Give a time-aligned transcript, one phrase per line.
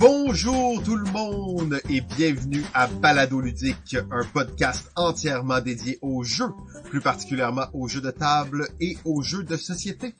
[0.00, 6.48] Bonjour tout le monde et bienvenue à Balado Ludique, un podcast entièrement dédié aux jeux,
[6.84, 10.14] plus particulièrement aux jeux de table et aux jeux de société.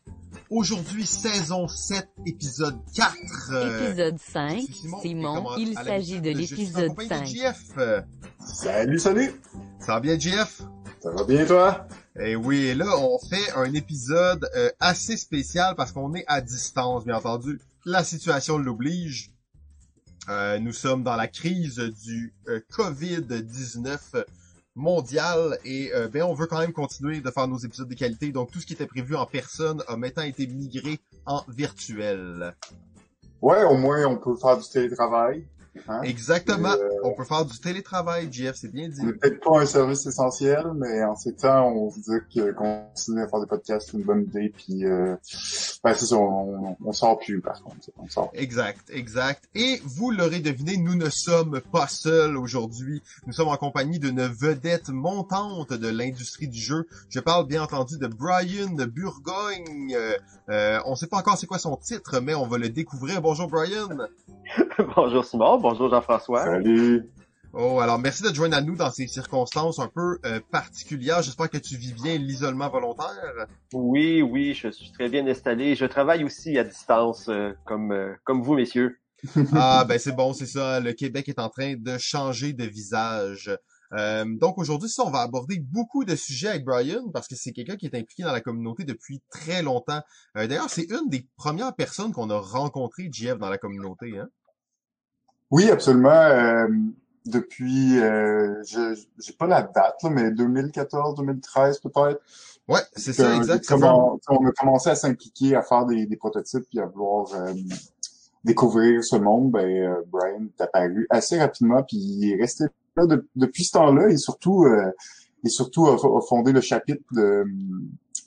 [0.50, 3.14] Aujourd'hui, saison 7, épisode 4.
[3.52, 4.60] euh, Épisode 5.
[4.68, 7.52] c'est Simon, il s'agit de l'épisode compagnie de 5.
[7.54, 7.60] JF.
[7.78, 8.02] Euh,
[8.44, 9.32] Salut, salut!
[9.78, 10.60] Ça va bien, JF?
[11.02, 11.88] Ça va bien, toi?
[12.20, 16.42] Et oui, et là, on fait un épisode euh, assez spécial parce qu'on est à
[16.42, 17.58] distance, bien entendu.
[17.86, 19.32] La situation l'oblige.
[20.30, 24.24] Euh, nous sommes dans la crise du euh, COVID-19
[24.76, 28.30] mondial et euh, ben on veut quand même continuer de faire nos épisodes de qualité.
[28.30, 32.54] Donc tout ce qui était prévu en personne a maintenant été migré en virtuel.
[33.42, 35.44] Ouais, au moins, on peut faire du télétravail.
[35.88, 36.02] Hein?
[36.02, 36.72] Exactement.
[36.72, 39.00] Euh, On peut faire du télétravail, JF, c'est bien dit.
[39.02, 42.52] On n'est peut-être pas un service essentiel, mais en ces temps, on se dit que
[42.52, 44.52] continuer à faire des podcasts, c'est une bonne idée.
[44.54, 45.16] Puis, euh,
[45.84, 47.90] ben, c'est ça, on, on sort plus, par contre.
[47.98, 48.30] On sort.
[48.34, 49.48] Exact, exact.
[49.54, 53.02] Et vous l'aurez deviné, nous ne sommes pas seuls aujourd'hui.
[53.26, 56.86] Nous sommes en compagnie d'une vedette montante de l'industrie du jeu.
[57.08, 59.94] Je parle bien entendu de Brian Burgogne.
[59.94, 60.16] Euh,
[60.48, 63.22] euh, on sait pas encore c'est quoi son titre, mais on va le découvrir.
[63.22, 63.88] Bonjour Brian.
[64.96, 66.44] bonjour Simon, bonjour Jean-François.
[66.44, 67.10] Salut!
[67.52, 71.22] Oh, alors merci de te joindre à nous dans ces circonstances un peu euh, particulières.
[71.22, 73.46] J'espère que tu vis bien l'isolement volontaire.
[73.72, 75.74] Oui, oui, je suis très bien installé.
[75.74, 78.98] Je travaille aussi à distance, euh, comme euh, comme vous, messieurs.
[79.52, 80.80] Ah ben c'est bon, c'est ça.
[80.80, 83.50] Le Québec est en train de changer de visage.
[83.92, 87.52] Euh, donc aujourd'hui, ça, on va aborder beaucoup de sujets avec Brian parce que c'est
[87.52, 90.00] quelqu'un qui est impliqué dans la communauté depuis très longtemps.
[90.36, 94.16] Euh, D'ailleurs, c'est une des premières personnes qu'on a rencontrées, JF, dans la communauté.
[94.16, 94.28] Hein?
[95.50, 96.10] Oui, absolument.
[96.10, 96.68] euh,
[97.26, 102.20] depuis, euh, je j'ai pas la date, là, mais 2014, 2013 peut-être.
[102.66, 103.58] Ouais, c'est ça, exact.
[103.62, 106.64] j'ai ça fait un- commen- on a commencé à s'impliquer, à faire des, des prototypes,
[106.70, 107.52] puis à vouloir euh,
[108.44, 109.50] découvrir ce monde.
[109.50, 112.64] Ben, euh, Brian est apparu assez rapidement, puis il est resté
[112.96, 114.90] là de- depuis ce temps-là, et surtout, euh,
[115.44, 117.44] et surtout a, a fondé le chapitre de, euh,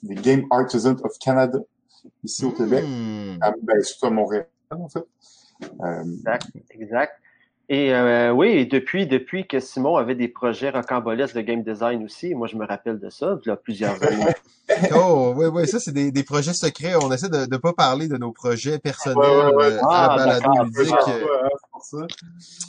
[0.04, 1.58] des Game Artisans of Canada
[2.22, 3.38] ici au Québec, Hmm.
[3.40, 5.04] à, ben, surtout à Montréal en fait.
[5.62, 7.12] Euh, Exact, exact.
[7.70, 12.04] Et euh, oui, et depuis depuis que Simon avait des projets rocambolesques de game design
[12.04, 14.24] aussi, moi je me rappelle de ça, il y a plusieurs années.
[14.94, 16.94] Oh, oui, oui, ça, c'est des, des projets secrets.
[16.96, 19.64] On essaie de ne pas parler de nos projets personnels Ouais, ouais, ouais.
[19.74, 20.94] euh, Ah, à Balado Ludique.
[21.74, 22.06] Pour ça.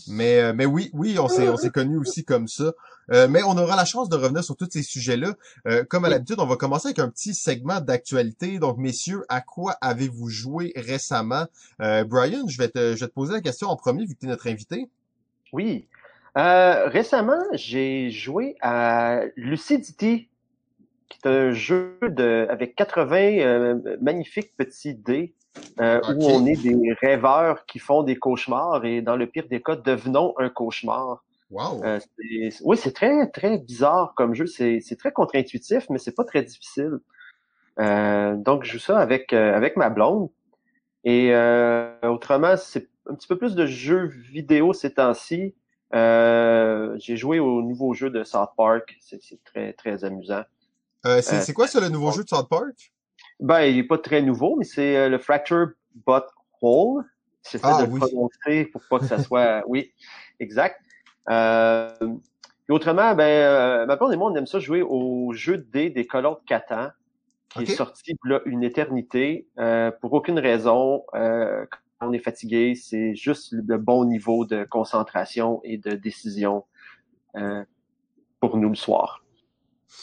[0.08, 2.74] Mais, euh, mais oui, oui, on s'est, on s'est connus aussi comme ça.
[3.12, 5.36] Euh, mais on aura la chance de revenir sur tous ces sujets-là.
[5.68, 8.58] Euh, comme à l'habitude, on va commencer avec un petit segment d'actualité.
[8.58, 11.46] Donc, messieurs, à quoi avez-vous joué récemment?
[11.82, 14.20] Euh, Brian, je vais, te, je vais te poser la question en premier, vu que
[14.22, 14.90] tu es notre invité.
[15.54, 15.88] Oui.
[16.38, 20.28] Euh, récemment, j'ai joué à Lucidity,
[21.08, 25.34] qui est un jeu de avec 80 euh, magnifiques petits dés
[25.80, 29.62] euh, où on est des rêveurs qui font des cauchemars et dans le pire des
[29.62, 31.24] cas, devenons un cauchemar.
[31.52, 31.84] Wow!
[31.84, 32.00] Euh,
[32.64, 34.48] oui, c'est très très bizarre comme jeu.
[34.48, 36.98] C'est c'est très contre-intuitif, mais c'est pas très difficile.
[37.80, 40.30] Euh, donc je joue ça avec euh, avec ma blonde.
[41.04, 45.54] Et euh, autrement, c'est un petit peu plus de jeux vidéo ces temps-ci.
[45.94, 48.98] Euh, J'ai joué au nouveau jeu de South Park.
[49.00, 50.44] C'est très très amusant.
[51.04, 52.92] C'est, c'est quoi ça, le nouveau jeu de South Park?
[53.40, 55.70] Ben, il est pas très nouveau, mais c'est euh, le Fracture
[56.08, 56.24] But
[56.62, 57.04] Whole.
[57.50, 59.64] J'essaie Ah, de le prononcer pour pas que ça soit...
[59.68, 59.94] oui,
[60.40, 60.82] exact.
[61.30, 61.90] Euh,
[62.68, 65.64] et autrement, ben, euh, ma blonde et moi, on aime ça jouer au jeu de
[65.64, 66.90] dés des colons de Catan,
[67.50, 71.04] qui est sorti là, une éternité, euh, pour aucune raison.
[71.14, 71.66] Euh,
[72.00, 76.66] quand on est fatigué, c'est juste le bon niveau de concentration et de décision
[77.36, 77.64] euh,
[78.40, 79.25] pour nous le soir.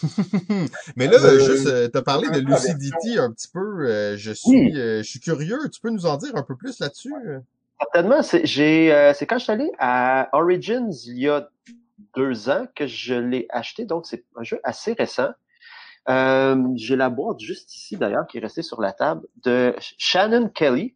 [0.96, 3.86] Mais là, Euh, juste, euh, t'as parlé de Lucidity un petit peu.
[3.86, 5.58] euh, je suis, euh, je suis curieux.
[5.72, 7.12] Tu peux nous en dire un peu plus là-dessus?
[7.80, 11.48] Certainement, c'est j'ai euh, c'est quand je suis allé à Origins il y a
[12.16, 15.30] deux ans que je l'ai acheté, donc c'est un jeu assez récent.
[16.08, 20.48] Euh, j'ai la boîte juste ici d'ailleurs qui est restée sur la table de Shannon
[20.48, 20.94] Kelly,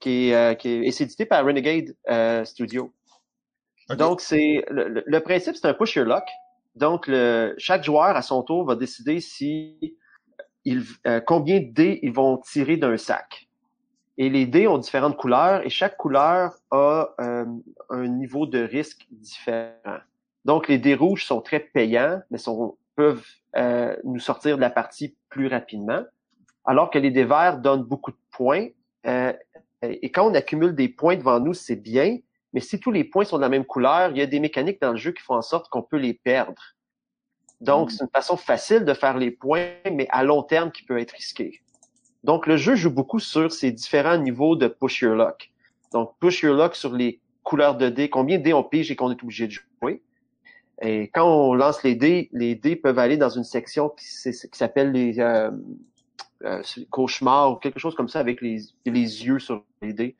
[0.00, 2.92] qui est, euh, qui est, et c'est édité par Renegade euh, Studio.
[3.96, 6.24] Donc c'est le, le- le principe c'est un push your luck.
[6.76, 9.96] Donc le, chaque joueur à son tour va décider si
[10.64, 13.48] il, euh, combien de dés ils vont tirer d'un sac.
[14.18, 17.44] Et les dés ont différentes couleurs et chaque couleur a euh,
[17.90, 19.98] un niveau de risque différent.
[20.44, 23.24] Donc les dés rouges sont très payants, mais sont, peuvent
[23.56, 26.02] euh, nous sortir de la partie plus rapidement,
[26.64, 28.68] alors que les dés verts donnent beaucoup de points.
[29.06, 29.32] euh,
[29.82, 32.18] et quand on accumule des points devant nous, c'est bien,
[32.56, 34.80] mais si tous les points sont de la même couleur, il y a des mécaniques
[34.80, 36.62] dans le jeu qui font en sorte qu'on peut les perdre.
[37.60, 37.90] Donc, Mm.
[37.90, 41.10] c'est une façon facile de faire les points, mais à long terme qui peut être
[41.10, 41.60] risqué.
[42.24, 45.50] Donc, le jeu joue beaucoup sur ces différents niveaux de push your luck.
[45.92, 48.96] Donc, push your luck sur les couleurs de dés, combien de dés on pige et
[48.96, 50.00] qu'on est obligé de jouer.
[50.80, 54.92] Et quand on lance les dés, les dés peuvent aller dans une section qui, s'appelle
[54.92, 55.50] les euh,
[56.42, 60.16] euh, cauchemars ou quelque chose comme ça avec les, les yeux sur les dés.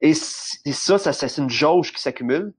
[0.00, 2.54] Et, ça, ça c'est une jauge qui s'accumule.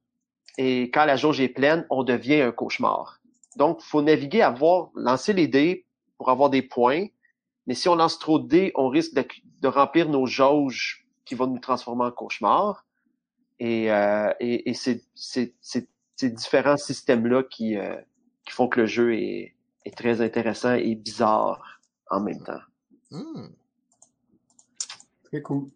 [0.58, 3.20] Et quand la jauge est pleine, on devient un cauchemar.
[3.58, 5.86] Donc, faut naviguer à voir, lancer les dés
[6.18, 7.08] pour avoir des points.
[7.68, 11.48] Mais si on lance trop de dés, on risque de, remplir nos jauges qui vont
[11.48, 12.86] nous transformer en cauchemar.
[13.60, 17.96] Et, euh, et, et c'est ces différents systèmes-là qui, euh,
[18.46, 19.56] qui font que le jeu est,
[19.86, 21.80] est, très intéressant et bizarre
[22.10, 22.62] en même temps.
[23.10, 23.48] Hmm.
[25.24, 25.70] Très cool.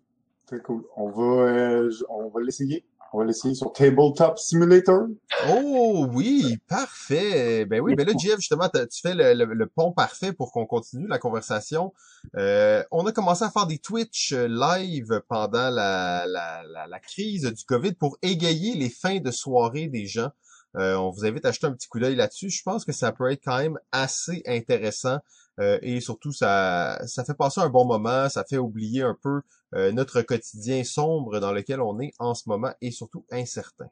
[0.47, 0.83] Très cool.
[0.95, 2.86] On va, euh, on va l'essayer.
[3.13, 5.07] On va l'essayer sur Tabletop Simulator.
[5.50, 7.63] Oh oui, parfait.
[7.63, 11.18] Ben oui, ben là, Jeff, justement, tu fais le, pont parfait pour qu'on continue la
[11.18, 11.94] conversation.
[12.36, 18.18] Euh, on a commencé à faire des Twitch live pendant la, crise du COVID pour
[18.21, 20.31] égayer les fins de soirée des gens.
[20.77, 22.50] Euh, on vous invite à jeter un petit coup d'œil là-dessus.
[22.50, 25.19] Je pense que ça peut être quand même assez intéressant
[25.60, 29.42] euh, et surtout ça, ça fait passer un bon moment, ça fait oublier un peu
[29.74, 33.88] euh, notre quotidien sombre dans lequel on est en ce moment et surtout incertain.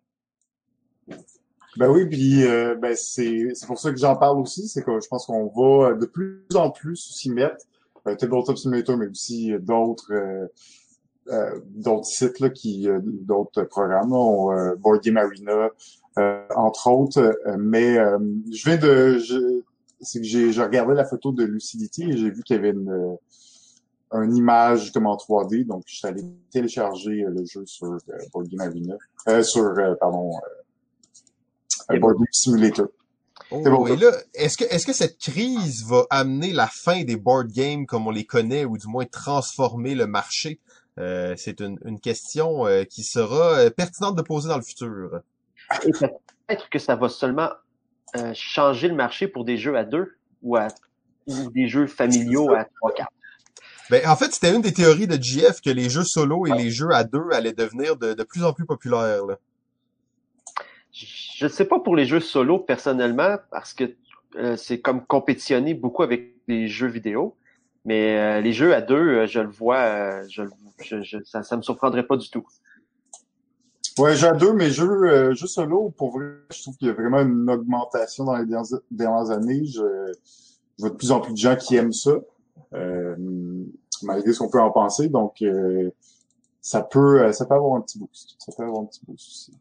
[1.78, 2.44] Ben oui, puis
[2.80, 6.06] ben c'est pour ça que j'en parle aussi, c'est que je pense qu'on va de
[6.06, 7.66] plus en plus s'y mettre.
[8.06, 10.14] Tabletop Simulator, mais aussi d'autres
[11.66, 14.12] d'autres sites là, qui d'autres programmes,
[14.78, 15.70] Board Game Arena, euh,
[16.56, 17.20] entre autres.
[17.20, 18.18] Euh, mais euh,
[18.52, 19.20] je viens de,
[20.02, 23.18] c'est que j'ai, regardé la photo de Lucidity et j'ai vu qu'il y avait une,
[24.12, 27.98] une image comme en 3D, donc je suis allé télécharger le jeu sur
[28.34, 28.96] Board Game Arena,
[29.30, 30.32] euh, sur pardon,
[31.90, 32.88] Board Game Simulator.
[33.52, 37.52] Oh, et là, est-ce que est-ce que cette crise va amener la fin des board
[37.52, 40.60] games comme on les connaît, ou du moins transformer le marché?
[41.00, 45.22] Euh, C'est une, une question qui sera pertinente de poser dans le futur.
[45.86, 47.50] Et peut-être que ça va seulement
[48.16, 50.68] euh, changer le marché pour des jeux à deux ou, à,
[51.28, 53.12] des jeux familiaux à trois, quatre.
[53.90, 56.70] Ben, en fait, c'était une des théories de GF que les jeux solo et les
[56.70, 59.26] jeux à deux allaient devenir de, de plus en plus populaires.
[59.26, 59.38] Là.
[60.92, 63.96] Je ne sais pas pour les jeux solo personnellement, parce que
[64.36, 67.36] euh, c'est comme compétitionner beaucoup avec les jeux vidéo.
[67.86, 70.44] Mais euh, les jeux à deux, je le vois, je,
[70.80, 72.48] je, ça ne me surprendrait pas du tout.
[73.98, 76.94] Ouais, j'ai deux, mais jeux, euh, jeux solo, pour vrai, je trouve qu'il y a
[76.94, 78.46] vraiment une augmentation dans les
[78.90, 79.66] dernières, années.
[79.66, 80.12] Je,
[80.80, 82.14] vois de plus en plus de gens qui aiment ça,
[82.74, 83.16] euh,
[84.02, 85.10] malgré ce qu'on peut en penser.
[85.10, 85.92] Donc, euh,
[86.62, 88.36] ça peut euh, ça peut avoir un petit boost.
[88.40, 89.54] Ça peut avoir un petit boost aussi.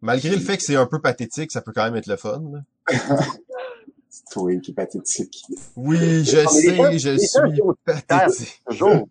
[0.00, 2.42] Malgré le fait que c'est un peu pathétique, ça peut quand même être le fun.
[4.08, 5.44] c'est toi qui est pathétique.
[5.76, 8.62] Oui, je sais, je suis pathétique.
[8.66, 9.08] Toujours.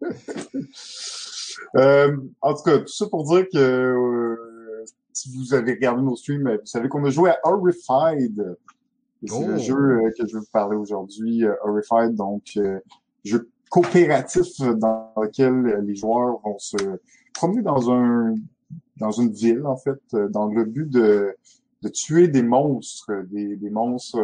[1.76, 6.16] Euh, en tout cas, tout ça pour dire que euh, si vous avez regardé nos
[6.16, 8.56] streams, vous savez qu'on a joué à Horrified.
[9.26, 9.58] C'est le oh.
[9.58, 12.58] jeu euh, que je vais vous parler aujourd'hui, Horrified, donc
[13.24, 16.76] jeu coopératif dans lequel les joueurs vont se
[17.34, 18.34] promener dans un
[18.96, 20.00] dans une ville en fait,
[20.30, 21.36] dans le but de,
[21.82, 24.18] de tuer des monstres, des, des monstres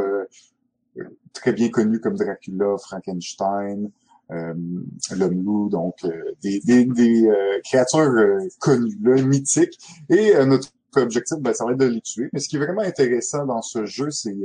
[1.32, 3.88] très bien connus comme Dracula, Frankenstein, euh,
[4.30, 6.10] l'homme loup, donc euh,
[6.42, 8.12] des, des, des euh, créatures
[8.58, 9.78] connues, là, mythiques.
[10.08, 12.28] Et notre objectif, ben, ça va être de les tuer.
[12.32, 14.36] Mais ce qui est vraiment intéressant dans ce jeu, c'est,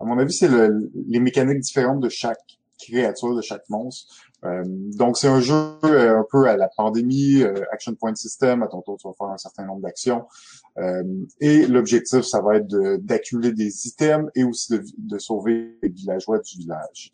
[0.00, 0.50] à mon avis, c'est
[1.06, 4.12] les mécaniques différentes de chaque créature, de chaque monstre.
[4.42, 7.42] donc, c'est un jeu un peu à la pandémie,
[7.72, 8.62] action point system.
[8.62, 10.24] À ton tour, tu vas faire un certain nombre d'actions.
[11.40, 16.40] et l'objectif, ça va être d'accumuler des items et aussi de, de, sauver les villageois
[16.40, 17.12] du village.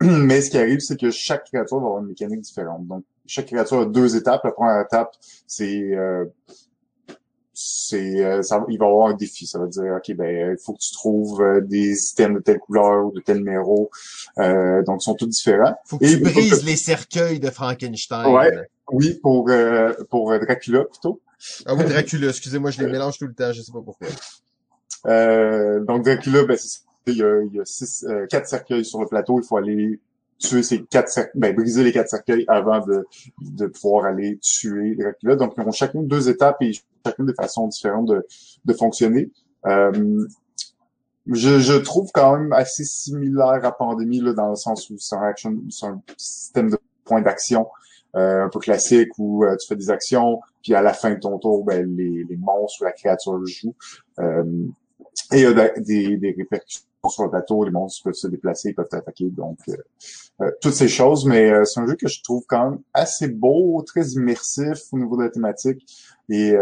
[0.00, 2.86] Mais ce qui arrive, c'est que chaque créature va avoir une mécanique différente.
[2.86, 4.42] Donc, chaque créature a deux étapes.
[4.44, 5.14] La première étape,
[5.46, 6.24] c'est euh,
[7.60, 9.44] c'est euh, il va y avoir un défi.
[9.46, 12.60] Ça veut dire, OK, ben, il faut que tu trouves euh, des items de telle
[12.60, 13.90] couleur ou de tel numéro.
[14.38, 15.76] Euh, donc, ils sont tous différents.
[15.84, 18.32] Faut que tu brises les cercueils de Frankenstein.
[18.32, 18.52] Ouais,
[18.92, 19.50] oui, pour,
[20.08, 21.20] pour Dracula plutôt.
[21.66, 24.06] Ah oui, Dracula, excusez-moi, je les mélange tout le temps, je sais pas pourquoi.
[25.80, 29.00] donc, Dracula, ben, c'est il y a, il y a six, euh, quatre cercueils sur
[29.00, 29.40] le plateau.
[29.40, 30.00] Il faut aller
[30.38, 33.06] tuer ces quatre ben, briser les quatre cercueils avant de,
[33.40, 35.36] de pouvoir aller tuer Dracula.
[35.36, 36.72] Donc, ils ont chacune deux étapes et
[37.04, 38.26] chacune des façons différentes de,
[38.64, 39.30] de fonctionner.
[39.66, 40.24] Euh,
[41.26, 45.16] je, je, trouve quand même assez similaire à Pandémie, là, dans le sens où c'est
[45.16, 45.34] un,
[45.82, 47.66] un système de points d'action
[48.16, 51.38] euh, un peu classique où tu fais des actions, puis à la fin de ton
[51.38, 53.74] tour, ben, les, les monstres ou la créature jouent.
[54.18, 54.22] et
[55.32, 58.88] il y a des, des répercussions sur le plateau, les monstres peuvent se déplacer, peuvent
[58.92, 59.58] attaquer, donc
[60.60, 61.26] toutes ces choses.
[61.26, 65.16] Mais c'est un jeu que je trouve quand même assez beau, très immersif au niveau
[65.16, 65.84] de la thématique
[66.28, 66.54] et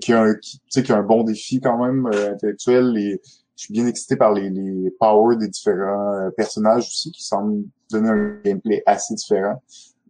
[0.00, 3.20] qui a un qui, qui a un bon défi quand même intellectuel et
[3.56, 8.08] je suis bien excité par les, les powers des différents personnages aussi qui semblent donner
[8.08, 9.60] un gameplay assez différent.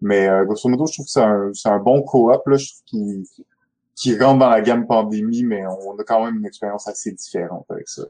[0.00, 2.68] Mais euh, grosso modo, je trouve que c'est un, c'est un bon co-op, là, je
[2.68, 3.24] trouve qu'il
[3.94, 7.66] qui rentre dans la gamme pandémie, mais on a quand même une expérience assez différente
[7.68, 8.04] avec ça.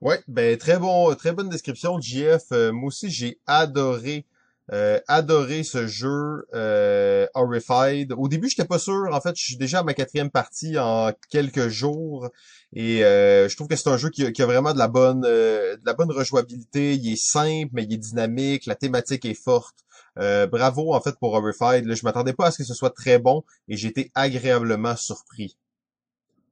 [0.00, 2.52] Ouais, ben très bon, très bonne description, JF.
[2.52, 4.26] Euh, moi aussi, j'ai adoré,
[4.72, 8.12] euh, adoré ce jeu euh, Horrified.
[8.12, 9.08] Au début, j'étais pas sûr.
[9.12, 12.28] En fait, je suis déjà à ma quatrième partie en quelques jours.
[12.72, 15.76] Et euh, je trouve que c'est un jeu qui a, vraiment de la bonne euh,
[15.76, 16.94] de la bonne rejouabilité.
[16.94, 18.66] Il est simple, mais il est dynamique.
[18.66, 19.74] La thématique est forte.
[20.18, 21.86] Euh, bravo en fait pour Overfied.
[21.86, 24.96] Là, je m'attendais pas à ce que ce soit très bon et j'ai été agréablement
[24.96, 25.56] surpris.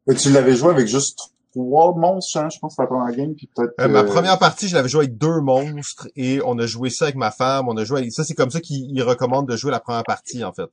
[0.09, 3.49] Et tu l'avais joué avec juste trois monstres, hein, je pense, la première game, puis
[3.55, 3.89] peut-être.
[3.89, 7.17] ma première partie, je l'avais joué avec deux monstres et on a joué ça avec
[7.17, 7.69] ma femme.
[7.69, 8.13] On a joué avec...
[8.13, 10.71] ça, c'est comme ça qu'il recommande de jouer la première partie en fait.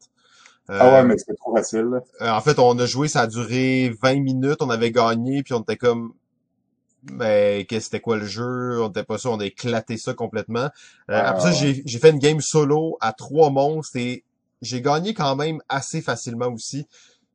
[0.67, 2.01] ah ouais, mais c'était trop facile.
[2.19, 5.61] en fait, on a joué, ça a duré 20 minutes, on avait gagné, puis on
[5.61, 6.13] était comme
[7.11, 10.69] mais qu'est-ce c'était quoi le jeu, on était pas sûr, on a éclaté ça complètement.
[11.11, 14.23] Euh, après ça, j'ai, j'ai fait une game solo à trois monstres et
[14.61, 16.87] j'ai gagné quand même assez facilement aussi.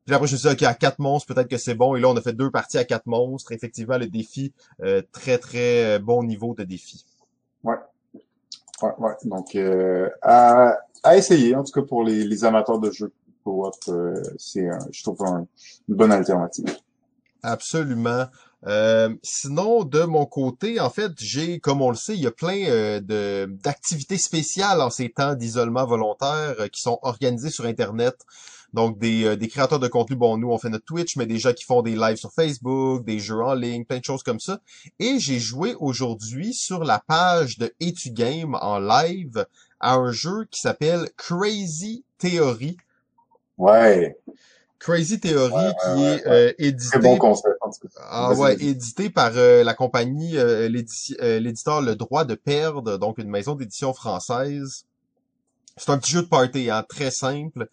[0.09, 1.95] Puis après, je me suis dit, OK, à quatre monstres, peut-être que c'est bon.
[1.95, 3.51] Et là, on a fait deux parties à quatre monstres.
[3.51, 7.05] Effectivement, le défi, euh, très, très euh, bon niveau de défi.
[7.63, 7.75] Ouais.
[8.81, 9.13] Ouais, ouais.
[9.25, 13.13] Donc, euh, à, à, essayer, en tout cas, pour les, les amateurs de jeux
[13.43, 13.69] co
[14.39, 15.23] c'est, je trouve,
[15.87, 16.65] une bonne alternative.
[17.43, 18.25] Absolument.
[18.67, 22.31] Euh, sinon, de mon côté, en fait, j'ai, comme on le sait, il y a
[22.31, 27.65] plein euh, de d'activités spéciales en ces temps d'isolement volontaire euh, qui sont organisées sur
[27.65, 28.15] Internet.
[28.73, 31.53] Donc, des, des créateurs de contenu, bon, nous, on fait notre Twitch, mais des gens
[31.53, 34.59] qui font des lives sur Facebook, des jeux en ligne, plein de choses comme ça.
[34.99, 39.45] Et j'ai joué aujourd'hui sur la page de Etugame en live
[39.79, 42.77] à un jeu qui s'appelle Crazy Theory.
[43.57, 44.17] Ouais.
[44.79, 47.57] Crazy Theory qui est euh, édité bon concept,
[47.99, 53.29] ah ouais édité par euh, la compagnie euh, l'éditeur Le Droit de perdre donc une
[53.29, 54.85] maison d'édition française
[55.75, 57.67] c'est un petit jeu de party hein, très simple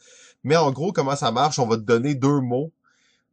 [0.47, 1.59] mais en gros comment ça marche?
[1.59, 2.73] On va te donner deux mots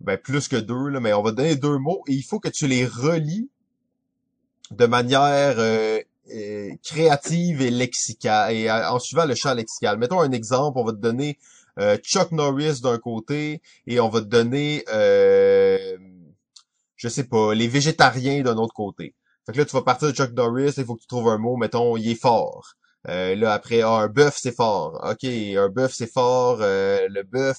[0.01, 2.39] ben plus que deux là mais on va te donner deux mots et il faut
[2.39, 3.49] que tu les relis
[4.71, 5.55] de manière
[6.83, 10.97] créative et lexicale et en suivant le champ lexical mettons un exemple on va te
[10.97, 11.37] donner
[11.79, 15.97] euh, Chuck Norris d'un côté et on va te donner, euh,
[16.95, 19.15] je sais pas, les végétariens d'un autre côté.
[19.45, 21.37] Fait que là, tu vas partir de Chuck Norris, il faut que tu trouves un
[21.37, 22.75] mot, mettons, il est fort.
[23.09, 25.01] Euh, là, après, ah, un bœuf, c'est fort.
[25.03, 26.59] OK, un bœuf, c'est fort.
[26.61, 27.57] Euh, le bœuf...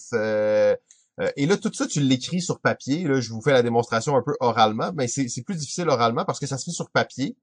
[1.20, 3.04] Euh, et là, tout ça, tu l'écris sur papier.
[3.04, 6.40] Là, je vous fais la démonstration un peu oralement, mais c'est plus difficile oralement parce
[6.40, 7.36] que ça se fait sur papier.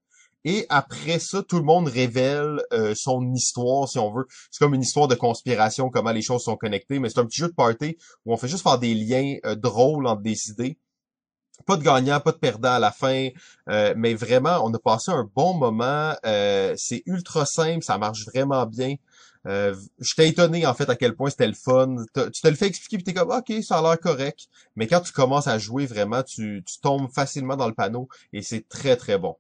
[0.44, 4.26] Et après ça, tout le monde révèle euh, son histoire, si on veut.
[4.50, 7.40] C'est comme une histoire de conspiration, comment les choses sont connectées, mais c'est un petit
[7.40, 10.80] jeu de party où on fait juste faire des liens euh, drôles entre des idées.
[11.66, 13.30] Pas de gagnant, pas de perdant à la fin,
[13.70, 16.14] euh, mais vraiment, on a passé un bon moment.
[16.24, 18.96] c'est ultra simple, ça marche vraiment bien.
[19.48, 21.96] Euh, J'étais étonné en fait à quel point c'était le fun.
[22.16, 25.02] Tu te le fais expliquer puis t'es comme ok ça a l'air correct, mais quand
[25.02, 28.96] tu commences à jouer vraiment, tu, tu tombes facilement dans le panneau et c'est très
[28.96, 29.36] très bon.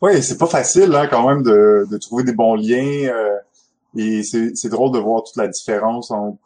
[0.00, 3.10] Oui, c'est pas facile hein, quand même de, de trouver des bons liens.
[3.12, 3.36] Euh,
[3.96, 6.38] et c'est drôle de voir toute la différence entre,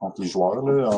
[0.00, 0.64] entre les joueurs.
[0.64, 0.90] Là,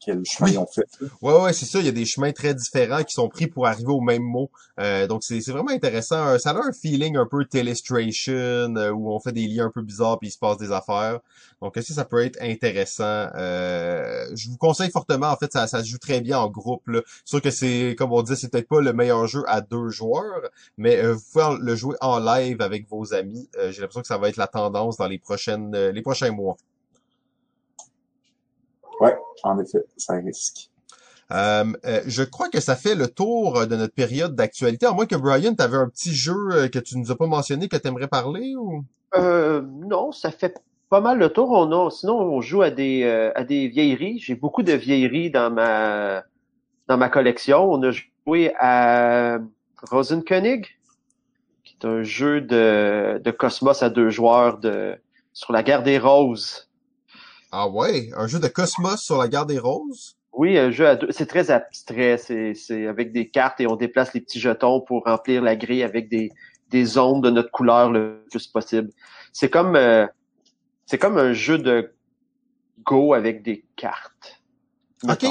[0.00, 0.86] quel chemin ils ont fait.
[1.20, 1.78] Ouais, ouais, c'est ça.
[1.78, 4.50] Il y a des chemins très différents qui sont pris pour arriver au même mot.
[4.78, 6.26] Euh, donc, c'est vraiment intéressant.
[6.26, 9.70] Euh, ça a un feeling un peu Telestration, euh, où on fait des liens un
[9.70, 11.20] peu bizarres puis il se passe des affaires.
[11.60, 13.28] Donc, que ça peut être intéressant?
[14.32, 15.28] je vous conseille fortement.
[15.28, 16.86] En fait, ça, ça se joue très bien en groupe.
[16.88, 17.02] Là.
[17.24, 20.40] Sûr que c'est, comme on dit, c'est peut-être pas le meilleur jeu à deux joueurs,
[20.78, 23.48] mais vous pouvez le jouer en live avec vos amis.
[23.70, 26.56] J'ai l'impression que ça va être la tendance dans les prochaines, les prochains mois.
[29.00, 30.70] Ouais, en effet, ça risque.
[31.32, 34.86] Euh, euh, je crois que ça fait le tour de notre période d'actualité.
[34.86, 37.26] À moins que Brian, tu avais un petit jeu euh, que tu nous as pas
[37.26, 38.84] mentionné que tu aimerais parler ou?
[39.16, 41.50] Euh, Non, ça fait pas mal le tour.
[41.52, 43.04] On a, sinon, on joue à des
[43.34, 44.18] à des vieilleries.
[44.18, 46.24] J'ai beaucoup de vieilleries dans ma
[46.88, 47.70] dans ma collection.
[47.72, 49.38] On a joué à
[49.90, 50.66] Rosenkönig,
[51.62, 54.96] qui est un jeu de, de Cosmos à deux joueurs de
[55.32, 56.69] sur la guerre des roses.
[57.52, 60.16] Ah ouais, un jeu de Cosmos sur la guerre des roses?
[60.32, 61.08] Oui, un jeu à deux.
[61.10, 62.16] C'est très abstrait.
[62.18, 66.08] C'est avec des cartes et on déplace les petits jetons pour remplir la grille avec
[66.08, 66.30] des,
[66.70, 68.90] des ondes de notre couleur le plus possible.
[69.32, 70.06] C'est comme euh,
[70.86, 71.92] c'est comme un jeu de
[72.84, 74.40] Go avec des cartes.
[75.08, 75.26] OK.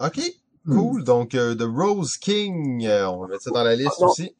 [0.00, 0.20] OK.
[0.66, 1.04] Cool.
[1.04, 4.34] Donc, euh, The Rose King, euh, on va mettre ça dans la liste Ah, aussi.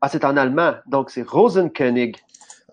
[0.00, 2.16] Ah, c'est en allemand, donc c'est Rosenkönig.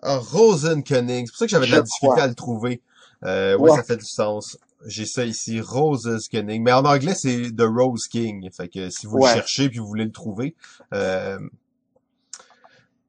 [0.02, 1.26] Ah, Rosenkönig.
[1.26, 2.22] C'est pour ça que j'avais de la difficulté crois.
[2.22, 2.80] à le trouver.
[3.24, 4.58] Euh, ouais, ça fait du sens.
[4.86, 6.60] J'ai ça ici, Rosenkönig.
[6.62, 8.50] Mais en anglais, c'est The Rose King.
[8.54, 9.30] Fait que si vous Ouais.
[9.30, 10.54] le cherchez puis vous voulez le trouver.
[10.92, 11.38] euh,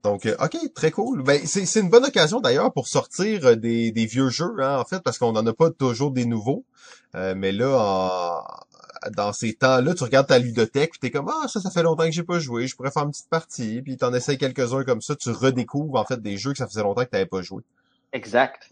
[0.04, 1.24] Donc, euh, ok, très cool.
[1.24, 4.78] Ben, c'est c'est une bonne occasion d'ailleurs pour sortir euh, des, des vieux jeux, hein,
[4.80, 6.64] en fait, parce qu'on n'en a pas toujours des nouveaux.
[7.16, 11.48] Euh, mais là, en- dans ces temps-là, tu regardes ta ludothèque, puis t'es comme ah
[11.48, 13.98] ça, ça fait longtemps que j'ai pas joué, je pourrais faire une petite partie, puis
[13.98, 17.04] t'en essayes quelques-uns comme ça, tu redécouvres en fait des jeux que ça faisait longtemps
[17.04, 17.64] que t'avais pas joué.
[18.14, 18.72] Exact.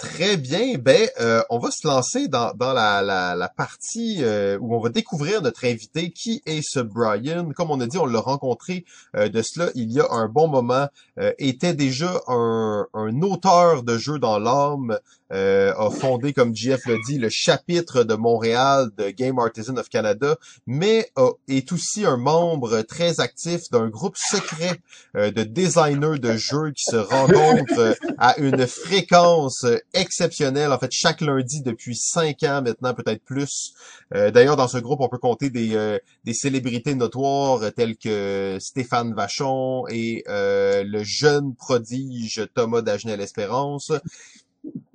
[0.00, 4.74] Très bien, ben euh, on va se lancer dans, dans la, la, partie euh, où
[4.74, 7.50] on va découvrir notre invité, qui est ce Brian.
[7.54, 10.48] Comme on a dit, on l'a rencontré euh, de cela il y a un bon
[10.48, 10.88] moment,
[11.18, 14.98] euh, était déjà un, un auteur de jeux dans l'âme,
[15.32, 19.88] euh, a fondé, comme JF l'a dit, le chapitre de Montréal de Game Artisan of
[19.88, 21.10] Canada, mais
[21.48, 24.80] est aussi un membre très actif d'un groupe secret
[25.16, 31.20] euh, de designers de jeux qui se rencontrent à une fréquence exceptionnelle, en fait, chaque
[31.20, 33.72] lundi depuis cinq ans maintenant, peut-être plus.
[34.14, 39.14] Euh, D'ailleurs, dans ce groupe, on peut compter des, des célébrités notoires telles que Stéphane
[39.14, 43.92] Vachon et le jeune prodige Thomas Dagenel-Espérance.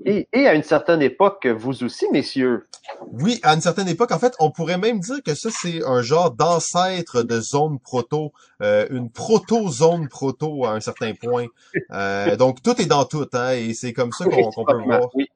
[0.05, 2.67] Et, et à une certaine époque, vous aussi, messieurs.
[3.11, 6.03] Oui, à une certaine époque, en fait, on pourrait même dire que ça, c'est un
[6.03, 8.31] genre d'ancêtre de zone proto,
[8.61, 11.47] euh, une proto-zone proto à un certain point.
[11.91, 15.09] Euh, donc, tout est dans tout, hein, et c'est comme ça qu'on peut voir.
[15.15, 15.27] Oui.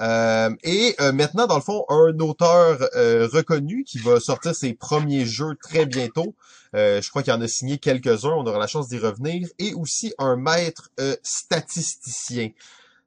[0.00, 4.74] Euh, et euh, maintenant, dans le fond, un auteur euh, reconnu qui va sortir ses
[4.74, 6.34] premiers jeux très bientôt.
[6.76, 9.48] Euh, je crois qu'il en a signé quelques-uns, on aura la chance d'y revenir.
[9.58, 12.50] Et aussi un maître euh, statisticien.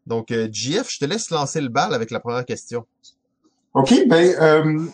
[0.06, 2.86] Donc, euh, JF, je te laisse lancer le bal avec la première question.
[3.74, 4.86] OK, ben euh,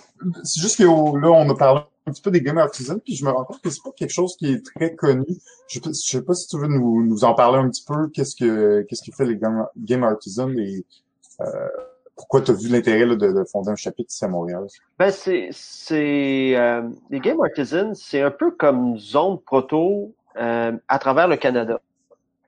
[0.43, 3.25] c'est juste que là, on a parlé un petit peu des Game Artisans, puis je
[3.25, 5.25] me rends compte que c'est pas quelque chose qui est très connu.
[5.67, 8.07] Je, sais- je sais pas si tu veux nous, nous en parler un petit peu,
[8.09, 10.85] qu'est-ce que qu'est-ce qui fait les Game, Game Artisans et
[11.41, 11.45] euh,
[12.15, 14.65] pourquoi tu as vu l'intérêt là, de, de fonder un chapitre ici à Montréal?
[14.97, 20.99] Ben, c'est, c'est, euh, les Game Artisans, c'est un peu comme Zone Proto euh, à
[20.99, 21.79] travers le Canada.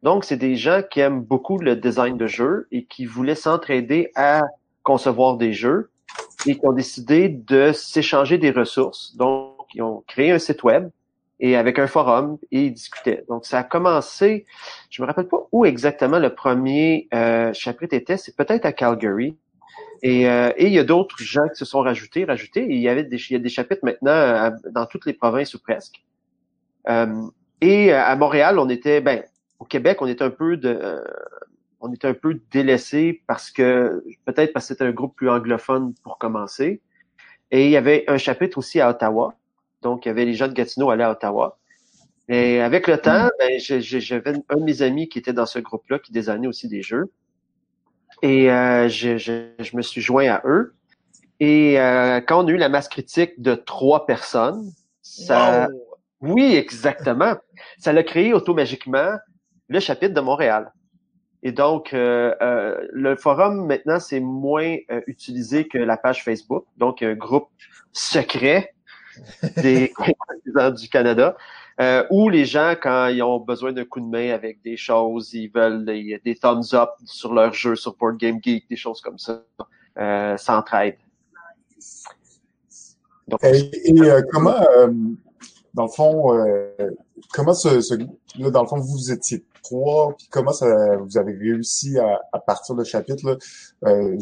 [0.04, 4.12] Donc, c'est des gens qui aiment beaucoup le design de jeux et qui voulaient s'entraider
[4.16, 4.42] à
[4.84, 5.92] concevoir des jeux
[6.48, 9.16] et qui ont décidé de s'échanger des ressources.
[9.16, 10.90] Donc, ils ont créé un site web
[11.40, 13.24] et avec un forum et ils discutaient.
[13.30, 14.46] Donc, ça a commencé,
[14.90, 19.38] je me rappelle pas où exactement le premier euh, chapitre était, c'est peut-être à Calgary.
[20.04, 22.82] Et, euh, et il y a d'autres gens qui se sont rajoutés, rajoutés, et il
[22.82, 25.60] y avait des, il y a des chapitres maintenant à- dans toutes les provinces ou
[25.60, 26.02] presque.
[26.90, 27.28] Euh,
[27.62, 29.24] et euh, à Montréal, on était, ben,
[29.62, 31.04] au Québec, on était un peu de, euh,
[31.82, 35.94] on était un peu délaissé parce que peut-être parce que c'était un groupe plus anglophone
[36.04, 36.82] pour commencer.
[37.52, 39.36] Et il y avait un chapitre aussi à Ottawa.
[39.84, 41.60] Donc, il y avait les gens de Gatineau allaient à Ottawa.
[42.28, 45.46] Et avec le temps, ben, j'ai- j'ai- j'avais un de mes amis qui était dans
[45.46, 47.12] ce groupe-là, qui designait aussi des jeux.
[48.24, 50.74] Et euh, je, je, je me suis joint à eux.
[51.40, 54.72] Et euh, quand on a eu la masse critique de trois personnes,
[55.04, 55.68] ça,
[56.20, 57.36] oui, exactement.
[57.78, 59.18] Ça l'a créé automatiquement
[59.72, 60.74] le chapitre de Montréal.
[61.44, 66.66] Et donc, euh, euh, le forum, maintenant, c'est moins euh, utilisé que la page Facebook.
[66.78, 67.48] Donc, un groupe
[67.94, 68.74] secret
[69.64, 69.94] des
[70.28, 71.36] partisans du Canada,
[71.80, 75.34] euh, où les gens, quand ils ont besoin d'un coup de main avec des choses,
[75.34, 79.00] ils veulent des, des thumbs up sur leur jeu, sur Board Game Geek, des choses
[79.02, 79.42] comme ça,
[79.98, 80.98] euh, s'entraident.
[83.44, 84.92] Et, et, euh, comment, euh,
[85.74, 86.70] dans le fond, euh,
[87.34, 87.96] comment ce, ce
[88.38, 92.40] là, dans le fond, vous, étiez trois, puis comment ça, vous avez réussi à, à
[92.40, 93.38] partir le chapitre là.
[93.86, 94.18] Euh,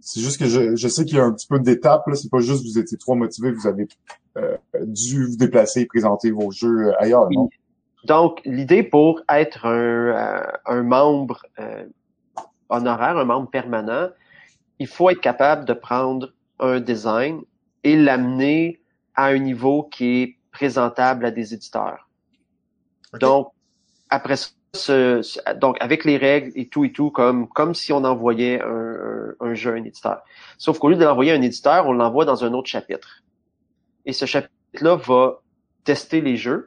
[0.00, 2.14] c'est juste que je, je sais qu'il y a un petit peu d'étapes là.
[2.14, 3.88] C'est pas juste vous étiez trois motivés, vous avez
[4.36, 7.48] euh, dû vous déplacer et présenter vos jeux ailleurs, non?
[8.04, 11.84] Donc, l'idée pour être un, euh, un membre euh,
[12.68, 14.10] honoraire, un membre permanent,
[14.78, 17.40] il faut être capable de prendre un design
[17.82, 18.80] et l'amener
[19.16, 22.00] à un niveau qui est présentable à des éditeurs.
[23.20, 23.44] Donc,
[24.08, 27.90] après ça, ce- ce- donc avec les règles et tout et tout, comme comme si
[27.98, 30.18] on envoyait un, un, un jeu à un éditeur.
[30.58, 33.10] Sauf qu'au lieu de l'envoyer à un éditeur, on l'envoie dans un autre chapitre.
[34.08, 35.22] Et ce chapitre-là va
[35.84, 36.62] tester les jeux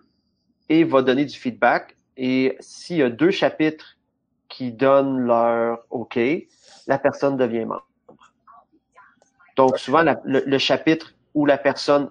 [0.69, 1.83] et va donner du feedback.
[2.15, 3.89] Et s'il y a deux chapitres
[4.53, 6.19] qui donnent leur OK,
[6.87, 7.85] la personne devient membre.
[9.55, 12.05] Donc, souvent, la- le, le chapitre où la personne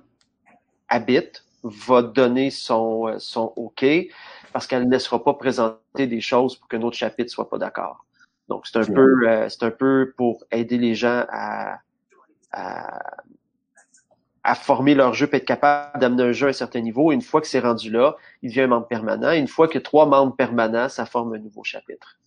[0.89, 3.85] habite va donner son, euh, son OK
[4.53, 8.05] parce qu'elle ne laissera pas présenter des choses pour qu'un autre chapitre soit pas d'accord.
[8.49, 11.81] Donc, c'est un peu, euh, c'est un peu pour aider les gens à,
[12.53, 12.99] à,
[14.43, 17.13] à former leur jeu, puis être capable d'amener un jeu à un certain niveau.
[17.13, 19.33] une fois que c'est rendu là, il devient un membre permanent.
[19.33, 22.19] une fois que trois membres permanents, ça forme un nouveau chapitre.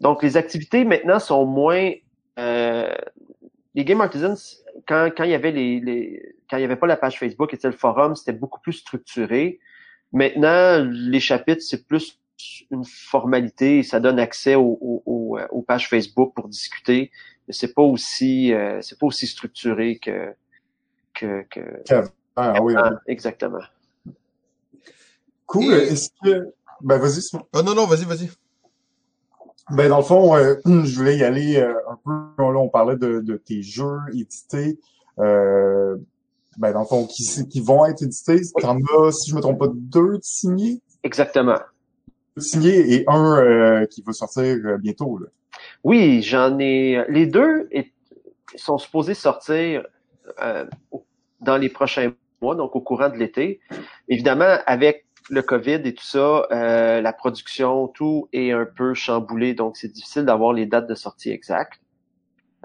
[0.00, 1.92] Donc, les activités maintenant sont moins.
[2.38, 2.94] Euh,
[3.74, 4.36] les Game Artisans,
[4.86, 7.54] quand, quand il y avait les, les quand il y avait pas la page Facebook
[7.54, 9.60] et le forum, c'était beaucoup plus structuré.
[10.12, 12.18] Maintenant, les chapitres, c'est plus
[12.70, 17.10] une formalité, ça donne accès aux, aux, aux pages Facebook pour discuter,
[17.46, 20.34] mais c'est pas aussi euh, c'est pas aussi structuré que
[21.14, 21.60] que, que...
[22.36, 22.74] Ah, oui,
[23.06, 23.60] exactement.
[25.46, 25.74] Cool.
[25.74, 27.46] Est-ce que ben vas-y Simon.
[27.52, 28.30] Oh non non, vas-y vas-y.
[29.72, 32.42] Ben dans le fond, euh, je voulais y aller euh, un peu.
[32.42, 34.78] Là, on parlait de, de tes jeux édités.
[35.18, 35.96] Euh,
[36.58, 38.40] ben dans le fond, qui, qui vont être édités.
[38.60, 40.80] T'en as, si je me trompe pas, deux signés?
[41.04, 41.58] Exactement.
[42.36, 45.18] Deux signés et un euh, qui va sortir bientôt.
[45.18, 45.26] Là.
[45.84, 47.04] Oui, j'en ai.
[47.08, 47.68] Les deux
[48.56, 49.86] sont supposés sortir
[51.40, 53.60] dans les prochains mois, donc au courant de l'été.
[54.08, 59.54] Évidemment, avec le COVID et tout ça, euh, la production, tout est un peu chamboulé,
[59.54, 61.80] donc c'est difficile d'avoir les dates de sortie exactes.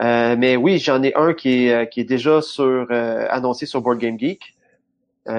[0.02, 3.82] Euh, mais oui, j'en ai un qui est, euh, qui est déjà sur annoncé sur
[3.82, 4.56] Board Game Geek,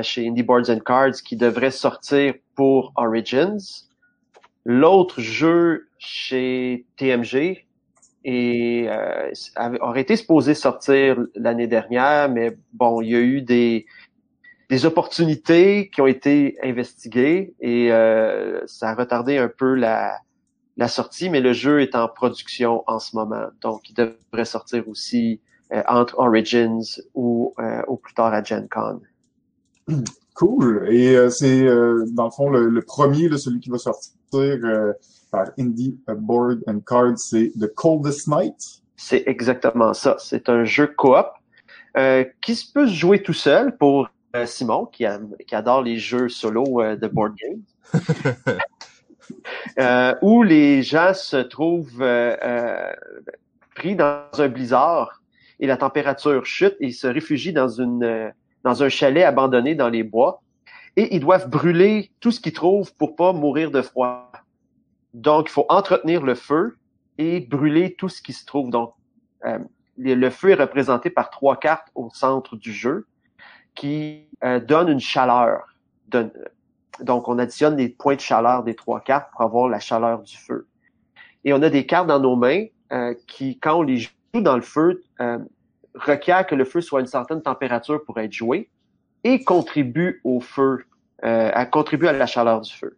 [0.02, 3.58] chez Indie Boards and Cards, qui devrait sortir pour Origins.
[4.64, 7.66] L'autre jeu chez TMG
[8.24, 8.88] et
[9.80, 13.86] aurait été supposé sortir l'année dernière, mais bon, il y a eu des
[14.68, 20.18] des opportunités qui ont été investiguées et euh, ça a retardé un peu la,
[20.76, 24.88] la sortie, mais le jeu est en production en ce moment, donc il devrait sortir
[24.88, 25.40] aussi
[25.72, 26.82] euh, entre Origins
[27.14, 29.00] ou euh, au plus tard à Gen Con.
[30.34, 30.86] Cool.
[30.90, 31.64] Et c'est
[32.12, 34.58] dans le fond le, premier, là, celui qui va sortir
[35.30, 38.82] par Indie Board and Cards, c'est The Coldest Night.
[38.96, 40.16] C'est exactement ça.
[40.18, 41.24] C'est un jeu coop
[42.42, 46.96] qui se peut jouer tout seul pour euh, Simon, qui, adore les jeux solo euh,
[46.96, 47.62] de board games,
[49.78, 52.04] euh, où les gens se trouvent
[53.74, 55.22] pris dans un blizzard
[55.60, 58.32] et la température chute et ils se réfugient dans une
[58.64, 60.42] dans un chalet abandonné dans les bois
[60.96, 64.32] et ils doivent brûler tout ce qu'ils trouvent pour pas mourir de froid.
[65.14, 66.76] Donc il faut entretenir le feu
[67.18, 68.70] et brûler tout ce qui se trouve.
[68.70, 68.92] Donc
[69.96, 73.06] le feu est représenté par trois cartes au centre du jeu
[73.76, 75.62] qui euh, donne une chaleur.
[77.00, 80.36] donc, on additionne les points de chaleur des trois cartes pour avoir la chaleur du
[80.36, 80.66] feu.
[81.44, 84.10] Et on a des cartes dans nos mains euh, qui, quand on les joue
[84.40, 85.38] dans le feu, euh,
[85.94, 88.68] requiert que le feu soit à une certaine température pour être joué
[89.22, 90.84] et contribue au feu,
[91.22, 92.96] à contribue à la chaleur du feu.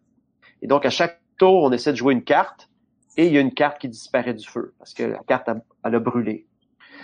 [0.61, 2.69] Et donc, à chaque tour, on essaie de jouer une carte
[3.17, 5.49] et il y a une carte qui disparaît du feu parce que la carte,
[5.83, 6.45] elle a brûlé.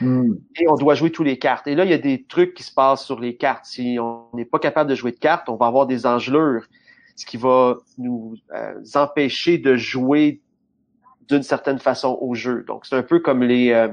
[0.01, 0.34] Hmm.
[0.60, 1.67] Et on doit jouer tous les cartes.
[1.67, 3.65] Et là, il y a des trucs qui se passent sur les cartes.
[3.65, 6.65] Si on n'est pas capable de jouer de cartes, on va avoir des engelures,
[7.15, 10.41] ce qui va nous euh, empêcher de jouer
[11.29, 12.63] d'une certaine façon au jeu.
[12.67, 13.88] Donc, c'est un peu comme les euh,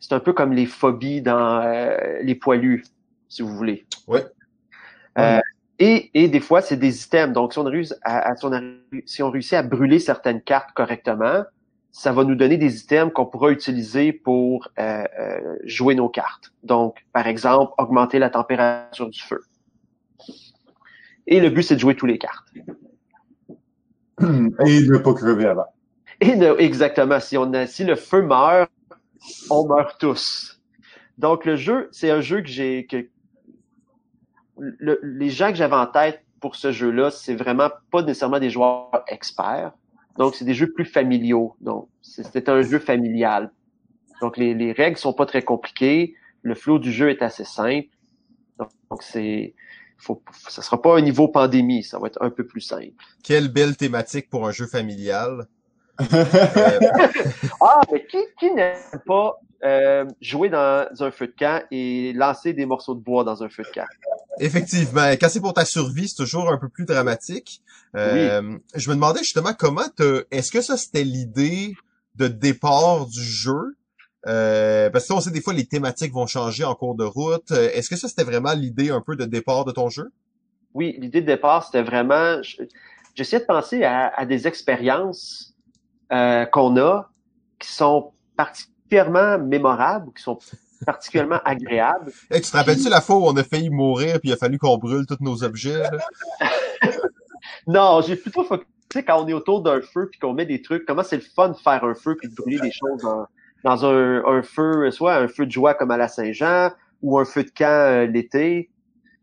[0.00, 2.84] c'est un peu comme les phobies dans euh, les poilus,
[3.28, 3.86] si vous voulez.
[4.06, 4.24] Ouais.
[5.78, 7.32] et, et des fois, c'est des items.
[7.32, 8.34] Donc, si on, réussit à,
[9.06, 11.44] si on réussit à brûler certaines cartes correctement,
[11.94, 16.52] ça va nous donner des items qu'on pourra utiliser pour euh, euh, jouer nos cartes.
[16.64, 19.40] Donc, par exemple, augmenter la température du feu.
[21.28, 22.48] Et le but, c'est de jouer tous les cartes.
[24.20, 25.66] Et de ne pas crever avant.
[26.20, 27.20] Et exactement.
[27.20, 28.72] Si, on a, si le feu meurt,
[29.48, 30.60] on meurt tous.
[31.16, 32.86] Donc, le jeu, c'est un jeu que j'ai...
[32.86, 33.06] que
[34.58, 38.90] Les gens que j'avais en tête pour ce jeu-là, c'est vraiment pas nécessairement des joueurs
[39.06, 39.70] experts
[40.16, 41.56] donc, c'est des jeux plus familiaux.
[41.60, 43.52] Donc, c'est un jeu familial.
[44.20, 46.14] Donc, les, les règles sont pas très compliquées.
[46.42, 47.88] Le flow du jeu est assez simple.
[48.58, 49.54] Donc, c'est,
[49.98, 51.82] faut, ça sera pas un niveau pandémie.
[51.82, 52.92] Ça va être un peu plus simple.
[53.24, 55.46] Quelle belle thématique pour un jeu familial.
[57.60, 58.76] ah, mais qui, qui n'aime
[59.06, 63.42] pas euh, jouer dans un feu de camp et lancer des morceaux de bois dans
[63.42, 63.86] un feu de camp?
[64.38, 67.62] Effectivement, quand c'est pour ta survie, c'est toujours un peu plus dramatique.
[67.96, 69.84] Euh, Je me demandais justement comment
[70.30, 71.74] est-ce que ça c'était l'idée
[72.16, 73.76] de départ du jeu?
[74.26, 77.52] Euh, parce que on sait des fois les thématiques vont changer en cours de route.
[77.52, 80.10] Est-ce que ça c'était vraiment l'idée un peu de départ de ton jeu?
[80.74, 82.40] Oui, l'idée de départ c'était vraiment.
[83.14, 85.53] J'essayais de penser à, à des expériences
[86.12, 87.08] euh, qu'on a
[87.58, 90.38] qui sont particulièrement mémorables, qui sont
[90.84, 92.12] particulièrement agréables.
[92.30, 94.76] tu te rappelles-tu la fois où on a failli mourir puis il a fallu qu'on
[94.78, 95.82] brûle tous nos objets?
[97.66, 98.44] non, j'ai plutôt
[98.92, 101.22] sais, quand on est autour d'un feu puis qu'on met des trucs, comment c'est le
[101.22, 103.02] fun de faire un feu puis de brûler des choses
[103.64, 106.70] dans, un, un, feu, soit un feu de joie comme à la Saint-Jean
[107.02, 108.70] ou un feu de camp euh, l'été,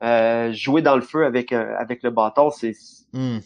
[0.04, 2.74] euh, jouer dans le feu avec avec le bâton, c'est
[3.14, 3.40] Hmm.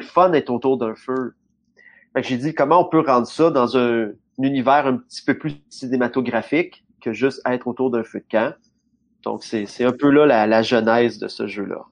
[0.00, 1.34] fun d'être autour d'un feu.
[2.22, 6.84] J'ai dit comment on peut rendre ça dans un, univers un petit peu plus cinématographique
[7.00, 8.54] que juste être autour d'un feu de camp?
[9.22, 11.84] Donc c'est c'est un peu là la, la genèse de ce jeu-là.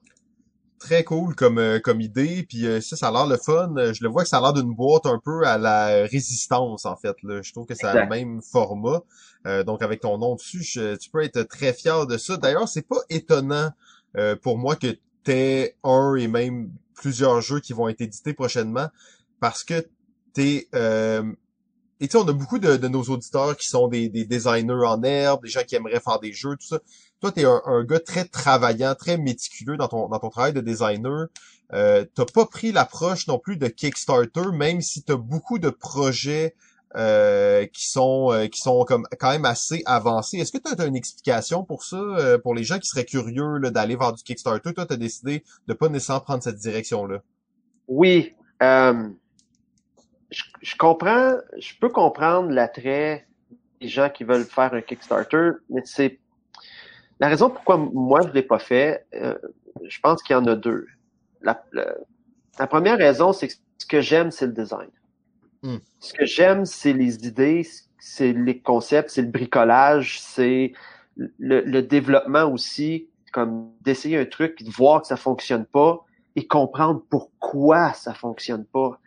[0.79, 3.73] Très cool comme euh, comme idée, puis euh, ça, ça a l'air le fun.
[3.77, 6.95] Je le vois que ça a l'air d'une boîte un peu à la résistance en
[6.97, 7.15] fait.
[7.23, 7.41] Là.
[7.41, 8.09] Je trouve que c'est le Exact.
[8.09, 9.01] même format.
[9.47, 12.37] Euh, donc avec ton nom dessus, je- tu peux être très fier de ça.
[12.37, 13.69] D'ailleurs, c'est pas étonnant
[14.17, 14.87] euh, pour moi que
[15.23, 18.87] t'aies un et même plusieurs jeux qui vont être édités prochainement,
[19.39, 19.85] parce que
[20.33, 21.23] t'es euh,
[21.99, 25.01] et tu on a beaucoup de, de nos auditeurs qui sont des, des designers en
[25.03, 26.79] herbe, des gens qui aimeraient faire des jeux, tout ça.
[27.21, 30.59] Toi, t'es un, un gars très travaillant, très méticuleux dans ton, dans ton travail de
[30.59, 31.27] designer.
[31.71, 36.55] Euh, t'as pas pris l'approche non plus de Kickstarter, même si t'as beaucoup de projets
[36.97, 40.37] euh, qui sont euh, qui sont comme quand même assez avancés.
[40.37, 43.59] Est-ce que tu as une explication pour ça, euh, pour les gens qui seraient curieux
[43.71, 44.73] d'aller vers du Kickstarter?
[44.73, 47.21] Toi, tu as décidé de pas nécessairement prendre cette direction-là.
[47.87, 49.09] Oui, euh,
[50.33, 53.27] je, je comprends, je peux comprendre l'attrait
[53.79, 56.19] des gens qui veulent faire un Kickstarter, mais c'est
[57.19, 59.05] la raison pourquoi moi je l'ai pas fait.
[59.13, 59.37] euh,
[59.83, 60.87] je pense qu'il y en a deux.
[61.41, 61.95] La, la,
[62.59, 64.89] la première raison, c'est que ce que j'aime, c'est le design.
[65.61, 65.77] Hmm.
[65.99, 67.67] Ce que j'aime, c'est les idées,
[67.99, 70.73] c'est les concepts, c'est le bricolage, c'est
[71.15, 76.05] le, le développement aussi, comme d'essayer un truc puis de voir que ça fonctionne pas
[76.35, 78.99] et comprendre pourquoi ça fonctionne pas.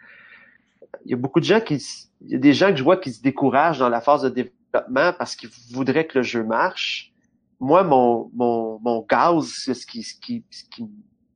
[1.04, 1.82] Il y a beaucoup de gens qui,
[2.22, 4.28] il y a des gens que je vois qui se découragent dans la phase de
[4.28, 7.12] développement parce qu'ils voudraient que le jeu marche.
[7.60, 10.88] Moi, mon, mon, mon gaz, c'est ce qui, ce qui, ce qui me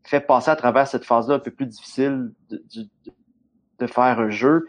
[0.04, 3.14] fait passer à travers cette phase-là un peu plus difficile de, de,
[3.78, 4.66] de faire un jeu,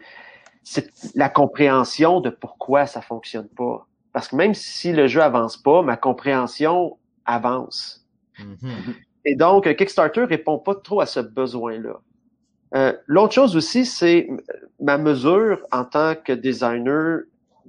[0.62, 3.86] c'est la compréhension de pourquoi ça fonctionne pas.
[4.12, 8.06] Parce que même si le jeu avance pas, ma compréhension avance.
[8.38, 8.94] Mhm.
[9.24, 12.00] Et donc, euh, Kickstarter répond pas trop à ce besoin-là.
[12.74, 14.28] Euh, L'autre chose aussi, c'est
[14.80, 17.20] ma mesure en tant que designer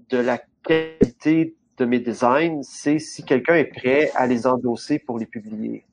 [0.10, 5.20] de la qualité de mes designs, c'est si quelqu'un est prêt à les endosser pour
[5.20, 5.86] les publier.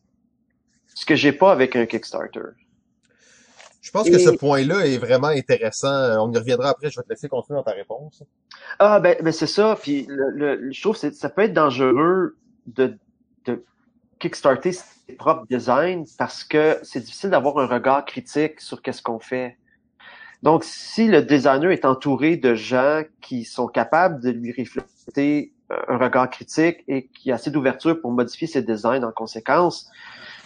[0.94, 2.50] Ce que j'ai pas avec un Kickstarter.
[3.80, 5.88] Je pense que ce point-là est vraiment intéressant.
[5.88, 6.90] Euh, On y reviendra après.
[6.90, 8.22] Je vais te laisser continuer dans ta réponse.
[8.78, 9.76] Ah ben, ben c'est ça.
[9.80, 12.98] Puis le, le- je trouve que ça peut être dangereux de,
[13.46, 13.64] de
[14.18, 14.72] kickstarter
[15.10, 19.56] ses propres designs parce que c'est difficile d'avoir un regard critique sur qu'est-ce qu'on fait.
[20.42, 25.76] Donc, si le designer est entouré de gens qui sont capables de lui refléter euh,
[25.88, 29.90] un regard critique et qui a assez d'ouverture pour modifier ses designs en conséquence,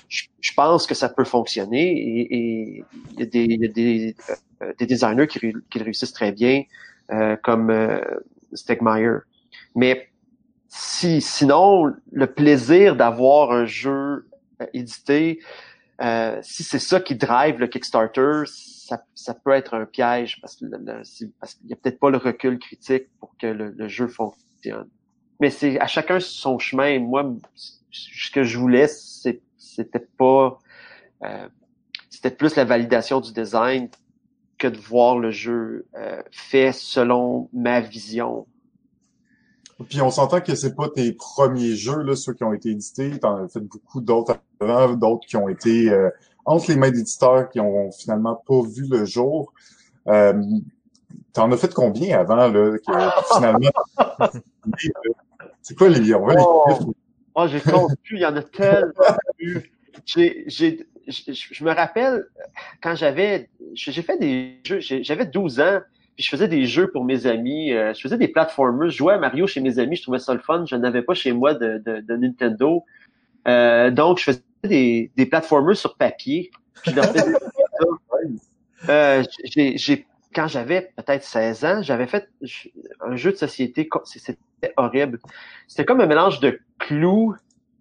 [0.09, 4.15] je, pense que ça peut fonctionner et, il y a des, y
[4.63, 6.63] euh, des designers qui, réussissent très bien,
[7.13, 8.01] euh, comme euh.
[9.75, 10.09] Mais
[10.69, 14.27] si sinon le plaisir d'avoir un jeu
[14.73, 15.41] édité,
[16.01, 20.57] euh, si c'est ça qui drive le Kickstarter, ça, ça peut être un piège parce
[20.57, 24.89] qu'il n'y a peut-être pas le recul critique pour que le, le jeu fonctionne.
[25.41, 26.99] Mais c'est à chacun son chemin.
[26.99, 27.35] Moi,
[27.91, 30.59] ce que je voulais, c'était pas,
[31.23, 31.49] euh,
[32.11, 33.89] c'était plus la validation du design
[34.59, 38.47] que de voir le jeu euh, fait selon ma vision.
[39.89, 43.19] Puis on s'entend que c'est pas tes premiers jeux, là, ceux qui ont été édités.
[43.19, 46.11] T'en as fait beaucoup d'autres avant, d'autres qui ont été euh,
[46.45, 49.53] entre les mains d'éditeurs qui ont finalement pas vu le jour.
[50.09, 50.41] Euh,
[51.33, 53.71] T'en as fait combien avant, là, que finalement...
[55.63, 56.15] c'est quoi les...
[56.15, 56.95] On va les Oh.
[57.37, 58.93] Oh, j'ai compte plus, il y en a tellement
[59.41, 59.59] eu.
[60.07, 62.29] J'ai, j'ai, je, me rappelle
[62.81, 65.81] quand j'avais, j'ai fait des jeux, j'avais 12 ans,
[66.15, 69.15] puis je faisais des jeux pour mes amis, euh, je faisais des platformers, je jouais
[69.15, 71.55] à Mario chez mes amis, je trouvais ça le fun, je n'avais pas chez moi
[71.55, 72.85] de, de, de Nintendo.
[73.49, 76.51] Euh, donc, je faisais des, des platformers sur papier,
[76.83, 78.89] puis je leur faisais ça.
[78.91, 82.29] Euh, j'ai, j'ai, quand j'avais peut-être 16 ans, j'avais fait
[83.01, 84.39] un jeu de société, c'était
[84.77, 85.19] horrible.
[85.67, 87.35] C'était comme un mélange de clous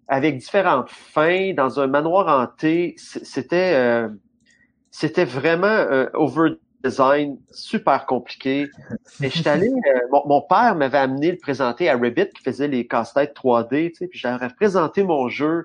[0.08, 2.94] avec différentes fins dans un manoir hanté.
[2.96, 4.08] C'était euh,
[4.90, 6.52] c'était vraiment over
[6.84, 8.68] design super compliqué.
[9.22, 12.68] Et j'étais allé, euh, mon, mon père m'avait amené le présenter à Ribbit qui faisait
[12.68, 15.64] les casse-têtes 3D, tu sais, puis j'avais présenté mon jeu.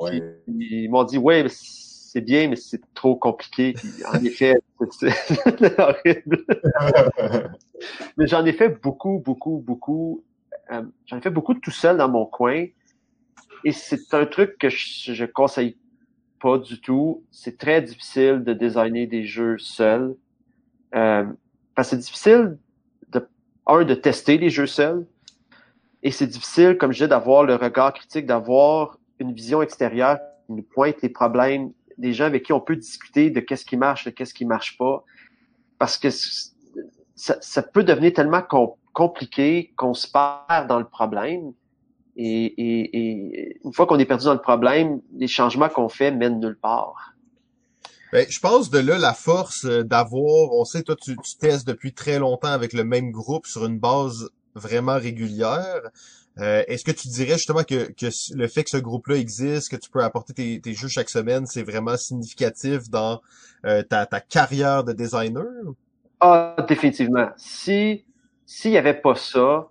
[0.00, 0.22] Ouais.
[0.48, 3.74] Ils m'ont dit ouais, mais c'est bien, mais c'est trop compliqué.
[3.74, 4.56] Puis, en effet,
[4.90, 6.44] c'est- horrible.
[8.18, 10.22] Mais j'en ai fait beaucoup, beaucoup, beaucoup.
[10.70, 12.66] euh, j'en ai fait beaucoup tout seul dans mon coin.
[13.64, 15.76] Et c'est un truc que je, je conseille
[16.40, 17.24] pas du tout.
[17.30, 20.14] C'est très difficile de designer des jeux seul.
[20.94, 21.24] Euh,
[21.74, 22.58] parce que c'est difficile
[23.08, 23.26] de,
[23.66, 25.06] un, de tester les jeux seuls.
[26.02, 30.52] Et c'est difficile, comme je disais, d'avoir le regard critique, d'avoir une vision extérieure qui
[30.54, 34.04] nous pointe les problèmes, des gens avec qui on peut discuter de qu'est-ce qui marche,
[34.06, 35.04] de qu'est-ce qui marche pas.
[35.78, 36.08] Parce que
[37.14, 38.42] ça, peut devenir tellement
[38.92, 41.52] compliqué qu'on se perd dans le problème.
[42.16, 46.58] Et une fois qu'on est perdu dans le problème, les changements qu'on fait mènent nulle
[46.60, 47.14] part.
[48.12, 51.66] Ben, je pense de là la force euh, d'avoir, on sait, toi tu, tu testes
[51.66, 55.80] depuis très longtemps avec le même groupe sur une base vraiment régulière.
[56.38, 59.76] Euh, Est-ce que tu dirais justement que, que le fait que ce groupe-là existe, que
[59.76, 63.20] tu peux apporter tes, tes jeux chaque semaine, c'est vraiment significatif dans
[63.64, 65.44] euh, ta, ta carrière de designer?
[66.20, 67.28] Ah, définitivement.
[67.36, 68.04] Si
[68.46, 69.68] s'il y avait pas ça,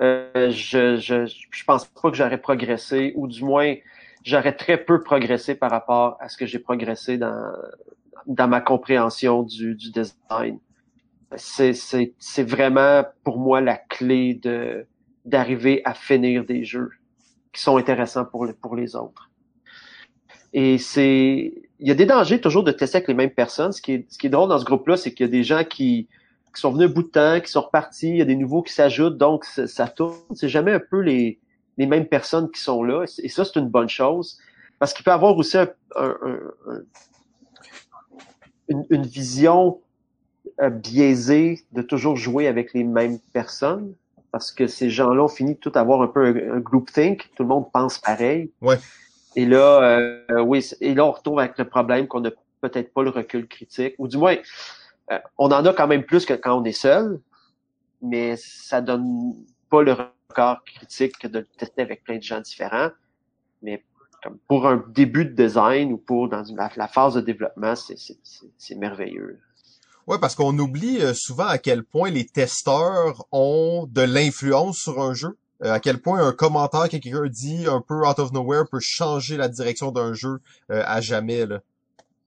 [0.00, 3.74] euh, je, je je pense pas que j'aurais progressé, ou du moins
[4.24, 7.52] j'aurais très peu progressé par rapport à ce que j'ai progressé dans
[8.26, 10.58] dans ma compréhension du, du design.
[11.36, 14.86] C'est c'est c'est vraiment pour moi la clé de
[15.24, 16.90] d'arriver à finir des jeux
[17.52, 19.30] qui sont intéressants pour les pour les autres.
[20.52, 23.72] Et c'est il y a des dangers toujours de tester avec les mêmes personnes.
[23.72, 25.42] Ce qui est, ce qui est drôle dans ce groupe-là, c'est qu'il y a des
[25.42, 26.06] gens qui,
[26.54, 28.72] qui sont venus bout de temps, qui sont repartis, il y a des nouveaux qui
[28.72, 30.14] s'ajoutent, donc ça tourne.
[30.34, 31.40] C'est jamais un peu les,
[31.78, 33.04] les mêmes personnes qui sont là.
[33.22, 34.38] Et ça, c'est une bonne chose.
[34.78, 36.16] Parce qu'il peut y avoir aussi un, un,
[38.68, 39.80] une, une, vision
[40.60, 43.94] euh, biaisée de toujours jouer avec les mêmes personnes.
[44.32, 47.30] Parce que ces gens-là ont fini de tout avoir un peu un, un groupthink.
[47.36, 48.50] Tout le monde pense pareil.
[48.60, 48.78] Ouais.
[49.36, 49.98] Et là,
[50.30, 52.30] euh, oui, et là, on retrouve avec le problème qu'on n'a
[52.60, 54.36] peut-être pas le recul critique, ou du moins,
[55.10, 57.20] euh, on en a quand même plus que quand on est seul,
[58.02, 59.34] mais ça donne
[59.70, 59.96] pas le
[60.32, 62.90] regard critique que de le tester avec plein de gens différents.
[63.62, 63.84] Mais
[64.22, 68.74] comme pour un début de design ou pour dans la, la phase de développement, c'est
[68.74, 69.38] merveilleux.
[70.06, 75.00] Ouais, parce qu'on oublie euh, souvent à quel point les testeurs ont de l'influence sur
[75.00, 75.36] un jeu.
[75.64, 78.80] Euh, à quel point un commentaire que quelqu'un dit un peu out of nowhere peut
[78.80, 80.40] changer la direction d'un jeu
[80.70, 81.46] euh, à jamais.
[81.46, 81.60] Là.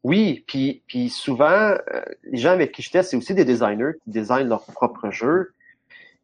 [0.03, 3.93] Oui, puis, puis souvent, euh, les gens avec qui je teste, c'est aussi des designers
[4.03, 5.51] qui designent leur propre jeu.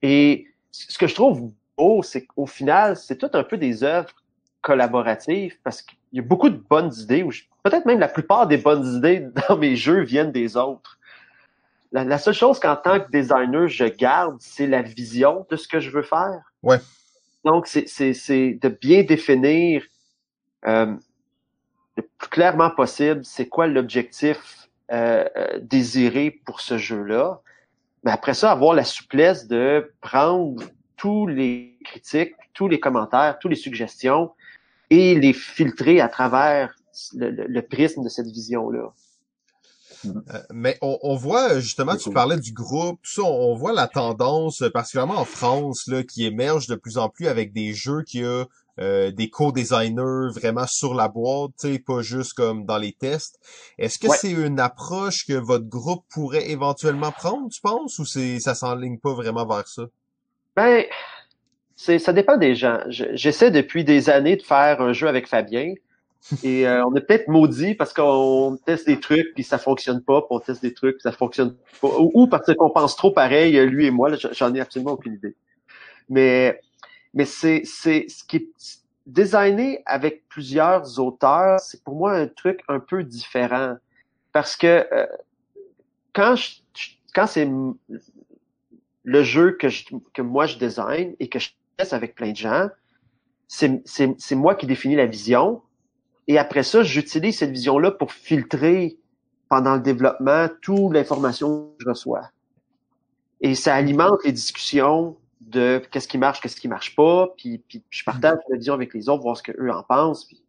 [0.01, 4.13] Et ce que je trouve beau, c'est qu'au final, c'est tout un peu des œuvres
[4.61, 7.31] collaboratives parce qu'il y a beaucoup de bonnes idées, ou
[7.63, 10.99] peut-être même la plupart des bonnes idées dans mes jeux viennent des autres.
[11.91, 15.67] La, la seule chose qu'en tant que designer, je garde, c'est la vision de ce
[15.67, 16.41] que je veux faire.
[16.61, 16.79] Ouais.
[17.43, 19.83] Donc, c'est de bien définir
[20.67, 20.93] euh,
[21.97, 27.41] le plus clairement possible c'est quoi l'objectif euh, euh, désiré pour ce jeu-là.
[28.03, 30.63] Mais après ça, avoir la souplesse de prendre
[31.01, 34.29] tous les critiques, tous les commentaires, toutes les suggestions
[34.91, 36.75] et les filtrer à travers
[37.15, 38.93] le, le, le prisme de cette vision-là.
[40.05, 40.11] Euh,
[40.53, 44.63] mais on, on, voit justement, tu parlais du groupe, tout ça, on, voit la tendance,
[44.71, 48.45] particulièrement en France, là, qui émerge de plus en plus avec des jeux qui a
[48.79, 53.39] euh, des co-designers vraiment sur la boîte, tu sais, pas juste comme dans les tests.
[53.79, 54.17] Est-ce que Ouais.
[54.17, 58.99] c'est une approche que votre groupe pourrait éventuellement prendre, tu penses, ou c'est ça s'enligne
[58.99, 59.83] pas vraiment vers ça?
[60.55, 60.85] Ben,
[61.75, 62.79] c'est ça dépend des gens.
[62.89, 65.73] Je- J'essaie depuis des années de faire un jeu avec Fabien.
[66.43, 70.21] Et euh, on est peut-être maudit parce qu'on teste des trucs puis ça fonctionne pas,
[70.21, 73.11] puis on teste des trucs puis ça fonctionne pas, ou, ou parce qu'on pense trop
[73.11, 74.11] pareil, lui et moi.
[74.33, 75.35] J'en ai absolument aucune idée.
[76.09, 76.61] Mais
[77.13, 78.49] mais c'est c'est ce qui est
[79.07, 83.75] designé avec plusieurs auteurs, c'est pour moi un truc un peu différent
[84.33, 85.07] parce que euh,
[86.13, 86.51] quand je,
[87.13, 87.47] quand c'est
[89.03, 92.37] le jeu que je, que moi je design et que je teste avec plein de
[92.37, 92.67] gens,
[93.47, 95.61] c'est moi qui définis la vision
[96.27, 98.97] et après ça j'utilise cette vision là pour filtrer
[99.49, 102.29] pendant le développement toute l'information que je reçois
[103.41, 107.83] et ça alimente les discussions de qu'est-ce qui marche, qu'est-ce qui marche pas, puis, puis
[107.89, 110.41] je partage la vision avec les autres, voir ce qu'eux en pensent, puis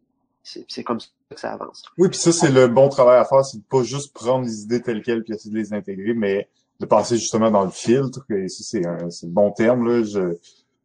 [0.43, 1.83] c'est c'est comme ça que ça avance.
[1.97, 4.61] Oui, puis ça, c'est le bon travail à faire, c'est de pas juste prendre les
[4.61, 6.47] idées telles quelles puis essayer de les intégrer, mais
[6.83, 8.19] de passer justement dans le filtre.
[8.31, 10.37] Et ça, c'est un, c'est le bon terme, là, je,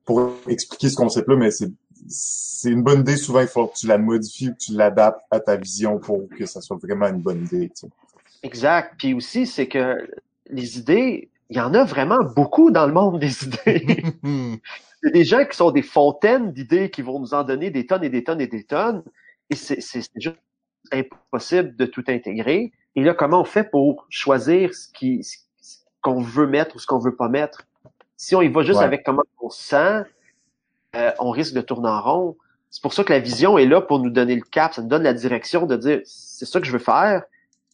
[0.05, 1.71] pour expliquer ce concept-là, mais c'est,
[2.09, 3.17] c'est une bonne idée.
[3.17, 6.29] Souvent, il faut que tu la modifies ou que tu l'adaptes à ta vision pour
[6.29, 7.69] que ça soit vraiment une bonne idée.
[7.69, 7.89] tu sais.
[8.43, 8.95] Exact.
[8.99, 9.97] Puis aussi, c'est que
[10.51, 14.05] les idées, il y en a vraiment beaucoup dans le monde des idées.
[15.03, 17.71] Il y a des gens qui sont des fontaines d'idées qui vont nous en donner
[17.71, 19.05] des tonnes et des tonnes et des tonnes.
[19.49, 20.37] Et c'est c'est- c'est juste
[20.91, 22.73] impossible de tout intégrer.
[22.97, 25.37] Et là, comment on fait pour choisir ce qui ce
[26.03, 27.63] qu'on veut mettre ou ce qu'on veut pas mettre?
[28.17, 28.85] Si on y va juste Ouais.
[28.85, 30.03] avec comment on se sent,
[30.97, 32.37] euh, on risque de tourner en rond.
[32.71, 34.89] C'est pour ça que la vision est là pour nous donner le cap, ça nous
[34.89, 37.23] donne la direction de dire c'est ça que je veux faire.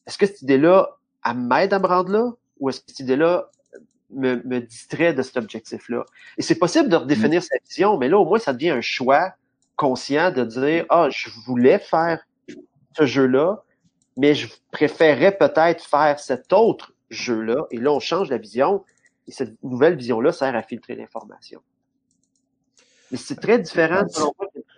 [0.07, 0.91] Est-ce que cette idée-là,
[1.27, 2.33] elle m'aide à me rendre là?
[2.61, 3.49] Ou est-ce que cette idée-là
[4.11, 6.05] me, me distrait de cet objectif-là?
[6.39, 9.33] Et c'est possible de redéfinir sa vision, mais là, au moins, ça devient un choix
[9.77, 12.21] conscient de dire, ah, je voulais faire
[12.97, 13.63] ce jeu-là,
[14.17, 17.67] mais je préférerais peut-être faire cet autre jeu-là.
[17.71, 18.85] Et là, on change la vision,
[19.27, 21.61] et cette nouvelle vision-là sert à filtrer l'information.
[23.11, 24.05] Mais c'est très différent,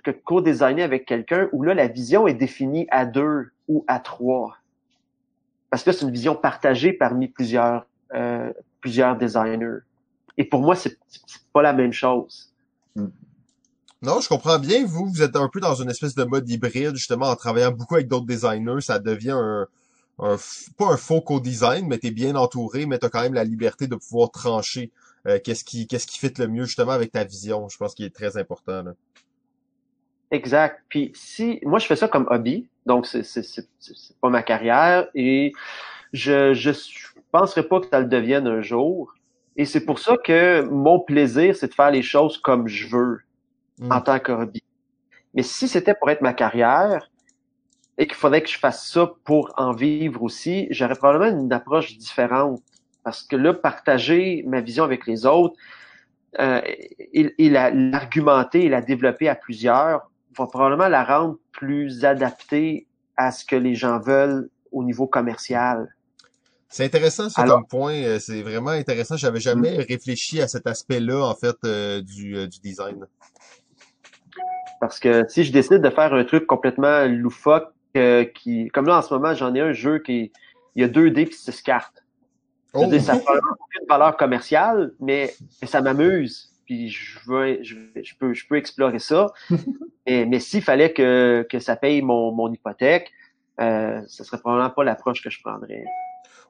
[0.04, 4.56] que co-designer avec quelqu'un où là, la vision est définie à deux ou à trois.
[5.70, 9.78] Parce que c'est une vision partagée parmi plusieurs, euh, plusieurs designers.
[10.38, 10.98] Et pour moi, c'est
[11.52, 12.52] pas la même chose.
[14.02, 14.84] Non, je comprends bien.
[14.86, 17.94] Vous, vous êtes un peu dans une espèce de mode hybride, justement, en travaillant beaucoup
[17.94, 18.80] avec d'autres designers.
[18.80, 19.66] Ça devient un,
[20.18, 20.36] un
[20.78, 23.96] pas un faux co-design, mais t'es bien entouré, mais t'as quand même la liberté de
[23.96, 24.90] pouvoir trancher
[25.26, 27.68] euh, qu'est-ce qui qu'est-ce qui fit le mieux justement avec ta vision.
[27.68, 28.82] Je pense qu'il est très important.
[28.82, 28.92] Là.
[30.30, 30.82] Exact.
[30.88, 33.68] Puis si moi je fais ça comme hobby, donc c'est c'est
[34.20, 35.52] pas ma carrière et
[36.12, 36.70] je je
[37.30, 39.14] penserais pas que ça le devienne un jour.
[39.58, 43.20] Et c'est pour ça que mon plaisir c'est de faire les choses comme je veux
[43.90, 44.62] en tant que hobby.
[45.34, 47.10] Mais si c'était pour être ma carrière
[47.99, 51.97] et qu'il faudrait que je fasse ça pour en vivre aussi, j'aurais probablement une approche
[51.97, 52.61] différente
[53.03, 55.55] parce que là partager ma vision avec les autres
[56.38, 62.86] euh, et, et l'argumenter et la développer à plusieurs va probablement la rendre plus adaptée
[63.16, 65.88] à ce que les gens veulent au niveau commercial.
[66.68, 67.94] C'est intéressant ça comme point.
[67.94, 69.16] Euh, c'est vraiment intéressant.
[69.16, 69.84] J'avais jamais mm.
[69.88, 73.07] réfléchi à cet aspect-là en fait euh, du, euh, du design.
[74.80, 77.72] Parce que si je décide de faire un truc complètement loufoque,
[78.34, 80.32] qui, comme là en ce moment, j'en ai un jeu qui
[80.74, 82.05] il y a deux dés puis six cartes.
[82.74, 82.90] Oh.
[83.01, 87.76] ça n'a aucune valeur commerciale, mais, mais ça m'amuse puis je veux, je,
[88.18, 89.32] peux, je peux explorer ça.
[90.07, 93.12] mais, mais s'il fallait que, que ça paye mon, mon hypothèque,
[93.61, 95.84] euh, ce serait probablement pas l'approche que je prendrais.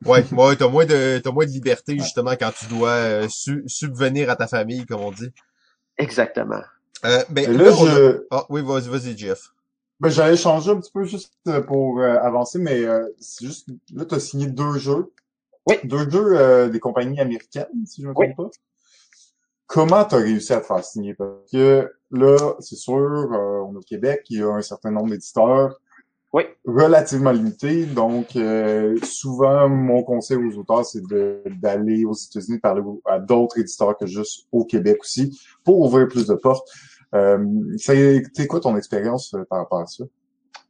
[0.04, 4.30] Ouais, ouais, t'as moins de, t'as moins de liberté justement quand tu dois euh, subvenir
[4.30, 5.30] à ta famille, comme on dit.
[5.98, 6.62] Exactement.
[7.04, 8.26] Euh, ben, là, je...
[8.30, 9.50] Ah, oui, vas-y, vas-y, Jeff.
[10.00, 12.84] Ben, j'allais changer un petit peu juste euh, pour euh, avancer, mais
[13.18, 15.12] c'est juste, là, t'as signé deux jeux.
[15.66, 15.76] Oui.
[15.84, 18.50] Deux jeux des compagnies américaines, si je me trompe pas.
[19.66, 21.14] Comment tu as réussi à te faire signer?
[21.14, 24.92] Parce que là, c'est sûr, euh, on est au Québec, il y a un certain
[24.92, 25.80] nombre d'éditeurs
[26.32, 26.44] oui.
[26.64, 27.84] relativement limité.
[27.84, 31.02] Donc, euh, souvent, mon conseil aux auteurs, c'est
[31.46, 36.28] d'aller aux États-Unis parler à d'autres éditeurs que juste au Québec aussi, pour ouvrir plus
[36.28, 36.68] de portes.
[37.16, 40.04] Euh, c'est quoi ton expérience euh, par rapport à ça?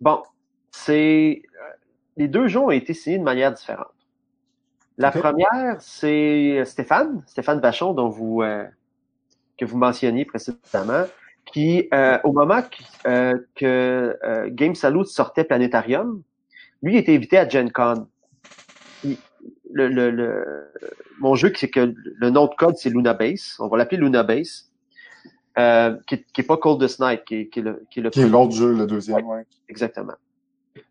[0.00, 0.22] Bon,
[0.70, 1.42] c'est
[2.16, 3.86] les deux jeux ont été signés de manière différente.
[4.98, 8.42] La première, c'est Stéphane, Stéphane Vachon, dont vous
[9.58, 11.04] que vous mentionniez précédemment,
[11.46, 12.62] qui, euh, au moment
[13.06, 16.22] euh, que euh, Game Salute sortait Planetarium,
[16.82, 18.08] lui était invité à Gen Con.
[19.04, 20.72] le, le, le,
[21.20, 23.56] mon jeu, c'est que le nom de code, c'est Luna Base.
[23.58, 24.70] On va l'appeler Luna Base.
[25.58, 28.10] Euh, qui, qui est pas Coldest Night, qui est, qui est le qui est le
[28.10, 29.46] qui est l'autre jeu, le deuxième, ouais.
[29.70, 30.12] Exactement.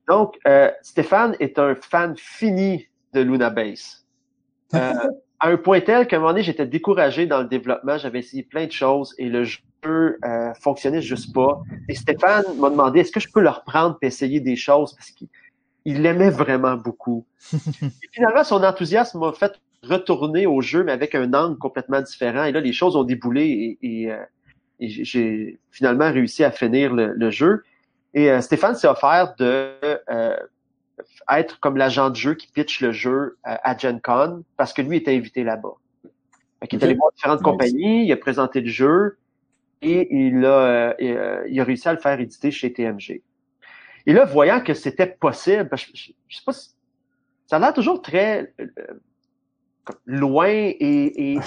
[0.07, 4.05] Donc, euh, Stéphane est un fan fini de Luna Base.
[4.74, 4.93] Euh,
[5.39, 7.97] à un point tel qu'à un moment donné, j'étais découragé dans le développement.
[7.97, 11.61] J'avais essayé plein de choses et le jeu euh, fonctionnait juste pas.
[11.89, 14.95] Et Stéphane m'a demandé est-ce que je peux le reprendre et essayer des choses?
[14.95, 17.26] Parce qu'il l'aimait vraiment beaucoup.
[17.53, 22.45] et finalement, son enthousiasme m'a fait retourner au jeu, mais avec un angle complètement différent.
[22.45, 24.11] Et là, les choses ont déboulé et, et,
[24.82, 27.64] euh, j'ai finalement réussi à finir le, jeu.
[28.14, 29.72] Et euh, Stéphane s'est offert de
[30.10, 30.38] euh,
[31.30, 34.98] être comme l'agent de jeu qui pitch le jeu à Gen Con parce que lui
[34.98, 35.76] était invité là-bas.
[36.72, 39.18] Il est allé voir différentes compagnies, il a présenté le jeu
[39.82, 43.22] et il a, euh, euh, il a réussi à le faire éditer chez TMG.
[44.08, 46.70] Et là, voyant que c'était possible, je, je, sais pas si,
[47.48, 48.68] ça a l'air toujours très euh,
[50.06, 51.40] loin et, et,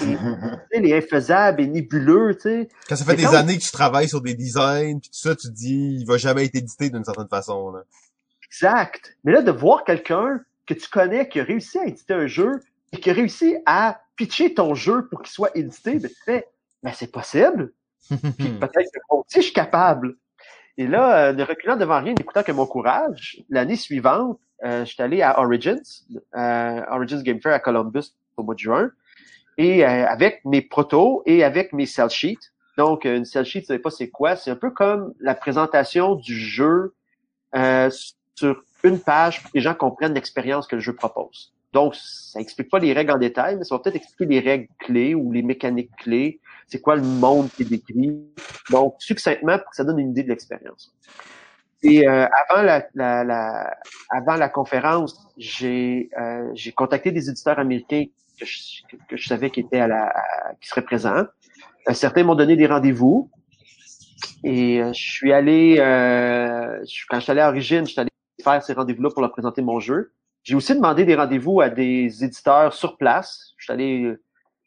[0.73, 2.69] et, infaisable et nébuleux, tu sais.
[2.87, 5.47] Quand ça fait des années que tu travailles sur des designs, puis tout ça, tu
[5.47, 7.71] te dis, il va jamais être édité d'une certaine façon.
[7.71, 7.83] Là.
[8.45, 9.17] Exact.
[9.23, 12.61] Mais là, de voir quelqu'un que tu connais qui a réussi à éditer un jeu
[12.91, 16.47] et qui a réussi à pitcher ton jeu pour qu'il soit édité, ben, tu fais,
[16.83, 17.71] ben, c'est possible.
[18.07, 18.17] Puis
[18.59, 20.15] peut-être que moi aussi, je suis capable.
[20.77, 24.93] Et là, euh, ne reculant devant rien, n'écoutant que mon courage, l'année suivante, euh, je
[24.93, 25.81] suis allé à Origins,
[26.35, 28.91] euh, Origins Game Fair à Columbus au mois de juin,
[29.57, 32.51] et euh, avec mes protos et avec mes sell sheets.
[32.77, 34.35] Donc, une sell sheet, vous savez pas c'est quoi?
[34.35, 36.93] C'est un peu comme la présentation du jeu
[37.55, 37.89] euh,
[38.35, 41.53] sur une page pour que les gens comprennent l'expérience que le jeu propose.
[41.73, 44.67] Donc, ça explique pas les règles en détail, mais ça va peut-être expliquer les règles
[44.79, 46.39] clés ou les mécaniques clés.
[46.67, 48.17] C'est quoi le monde qui est décrit?
[48.71, 50.95] Donc, succinctement, pour que ça donne une idée de l'expérience.
[51.83, 53.77] Et euh, avant la, la,
[54.09, 58.05] avant la conférence, j'ai euh, j'ai contacté des éditeurs américains
[58.39, 60.13] que je, que je savais qui étaient à la,
[60.81, 61.25] présents.
[61.87, 63.29] Euh, certains m'ont donné des rendez-vous.
[64.43, 68.09] Et euh, je suis allé, euh, quand je suis allé à Origine, je suis allé
[68.43, 70.13] faire ces rendez-vous-là pour leur présenter mon jeu.
[70.43, 73.53] J'ai aussi demandé des rendez-vous à des éditeurs sur place.
[73.57, 74.17] Je suis allé, ils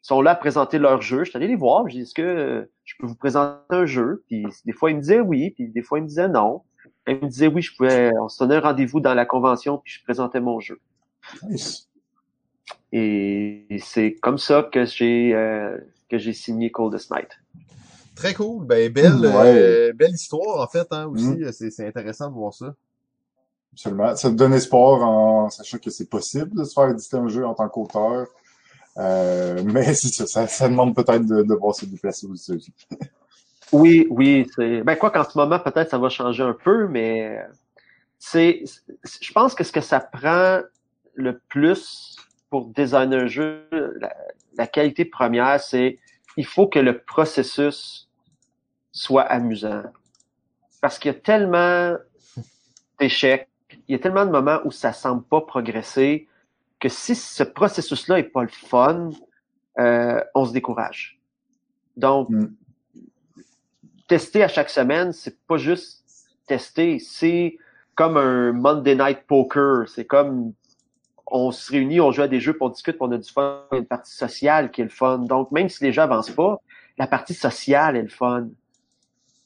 [0.01, 1.23] sont là à présenter leur jeu.
[1.23, 1.87] Je suis allé les voir.
[1.89, 4.23] Je dis, est-ce que je peux vous présenter un jeu?
[4.27, 6.61] Puis des fois, ils me disaient oui, puis des fois, ils me disaient non.
[7.07, 9.93] Ils me disaient oui, je pouvais, on se donnait un rendez-vous dans la convention, puis
[9.93, 10.79] je présentais mon jeu.
[11.49, 11.89] Nice.
[12.91, 15.77] Et c'est comme ça que j'ai euh,
[16.09, 17.29] que j'ai signé Coldest Night.
[18.15, 18.65] Très cool.
[18.65, 19.31] Ben, belle, Ouais.
[19.31, 21.25] euh, belle histoire, en fait, hein, aussi.
[21.29, 21.51] Mm.
[21.51, 22.75] C'est, c'est intéressant de voir ça.
[23.73, 24.15] Absolument.
[24.15, 27.45] Ça te donne espoir en sachant que c'est possible de se faire éditer un jeu
[27.45, 28.27] en tant qu'auteur.
[28.97, 32.73] Euh, mais c'est ça, ça, ça demande peut-être de, de voir se déplacer aux États-Unis.
[33.71, 37.43] Oui, oui, c'est ben quoi qu'en ce moment peut-être ça va changer un peu, mais
[38.19, 38.63] c'est-
[39.19, 40.59] je pense que ce que ça prend
[41.15, 42.15] le plus
[42.53, 43.67] pour designer un jeu,
[43.99, 44.15] la,
[44.55, 45.97] la qualité première, c'est
[46.37, 48.07] il faut que le processus
[48.91, 49.81] soit amusant,
[50.79, 51.95] parce qu'il y a tellement
[52.99, 53.49] d'échecs,
[53.87, 56.27] il y a tellement de moments où ça semble pas progresser
[56.79, 59.09] que si ce processus-là est pas le fun,
[59.79, 61.19] euh, on se décourage.
[61.97, 62.49] Donc Mm.
[64.07, 66.03] tester à chaque semaine, c'est pas juste
[66.45, 67.57] tester, c'est
[67.95, 69.89] comme un Monday Night Poker.
[69.89, 70.53] C'est comme
[71.33, 73.29] on se réunit, on joue à des jeux, puis on discute, puis on a du
[73.29, 75.17] fun, il y a une partie sociale qui est le fun.
[75.17, 76.61] Donc, même si les gens avancent pas,
[76.99, 78.49] la partie sociale est le fun.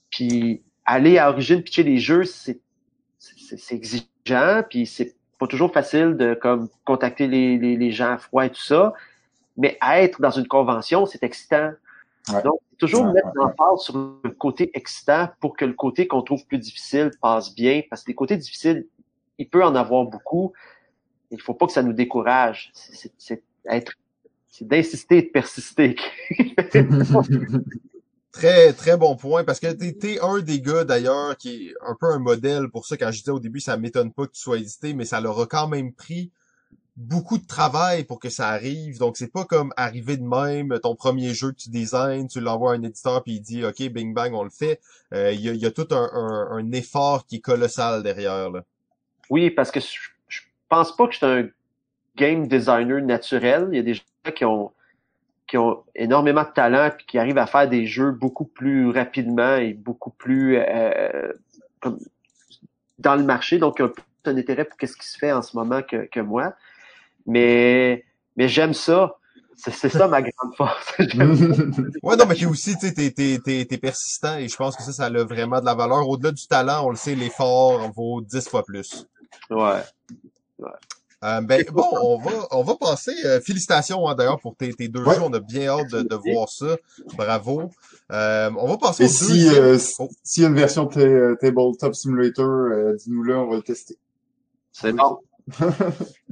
[0.09, 2.59] Puis aller à Origine pitcher les jeux, c'est
[3.17, 8.11] c'est c'est exigeant, puis c'est pas toujours facile de comme contacter les, les, les gens
[8.11, 8.93] à froid et tout ça.
[9.55, 11.71] Mais être dans une convention, c'est excitant.
[12.29, 12.43] Ouais.
[12.43, 16.21] Donc, toujours Ouais, mettre ouais, l'emphase sur le côté excitant pour que le côté qu'on
[16.21, 17.81] trouve plus difficile passe bien.
[17.89, 18.85] Parce que les côtés difficiles,
[19.37, 20.53] il peut en avoir beaucoup.
[21.31, 22.71] Il faut pas que ça nous décourage.
[22.73, 23.93] C'est- être,
[24.47, 25.95] c'est d'insister et de persister.
[28.31, 32.05] Très, très bon point, parce que t'es, un des gars, d'ailleurs, qui est un peu
[32.07, 32.95] un modèle pour ça.
[32.95, 35.39] Quand je disais au début, ça m'étonne pas que tu sois édité, mais ça leur
[35.39, 36.29] a quand même pris
[36.95, 38.99] beaucoup de travail pour que ça arrive.
[38.99, 42.73] Donc, c'est pas comme arriver de même, ton premier jeu que tu designs, tu l'envoies
[42.73, 44.81] à un éditeur, puis il dit, OK, bing bang, on le fait.
[45.13, 48.03] Euh, Il y, a, il y a tout un, un, un effort qui est colossal
[48.03, 48.63] derrière, là.
[49.31, 50.09] Oui, parce que je, je
[50.69, 51.47] pense pas que je suis un
[52.15, 53.69] game designer naturel.
[53.71, 54.03] Il y a des gens
[54.35, 54.71] qui ont
[55.47, 59.55] qui ont énormément de talent puis qui arrivent à faire des jeux beaucoup plus rapidement
[59.55, 61.31] et beaucoup plus euh,
[61.79, 61.99] comme
[62.99, 63.57] dans le marché.
[63.57, 65.81] Donc, il y a plus un intérêt pour qu'est-ce qui se fait en ce moment
[65.81, 66.53] que, que moi.
[67.25, 68.03] Mais
[68.35, 69.15] mais j'aime ça.
[69.55, 70.93] C'est ça ma grande force.
[72.03, 75.05] Ouais, non, mais t'es aussi, tu sais, t'es persistant et je pense que ça, ça
[75.05, 76.07] a vraiment de la valeur.
[76.07, 79.07] Au-delà du talent, on le sait, l'effort vaut dix fois plus.
[79.49, 79.81] ouais.
[81.23, 83.11] Euh, ben, bon, on va, on va passer.
[83.25, 85.15] euh, félicitations hein, d'ailleurs pour tes, tes deux Ouais.
[85.15, 85.21] jeux.
[85.23, 86.77] On a bien hâte de, de voir ça.
[87.15, 87.71] Bravo.
[88.11, 89.63] Euh, on va passer Et au si, deuxième.
[89.63, 90.09] euh, Oh.
[90.23, 93.97] s'il y a une version Tabletop Simulator, euh, dis-nous-le, on va le tester.
[94.71, 95.19] C'est bon.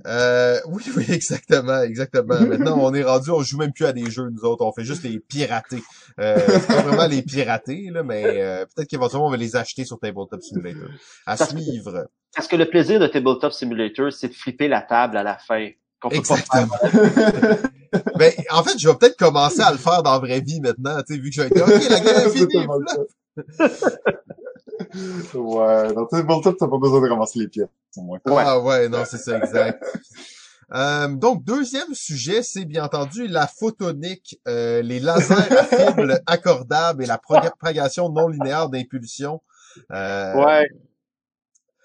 [0.08, 2.40] Euh, oui, oui, exactement, exactement.
[2.42, 4.64] Maintenant, on est rendu, on joue même plus à des jeux, nous autres.
[4.66, 5.82] On fait juste les pirater.
[6.20, 9.86] Euh, c'est pas vraiment les pirater, là, mais euh, peut-être qu'éventuellement, on va les acheter
[9.86, 10.90] sur Tabletop Simulator.
[11.26, 12.08] À Parce que- suivre.
[12.36, 15.70] Parce que le plaisir de Tabletop Simulator, c'est de flipper la table à la fin.
[16.12, 16.76] Exactement.
[18.20, 20.98] Ben, en fait, je vais peut-être commencer à le faire dans la vraie vie maintenant,
[21.08, 22.68] tu sais, vu que j'ai été, OK, la game est finie.
[25.34, 28.20] ouais, dans Tabletop, t'as pas besoin de ramasser les pièces, au moins.
[28.26, 29.84] Ah ouais, non, c'est ça, exact.
[30.74, 37.04] Euh, donc, deuxième sujet, c'est bien entendu la photonique, euh, les lasers à fibres accordables
[37.04, 39.44] et la propagation non linéaire d'impulsion.
[39.92, 40.68] Euh, Ouais.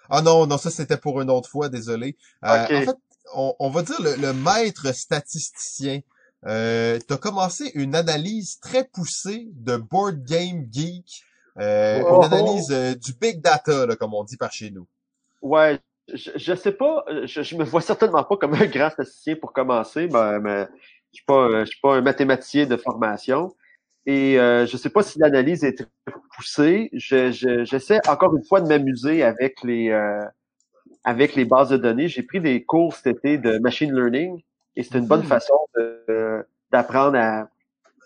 [0.09, 2.17] Ah non, non, ça c'était pour une autre fois, désolé.
[2.47, 2.73] Euh, Ok.
[2.73, 2.97] En fait,
[3.35, 6.01] on, on va dire le, le maître statisticien.
[6.47, 11.23] Euh, tu as commencé une analyse très poussée de Board Game Geek,
[11.59, 12.17] euh, Oh.
[12.17, 14.87] une analyse euh, du big data, là, comme on dit par chez nous.
[15.43, 15.79] Ouais,
[16.13, 19.53] je, je sais pas, je, je me vois certainement pas comme un grand statisticien pour
[19.53, 20.69] commencer, mais, mais
[21.13, 23.55] je suis pas, euh, je suis pas un mathématicien de formation.
[24.07, 26.89] Et euh, je sais pas si l'analyse est très poussée.
[26.95, 30.25] Je, je, j'essaie encore une fois de m'amuser avec les euh,
[31.05, 32.09] avec les bases de données.
[32.09, 34.43] J'ai pris des cours cet été de machine learning
[34.77, 35.27] et c'est une bonne Mhm.
[35.27, 37.49] façon de- d'apprendre à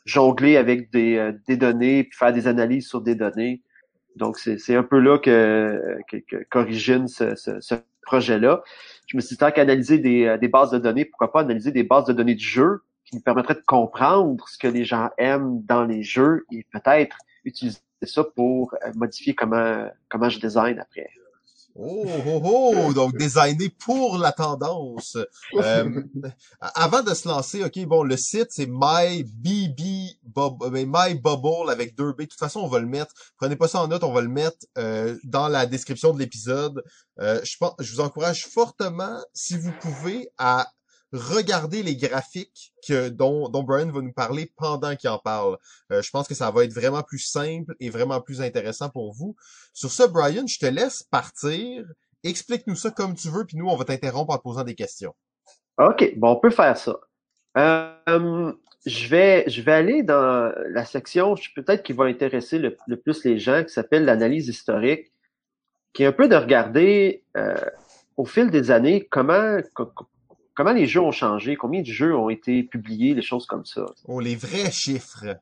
[0.05, 3.63] jongler avec des, euh, des données puis faire des analyses sur des données.
[4.17, 5.99] Donc, c'est un peu là que
[6.51, 8.63] qu'origine ce, projet-là.
[9.07, 11.73] Je me suis dit, tant qu'analyser des, euh, des bases de données, pourquoi pas analyser
[11.73, 15.11] des bases de données de jeu qui me permettraient de comprendre ce que les gens
[15.17, 20.79] aiment dans les jeux et peut-être utiliser ça pour euh, modifier comment comment je design
[20.79, 21.09] après.
[21.77, 25.17] Oh, oh, oh, donc designé pour la tendance.
[25.55, 26.03] Euh,
[26.61, 29.47] avant de se lancer, ok, bon, le site c'est mybb
[30.37, 32.23] my bubble avec deux B.
[32.23, 33.15] De toute façon, on va le mettre.
[33.37, 36.83] Prenez pas ça en note, on va le mettre euh, dans la description de l'épisode.
[37.21, 40.67] Euh, je pense, je vous encourage fortement, si vous pouvez, à
[41.15, 45.59] regarder les graphiques que, dont, dont Brian va nous parler pendant qu'il en parle.
[45.93, 49.13] Euh, je pense que ça va être vraiment plus simple et vraiment plus intéressant pour
[49.13, 49.37] vous.
[49.73, 51.85] Sur ce, Brian, je te laisse partir.
[52.25, 55.15] Explique-nous ça comme tu veux, puis nous, on va t'interrompre en te posant des questions.
[55.79, 56.99] OK, bon, on peut faire ça.
[57.57, 58.53] Euh,
[58.85, 63.39] je vais, je vais aller dans la section, peut-être qui va intéresser le, plus les
[63.39, 65.13] gens, qui s'appelle l'analyse historique,
[65.93, 67.55] qui est un peu de regarder euh,
[68.17, 69.59] au fil des années comment,
[70.55, 73.85] comment les jeux ont changé, combien de jeux ont été publiés, les choses comme ça.
[74.07, 75.37] Oh, les vrais chiffres.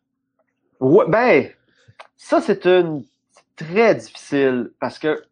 [0.80, 1.48] Ouais, ben,
[2.16, 3.04] ça c'est une
[3.56, 5.22] très difficile parce que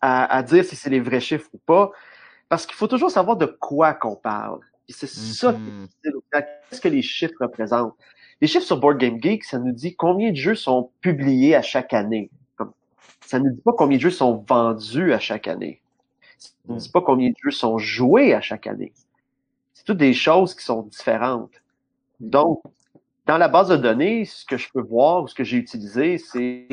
[0.00, 1.92] à, dire si c'est les vrais chiffres ou pas,
[2.48, 4.58] parce qu'il faut toujours savoir de quoi qu'on parle.
[4.88, 5.86] Et c'est ça qui est mm-hmm.
[5.86, 6.12] difficile.
[6.32, 7.94] Qu'est-ce que les chiffres représentent?
[8.40, 11.62] Les chiffres sur Board Game Geek, ça nous dit combien de jeux sont publiés à
[11.62, 12.30] chaque année.
[13.24, 15.80] Ça ne nous dit pas combien de jeux sont vendus à chaque année.
[16.36, 18.92] Ça ne nous dit pas combien de jeux sont joués à chaque année
[19.82, 21.60] c'est toutes des choses qui sont différentes?
[22.20, 22.62] Donc,
[23.26, 26.18] dans la base de données, ce que je peux voir ou ce que j'ai utilisé,
[26.18, 26.68] c'est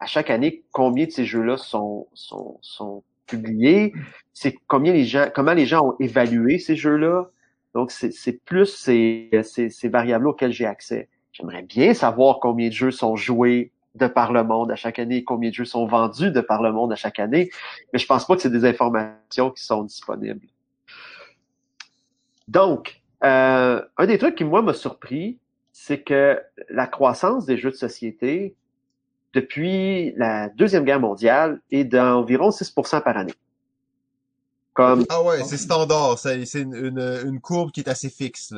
[0.00, 3.92] à chaque année combien de ces jeux-là sont, sont, sont publiés,
[4.32, 7.30] c'est combien les gens, comment les gens ont évalué ces jeux-là.
[7.74, 11.08] Donc, c'est plus ces, ces, ces variables auxquelles j'ai accès.
[11.30, 15.22] J'aimerais bien savoir combien de jeux sont joués de par le monde à chaque année,
[15.22, 17.50] combien de jeux sont vendus de par le monde à chaque année,
[17.92, 20.48] mais je pense pas que c'est des informations qui sont disponibles.
[22.48, 25.38] Donc, euh, un des trucs qui, moi, m'a surpris,
[25.72, 28.54] c'est que la croissance des jeux de société
[29.32, 33.34] depuis la Deuxième Guerre mondiale est d'environ 6% par année.
[34.74, 36.18] Comme, ah ouais, c'est standard.
[36.18, 38.54] C'est une, courbe qui est assez fixe.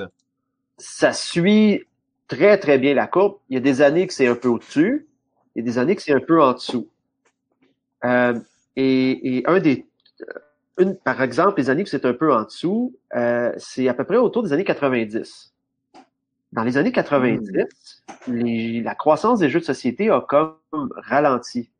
[0.78, 1.84] Ça suit
[2.28, 3.38] très, très bien la courbe.
[3.48, 5.08] Il y a des années que c'est un peu au-dessus.
[5.54, 6.88] Il y a des années que c'est un peu en dessous.
[8.04, 8.38] Euh,
[8.76, 9.86] et, et, un des
[10.78, 14.04] une, par exemple, les années que c'est un peu en dessous, euh, c'est à peu
[14.04, 15.52] près autour des années 90.
[16.52, 17.50] Dans les années 90,
[18.28, 20.56] les, la croissance des jeux de société a comme
[20.96, 21.70] ralenti.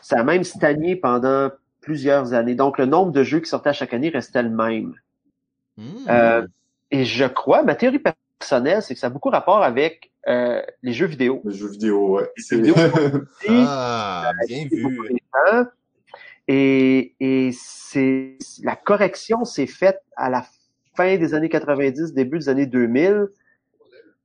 [0.00, 2.54] Ça a même stagné pendant plusieurs années.
[2.54, 4.94] Donc, le nombre de jeux qui sortaient à chaque année restait le même.
[5.76, 6.08] Hmm.
[6.08, 6.46] Euh,
[6.90, 8.00] et je crois, ma théorie
[8.38, 11.40] personnelle, c'est que ça a beaucoup rapport avec euh, les jeux vidéo.
[11.44, 12.30] Les jeux vidéo, ouais.
[12.36, 12.74] Les jeux vidéo,
[13.48, 15.18] ah, bien vu.
[16.48, 20.44] Et, et c'est la correction s'est faite à la
[20.96, 23.28] fin des années 90, début des années 2000.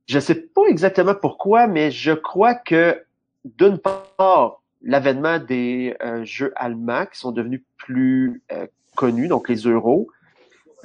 [0.08, 3.04] Je sais pas exactement pourquoi, mais je crois que
[3.44, 9.58] d'une part, l'avènement des euh, jeux allemands qui sont devenus plus euh, connus, donc les
[9.58, 10.08] euros.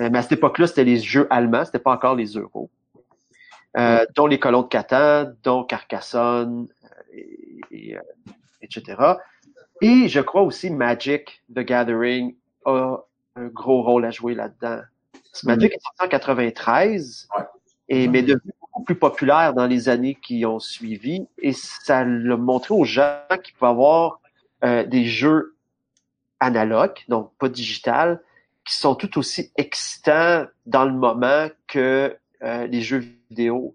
[0.01, 2.71] Euh, mais à cette époque-là, c'était les jeux allemands, c'était pas encore les euros.
[4.15, 6.69] dont les colons de Catan, dont Carcassonne,
[7.71, 7.97] et,
[8.61, 8.97] etc.
[9.83, 12.99] Et je crois aussi Magic the Gathering a
[13.35, 14.81] un gros rôle à jouer là-dedans.
[15.43, 17.29] Magic est sorti en 93,
[17.89, 21.27] et, mais devenu beaucoup plus populaire dans les années qui ont suivi.
[21.39, 24.21] Et ça l'a montré aux gens qui peuvent avoir
[24.63, 25.57] euh, des jeux
[26.39, 28.23] analogues, donc pas digital,
[28.65, 33.75] qui sont tout aussi excitants dans le moment que euh, les jeux vidéo.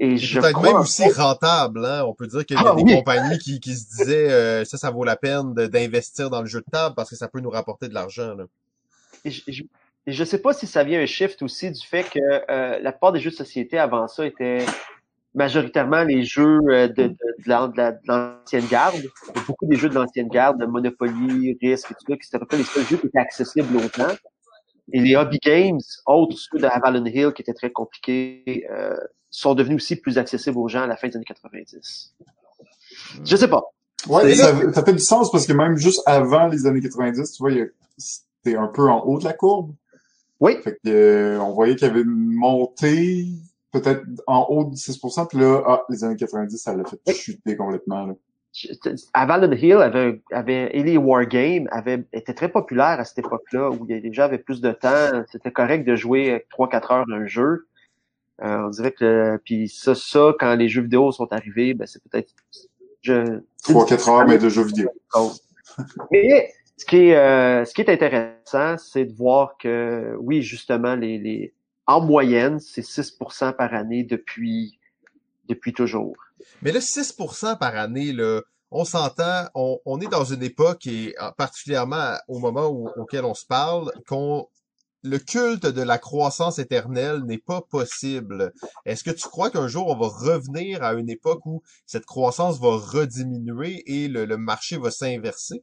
[0.00, 2.04] Et je peut-être même aussi rentable, hein?
[2.06, 4.78] On peut dire qu'il y a ah des compagnies qui, qui se disaient euh, ça,
[4.78, 7.50] ça vaut la peine d'investir dans le jeu de table parce que ça peut nous
[7.50, 8.36] rapporter de l'argent.
[9.24, 9.64] Et je,
[10.06, 13.12] je, sais pas si ça vient un shift aussi du fait que euh, la plupart
[13.12, 14.64] des jeux de société avant ça étaient
[15.34, 19.02] majoritairement les jeux euh, de, de, de l'ancienne garde.
[19.46, 22.38] beaucoup des jeux de l'ancienne garde, de Monopoly, Risk et tout ça, qui étaient à
[22.38, 24.14] peu près les seuls jeux qui étaient accessibles longtemps.
[24.92, 28.96] Et les hobby games, autres ceux de Avalon Hill qui étaient très compliqués, euh,
[29.40, 32.14] sont devenus aussi plus accessibles aux gens à la fin des années 90.
[33.24, 33.62] Je sais pas.
[34.08, 37.42] Ouais, ça, ça, fait du sens parce que même juste avant les années 90, tu
[37.42, 37.50] vois,
[37.96, 39.74] c'était un peu en haut de la courbe.
[40.40, 40.56] Oui.
[40.62, 43.26] Fait que, euh, on voyait qu'il y avait une montée
[43.72, 47.56] peut-être en haut de 6%, puis là, ah, les années 90, ça l'a fait chuter
[47.56, 48.06] complètement.
[48.06, 48.14] Là.
[49.12, 53.84] Avalon Hill avait, avait et les Wargames avait, était très populaire à cette époque-là, où
[53.86, 55.24] les gens avaient plus de temps.
[55.30, 57.67] C'était correct de jouer 3-4 heures d'un jeu.
[58.42, 62.02] Euh, on dirait que puis ça, ça, quand les jeux vidéo sont arrivés, ben c'est
[62.04, 62.32] peut-être
[63.02, 64.90] je 3-4 heures, mais de jeux vidéo.
[66.12, 70.94] mais ce qui est euh, ce qui est intéressant, c'est de voir que oui, justement,
[70.94, 71.54] les, les
[71.86, 74.78] en moyenne, c'est 6% par année depuis
[75.48, 76.14] depuis toujours.
[76.62, 81.14] Mais le 6% par année, là, on s'entend, on, on, est dans une époque et
[81.36, 84.46] particulièrement au moment où, auquel on se parle, qu'on
[85.02, 88.52] le culte de la croissance éternelle n'est pas possible.
[88.84, 92.60] Est-ce que tu crois qu'un jour on va revenir à une époque où cette croissance
[92.60, 95.62] va rediminuer et le, marché va s'inverser?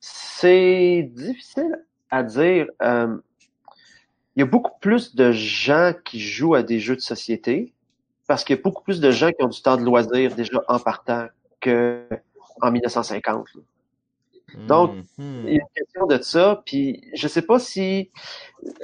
[0.00, 2.66] C'est difficile à dire.
[2.82, 3.16] Euh,
[4.36, 7.72] il y a beaucoup plus de gens qui jouent à des jeux de société
[8.26, 10.60] parce qu'il y a beaucoup plus de gens qui ont du temps de loisir déjà
[10.66, 11.28] en partant
[11.60, 12.08] que
[12.60, 13.46] en 1950.
[14.68, 15.42] Donc, mm-hmm.
[15.46, 16.62] il y a une question de ça.
[16.64, 18.10] Puis, je sais pas si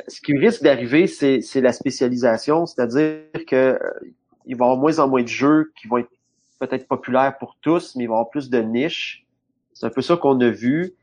[0.08, 3.78] ce qui risque d'arriver, c'est, la spécialisation, c'est-à-dire que euh,
[4.46, 6.10] il va y avoir moins en moins de jeux qui vont être
[6.58, 9.26] peut-être populaires pour tous, mais il va y avoir plus de niches.
[9.72, 10.94] C'est un peu ça qu'on a vu.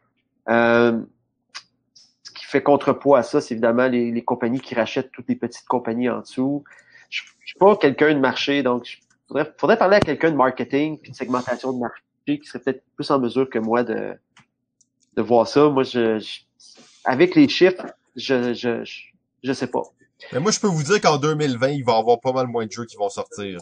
[0.50, 1.00] Euh,
[2.24, 5.68] ce qui fait contrepoids à ça, c'est évidemment les, compagnies qui rachètent toutes les petites
[5.68, 6.64] compagnies en dessous.
[7.10, 10.36] Je, je suis pas quelqu'un de marché, donc il faudrait, faudrait parler à quelqu'un de
[10.36, 14.14] marketing puis de segmentation de marché qui serait peut-être plus en mesure que moi de,
[15.18, 15.68] de voir ça.
[15.68, 16.24] Moi, je,
[17.04, 18.84] avec les chiffres, je, je,
[19.44, 19.84] je, sais pas.
[20.32, 22.66] Mais moi, je peux vous dire qu'en 2020, il va y avoir pas mal moins
[22.66, 23.60] de jeux qui vont sortir.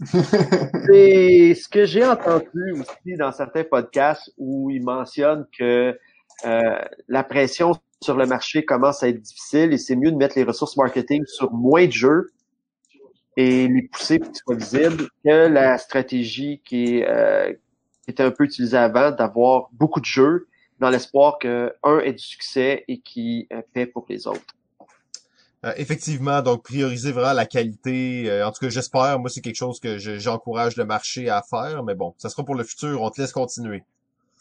[0.04, 5.96] c'est ce que j'ai entendu aussi dans certains podcasts où ils mentionnent que
[6.44, 6.78] euh,
[7.08, 10.42] la pression sur le marché commence à être difficile et c'est mieux de mettre les
[10.42, 12.32] ressources marketing sur moins de jeux
[13.36, 17.52] et les pousser pour qu'ils soient visibles que la stratégie qui, est, euh,
[18.02, 20.48] qui était un peu utilisée avant d'avoir beaucoup de jeux
[20.84, 24.54] dans l'espoir que un ait du succès et qui euh, paie pour les autres.
[25.64, 28.24] Euh, effectivement, donc prioriser vraiment la qualité.
[28.28, 29.18] Euh, en tout cas, j'espère.
[29.18, 31.82] Moi, c'est quelque chose que j'encourage le marché à faire.
[31.84, 33.00] Mais bon, ça sera pour le futur.
[33.00, 33.82] On te laisse continuer.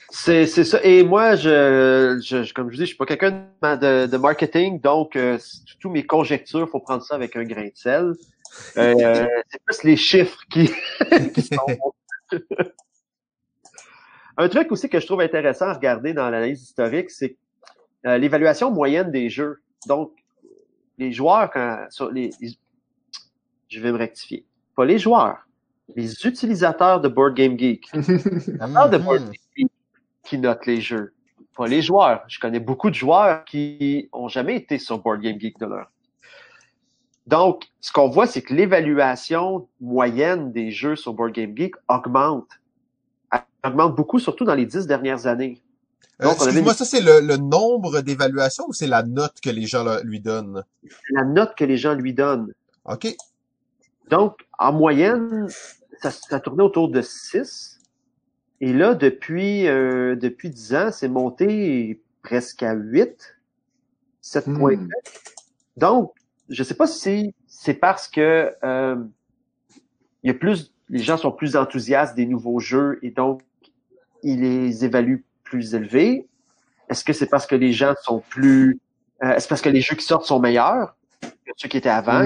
[0.10, 0.84] C'est ça.
[0.84, 4.82] Et moi, je, je, comme je vous dis, je suis pas quelqu'un de, de, marketing,
[4.82, 5.40] donc euh,
[5.80, 8.12] tous mes conjectures, faut prendre ça avec un grain de sel.
[8.74, 10.70] c'est plus les chiffres qui,
[11.34, 11.66] qui sont.
[14.38, 17.38] Un truc aussi que je trouve intéressant à regarder dans l'analyse historique, c'est
[18.06, 19.62] euh, l'évaluation moyenne des jeux.
[19.88, 20.12] Donc,
[20.98, 22.32] les joueurs, quand, sur les,
[23.68, 24.46] je vais me rectifier.
[24.76, 25.48] Pas les joueurs,
[25.96, 27.92] les utilisateurs de Board Game Geek.
[27.94, 29.72] de Board Game Geek
[30.24, 31.14] qui notent les jeux.
[31.56, 32.24] Pas les joueurs.
[32.28, 35.90] Je connais beaucoup de joueurs qui ont jamais été sur Board Game Geek de leur
[37.26, 42.50] donc, ce qu'on voit, c'est que l'évaluation moyenne des jeux sur Board Game Geek augmente
[43.64, 45.62] augmente beaucoup, surtout dans les dix dernières années.
[46.22, 50.20] Euh, excuse-moi, ça c'est le, nombre d'évaluations ou c'est la note que les gens lui
[50.20, 50.64] donnent?
[51.12, 52.54] La note que les gens lui donnent.
[52.86, 53.08] OK.
[54.10, 55.48] Donc, en moyenne,
[56.02, 57.80] ça, ça tournait autour de 6.
[58.62, 63.36] Et là, depuis euh, depuis 10 ans, c'est monté presque à 8,
[64.24, 64.78] 7.7.
[64.78, 64.88] Hmm.
[65.78, 66.14] Donc,
[66.50, 68.96] je sais pas si c'est parce que euh,
[70.24, 73.42] il y a plus, les gens sont plus enthousiastes des nouveaux jeux et donc
[74.24, 76.28] il les évalue plus élevés?
[76.90, 78.80] Est-ce que c'est parce que les gens sont plus...
[79.24, 82.26] Euh, est-ce parce que les jeux qui sortent sont meilleurs que ceux qui étaient avant?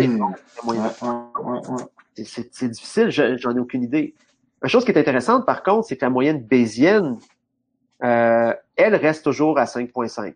[2.16, 4.16] C'est difficile, j'en ai aucune idée.
[4.64, 7.20] Une chose qui est intéressante, par contre, c'est que la moyenne bayésienne,
[8.04, 10.34] euh, elle reste toujours à 5.5.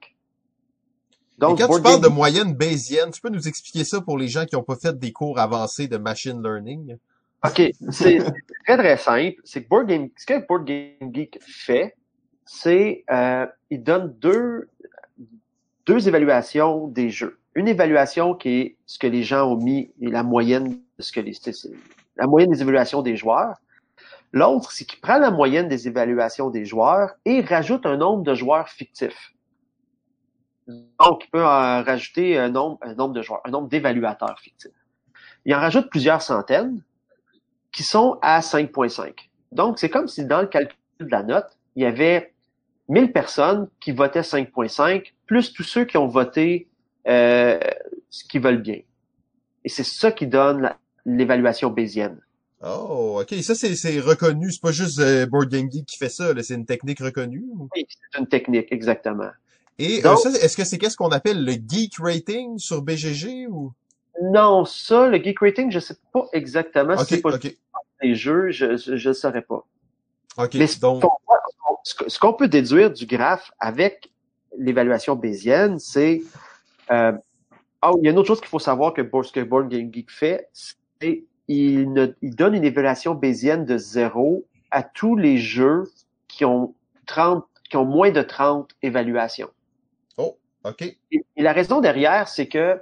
[1.40, 4.46] Donc, quand tu parles de moyenne bayésienne, tu peux nous expliquer ça pour les gens
[4.46, 6.98] qui n'ont pas fait des cours avancés de machine learning?
[7.44, 8.20] OK, c'est
[8.66, 9.36] très très simple.
[9.44, 11.96] C'est que Board Game, ce que Board Game Geek fait,
[12.46, 14.70] c'est euh, il donne deux
[15.86, 17.40] deux évaluations des jeux.
[17.56, 21.12] Une évaluation qui est ce que les gens ont mis et la moyenne de ce
[21.12, 21.34] que les
[22.18, 23.58] la moyenne des évaluations des joueurs.
[24.32, 28.34] L'autre, c'est qu'il prend la moyenne des évaluations des joueurs et rajoute un nombre de
[28.34, 29.34] joueurs fictifs.
[30.68, 34.72] Donc, il peut en rajouter un nombre, un nombre de joueurs, un nombre d'évaluateurs fictifs.
[35.44, 36.82] Il en rajoute plusieurs centaines
[37.72, 39.14] qui sont à 5.5.
[39.52, 42.34] Donc, c'est comme si dans le calcul de la note, il y avait
[42.90, 46.68] 1000 personnes qui votaient 5.5, plus tous ceux qui ont voté
[47.08, 47.60] euh,
[48.10, 48.80] ce qu'ils veulent bien.
[49.64, 50.74] Et c'est ça qui donne
[51.06, 52.20] l'évaluation bayésienne.
[52.64, 53.34] Oh, ok.
[53.42, 54.52] Ça, c'est reconnu.
[54.52, 56.32] C'est pas juste euh, Board Game Geek qui fait ça.
[56.44, 57.46] C'est une technique reconnue.
[57.76, 59.32] Oui, c'est une technique, exactement.
[59.80, 63.74] Et euh, est-ce que c'est qu'est-ce qu'on appelle le geek rating sur BGG ou?
[64.22, 66.98] Non, ça, le geek rating, je sais pas exactement.
[66.98, 67.38] si c'est pas
[68.02, 69.66] les jeux, je, je, ne saurais pas.
[70.54, 71.04] Mais donc...
[71.84, 74.12] ce qu'on peut déduire du graphe avec
[74.58, 76.22] l'évaluation bayésienne, c'est
[76.92, 77.14] euh,
[77.84, 80.50] oh, il y a une autre chose qu'il faut savoir que, Born Game Geek fait,
[80.54, 85.84] c'est il, il donne une évaluation bayésienne de zéro à tous les jeux
[86.28, 86.74] qui ont
[87.08, 89.50] 30, qui ont moins de 30 évaluations.
[90.18, 90.82] Oh, OK.
[90.82, 92.80] et la raison derrière, c'est que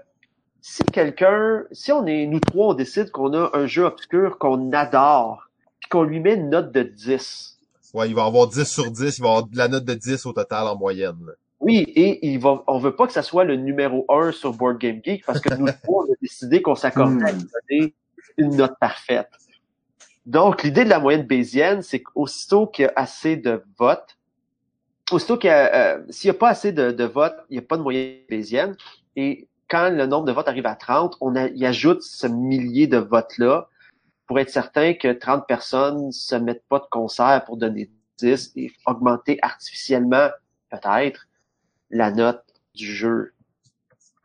[0.61, 4.71] si quelqu'un, si on est, nous trois, on décide qu'on a un jeu obscur qu'on
[4.71, 5.49] adore,
[5.79, 7.59] puis qu'on lui met une note de 10,
[7.93, 10.25] Ouais, il va avoir 10 sur 10, il va avoir de la note de 10
[10.25, 11.17] au total en moyenne.
[11.59, 14.77] Oui, et il va, on veut pas que ça soit le numéro 1 sur Board
[14.77, 17.93] Game Geek parce que nous, on a décidé qu'on s'accordait à lui donner
[18.37, 19.29] une note parfaite.
[20.25, 24.17] Donc, l'idée de la moyenne bayésienne, c'est qu'aussitôt qu'il y a assez de votes,
[25.11, 27.59] aussitôt qu'il y a, euh, s'il n'y a pas assez de, de votes, il n'y
[27.59, 28.77] a pas de moyenne bayésienne.
[29.15, 32.97] Et quand le nombre de votes arrive à 30, on il ajoute ce millier de
[32.97, 33.69] votes-là
[34.25, 37.89] pour être certain que 30 personnes se mettent pas de concert pour donner
[38.19, 40.29] 10 et augmenter artificiellement,
[40.69, 41.27] peut-être,
[41.89, 42.43] la note
[42.75, 43.33] du jeu.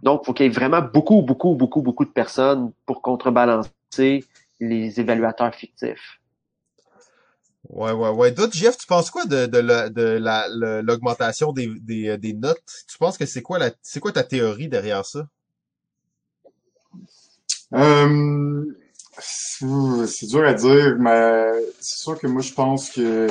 [0.03, 4.25] Donc, il faut qu'il y ait vraiment beaucoup, beaucoup, beaucoup, beaucoup de personnes pour contrebalancer
[4.61, 6.21] les évaluateurs fictifs.
[7.71, 8.31] Ouais, ouais, ouais.
[8.31, 10.49] D'autres, Jeff, tu penses quoi de, de, la,
[10.83, 12.63] l'augmentation des, des, des notes?
[12.87, 15.27] Tu penses que c'est quoi la, c'est quoi ta théorie derrière ça?
[17.75, 18.65] Euh,
[20.07, 23.29] c'est dur à dire, mais c'est sûr que moi, je pense que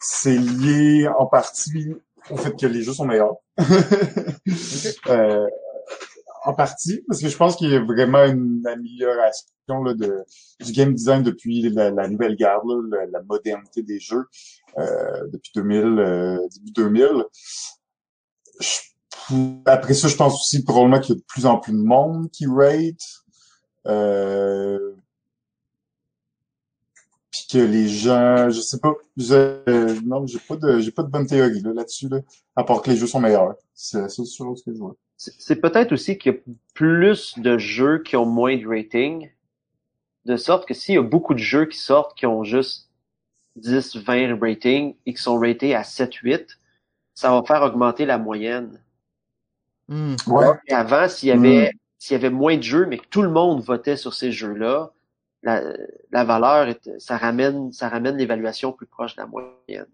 [0.00, 1.94] c'est lié en partie
[2.30, 3.36] au fait que les jeux sont meilleurs.
[5.08, 5.46] euh,
[6.44, 10.24] en partie, parce que je pense qu'il y a vraiment une amélioration là, de,
[10.64, 14.24] du game design depuis la, la nouvelle garde, là, la, la, modernité des jeux
[14.78, 17.24] euh, depuis 2000, euh, début 2000.
[18.60, 18.66] Je,
[19.66, 22.30] après ça, je pense aussi probablement qu'il y a de plus en plus de monde
[22.30, 23.24] qui rate.
[23.86, 24.94] Euh,
[27.30, 31.08] puis que les gens, je sais pas, je, non, j'ai pas de, j'ai pas de
[31.08, 32.20] bonne théorie là, là-dessus là,
[32.56, 33.54] à part que les jeux sont meilleurs.
[33.74, 34.96] C'est la seule chose que je vois.
[35.16, 36.38] C'est peut-être aussi qu'il y a
[36.74, 39.30] plus de jeux qui ont moins de rating,
[40.24, 42.88] de sorte que s'il y a beaucoup de jeux qui sortent qui ont juste
[43.56, 46.58] 10, 20 ratings et qui sont ratés à 7, 8,
[47.14, 48.80] ça va faire augmenter la moyenne.
[49.88, 50.16] Mmh.
[50.26, 50.46] Ouais.
[50.70, 51.78] Avant, s'il y avait, mmh.
[51.98, 54.92] s'il y avait moins de jeux, mais que tout le monde votait sur ces jeux-là,
[55.42, 55.62] la,
[56.10, 59.86] la valeur, ça ramène, ça ramène l'évaluation plus proche de la moyenne.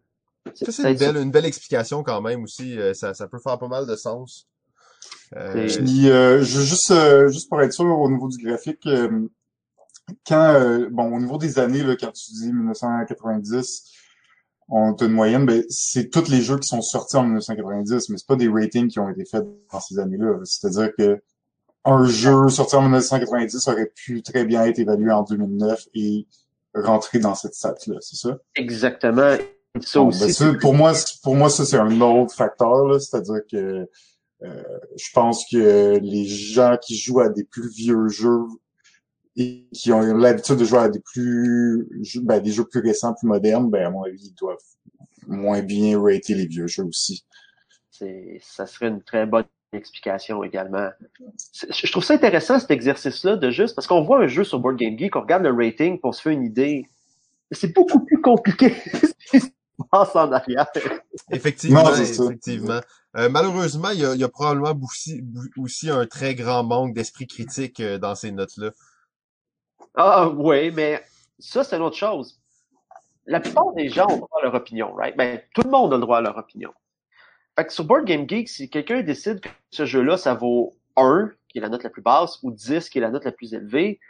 [0.55, 2.79] Ça, c'est une belle, une belle explication quand même aussi.
[2.95, 4.47] Ça, ça peut faire pas mal de sens.
[5.37, 5.67] Euh...
[5.67, 9.29] Puis, euh, je, juste, euh, juste pour être sûr au niveau du graphique, euh,
[10.27, 13.91] quand, bon, au niveau des années, là, quand tu dis 1990,
[14.69, 18.17] on a une moyenne, ben, c'est tous les jeux qui sont sortis en 1990, mais
[18.17, 20.39] c'est pas des ratings qui ont été faits dans ces années-là.
[20.45, 21.21] C'est-à-dire que
[21.85, 26.27] un jeu sorti en 1990 aurait pu très bien être évalué en 2009 et
[26.75, 28.39] rentrer dans cette stat-là, c'est ça?
[28.57, 29.37] Exactement.
[29.81, 30.21] Ça bon, aussi.
[30.21, 30.93] Ben ça, pour moi,
[31.23, 33.87] pour moi, ça, c'est un autre facteur, c'est-à-dire que
[34.43, 34.63] euh,
[34.97, 38.45] je pense que les gens qui jouent à des plus vieux jeux
[39.37, 41.89] et qui ont l'habitude de jouer à des plus
[42.23, 44.59] ben, des jeux plus récents, plus modernes, ben à mon avis, ils doivent
[45.27, 47.25] moins bien rater les vieux jeux aussi.
[47.91, 50.89] C'est, ça serait une très bonne explication également.
[51.53, 54.77] Je trouve ça intéressant cet exercice-là de juste parce qu'on voit un jeu sur Board
[54.77, 56.89] Game Geek, on regarde le rating, pour se faire une idée.
[57.51, 59.49] C'est beaucoup plus compliqué ce qui se
[59.91, 60.67] passe en arrière.
[61.31, 62.81] Effectivement, non, effectivement.
[63.17, 65.23] Euh, malheureusement, il y a, il y a probablement aussi,
[65.57, 68.71] aussi, un très grand manque d'esprit critique euh, dans ces notes-là.
[69.95, 71.03] Ah oui, mais
[71.39, 72.41] ça, c'est une autre chose.
[73.27, 75.17] La plupart des gens ont droit à leur opinion, right?
[75.17, 76.73] Ben, tout le monde a droit à leur opinion.
[77.57, 81.31] Fait que sur Board Game Geek, si quelqu'un décide que ce jeu-là, ça vaut 1,
[81.49, 83.55] qui est la note la plus basse, ou 10, qui est la note la plus
[83.55, 84.01] élevée,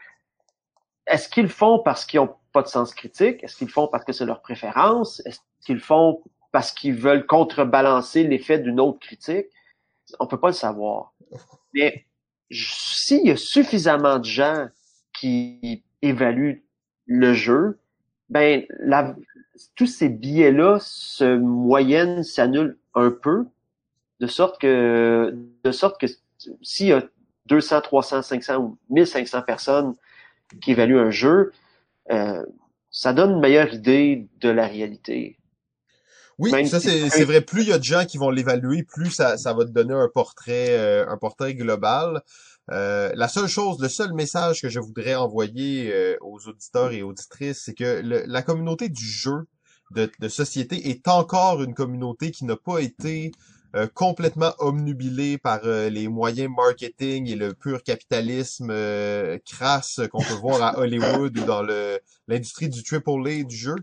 [1.06, 3.44] est-ce qu'ils le font parce qu'ils n'ont pas de sens critique?
[3.44, 5.20] Est-ce qu'ils le font parce que c'est leur préférence?
[5.26, 9.46] Est-ce qu'ils le font parce qu'ils veulent contrebalancer l'effet d'une autre critique?
[10.18, 11.12] On peut pas le savoir.
[11.74, 12.06] Mais
[12.50, 14.68] s'il y a suffisamment de gens
[15.18, 16.64] qui évaluent
[17.06, 17.78] le jeu,
[18.28, 19.14] ben la,
[19.74, 23.46] tous ces billets-là se moyennent, s'annulent un peu,
[24.20, 25.34] de sorte que
[25.64, 26.06] de sorte que
[26.62, 27.02] s'il y a
[27.46, 29.94] 200, 300, 500 ou 1500 personnes
[30.60, 31.52] qui évaluent un jeu,
[32.10, 32.44] euh,
[32.90, 35.38] ça donne une meilleure idée de la réalité.
[36.38, 37.40] Oui, Même ça c'est, c'est vrai.
[37.40, 39.94] Plus il y a de gens qui vont l'évaluer, plus ça, ça va te donner
[39.94, 42.22] un portrait, euh, un portrait global.
[42.70, 47.02] Euh, la seule chose, le seul message que je voudrais envoyer euh, aux auditeurs et
[47.02, 49.46] auditrices, c'est que la communauté du jeu
[49.90, 53.32] de, société est encore une communauté qui n'a pas été
[53.74, 60.22] euh, complètement omnubilée par euh, les moyens marketing et le pur capitalisme euh, crasse qu'on
[60.22, 61.98] peut voir à Hollywood ou dans le
[62.28, 63.74] l'industrie du triple A du jeu.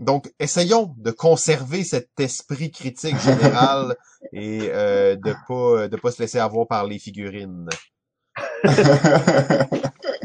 [0.00, 3.96] donc, essayons de conserver cet esprit critique général
[4.32, 7.68] et de pas de pas se laisser avoir par les figurines.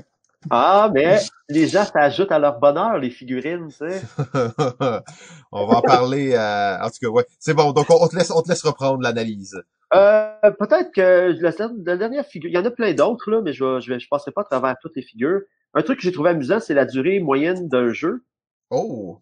[0.50, 1.20] Ah, mais
[1.50, 4.02] les gens s'ajoutent à leur bonheur, les figurines, tu sais.
[5.52, 6.34] on va en parler.
[6.34, 7.26] Euh, en tout cas, ouais.
[7.40, 7.72] C'est bon.
[7.72, 9.62] Donc, on te laisse, on te laisse reprendre l'analyse.
[9.94, 11.52] Euh, peut-être que la,
[11.86, 14.32] la, dernière figure, il y en a plein d'autres là, mais je, je, je passerai
[14.32, 15.42] pas à travers toutes les figures.
[15.74, 18.24] Un truc que j'ai trouvé amusant, c'est la durée moyenne d'un jeu.
[18.70, 19.22] Oh.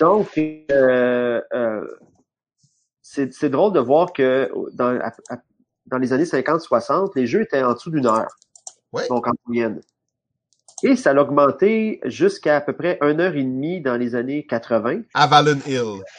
[0.00, 1.86] Donc, euh, euh,
[3.02, 5.42] c'est c'est drôle de voir que dans, à- à-
[5.86, 8.34] dans les années 50-60, les jeux étaient en dessous d'une heure.
[8.92, 9.06] Ouais.
[9.08, 9.80] Donc, en moyenne.
[10.82, 14.46] Et ça a augmenté jusqu'à à peu près une heure et demie dans les années
[14.46, 15.02] 80.
[15.14, 16.02] Avalon Hill.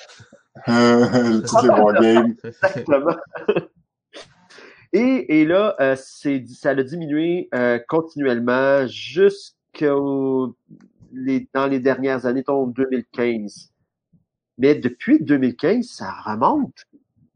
[0.68, 1.42] Euh,
[2.02, 2.36] games.
[2.44, 3.16] Exactement.
[4.94, 10.56] Et, et là, euh, c'est, ça a diminué euh, continuellement jusqu'au
[11.14, 13.70] les, dans les dernières années, donc 2015.
[14.58, 16.86] Mais depuis 2015, ça remonte.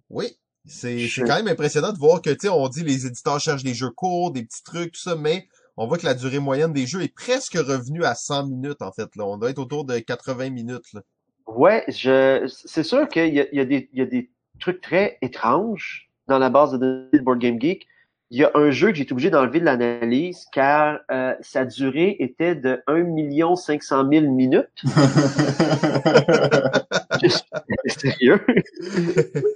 [0.09, 0.37] Oui.
[0.65, 3.39] C'est Je- c'est quand même impressionnant de voir que, tu sais, on dit les éditeurs
[3.39, 5.47] cherchent des jeux courts, des petits trucs, tout ça, mais
[5.77, 8.91] on voit que la durée moyenne des jeux est presque revenue à 100 minutes, en
[8.91, 9.15] fait.
[9.15, 9.25] Là.
[9.25, 10.93] On doit être autour de 80 minutes.
[10.93, 11.01] Là.
[11.47, 14.29] Ouais, je, c'est sûr qu'il y a, il y, a des, il y a des
[14.59, 17.87] trucs très étranges dans la base de données de Board Game Geek.
[18.31, 21.63] Il y a un jeu que j'ai été obligé d'enlever de l'analyse car euh, sa
[21.63, 24.65] durée était de 1 500 000 minutes.
[27.85, 28.43] Sérieux?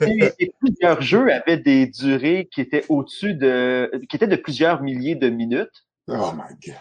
[0.01, 4.83] et, et plusieurs jeux avaient des durées qui étaient au-dessus de, qui étaient de plusieurs
[4.83, 5.87] milliers de minutes.
[6.09, 6.75] Oh my god.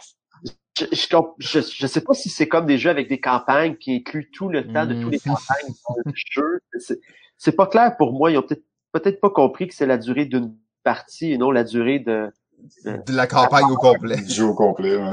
[0.78, 3.96] Je, je, je, je sais pas si c'est comme des jeux avec des campagnes qui
[3.96, 5.02] incluent tout le temps de Mm.
[5.02, 6.60] tous les campagnes dans le jeu.
[6.78, 7.00] C'est,
[7.36, 8.30] c'est pas clair pour moi.
[8.30, 11.64] Ils ont peut-être, peut-être pas compris que c'est la durée d'une partie et non la
[11.64, 12.30] durée de,
[12.84, 14.16] De la campagne au complet.
[14.22, 15.12] Du jeu au complet, ouais.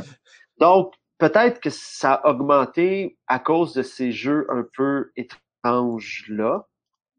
[0.59, 6.67] Donc, peut-être que ça a augmenté à cause de ces jeux un peu étranges-là,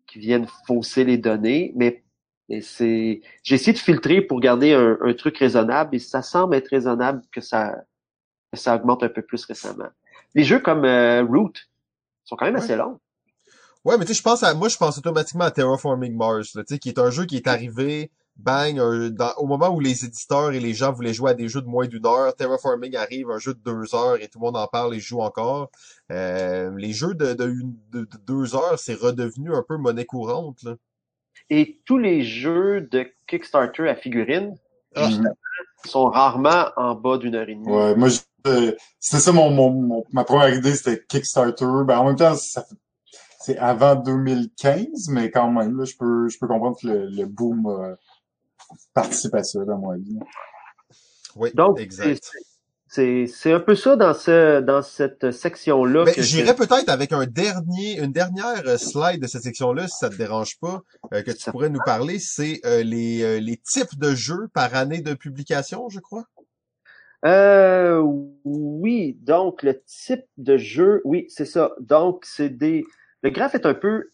[0.07, 2.05] qui viennent fausser les données, mais,
[2.49, 6.55] mais c'est, j'ai essayé de filtrer pour garder un, un truc raisonnable et ça semble
[6.55, 7.76] être raisonnable que ça,
[8.53, 9.88] que ça augmente un peu plus récemment.
[10.34, 11.53] Les jeux comme euh, Root
[12.24, 12.61] sont quand même Ouais.
[12.62, 12.99] assez longs.
[13.84, 16.61] Ouais, mais tu sais, je pense à, moi, je pense automatiquement à Terraforming Mars, tu
[16.66, 20.05] sais, qui est un jeu qui est arrivé, bang, un- dans- au moment où les
[20.05, 23.30] éditeurs et les gens voulaient jouer à des jeux de moins d'une heure, Terraforming arrive,
[23.30, 25.70] un jeu de deux heures, et tout le monde en parle et joue encore.
[26.11, 30.05] Euh, les jeux de, de, une- de- de deux heures, c'est redevenu un peu monnaie
[30.05, 30.74] courante, là.
[31.51, 34.57] Et tous les jeux de Kickstarter à figurines
[34.94, 35.09] Ah.
[35.84, 37.68] Sont rarement en bas d'une heure et demie.
[37.68, 38.18] Ouais, moi, je-
[38.99, 41.66] c'était ça mon, mon, mon- ma première idée, c'était Kickstarter.
[41.84, 42.74] Ben, en même temps, ça fait-
[43.40, 47.26] c'est avant 2015, mais quand même, là, je peux, je peux comprendre que le, le
[47.26, 47.94] boom euh,
[48.94, 50.18] participe à ça, dans mon avis.
[51.36, 52.32] Oui, Donc, exact.
[53.26, 56.05] C'est- un peu ça dans ce dans cette section-là.
[56.07, 59.99] Mais que j'irais peut-être avec un dernier, une dernière euh, slide de cette section-là, si
[59.99, 60.82] ça te dérange pas,
[61.12, 64.49] euh, que tu Ça- pourrais nous parler, c'est euh, les, euh, les types de jeux
[64.55, 66.24] par année de publication, je crois.
[67.24, 68.01] Euh,
[68.44, 71.72] oui, donc le type de jeu, oui, c'est ça.
[71.80, 72.84] Donc, c'est des.
[73.22, 74.11] Le graphe est un peu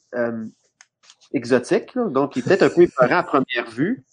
[1.34, 4.04] exotique, là, donc il est peut-être un peu épeurant à première vue.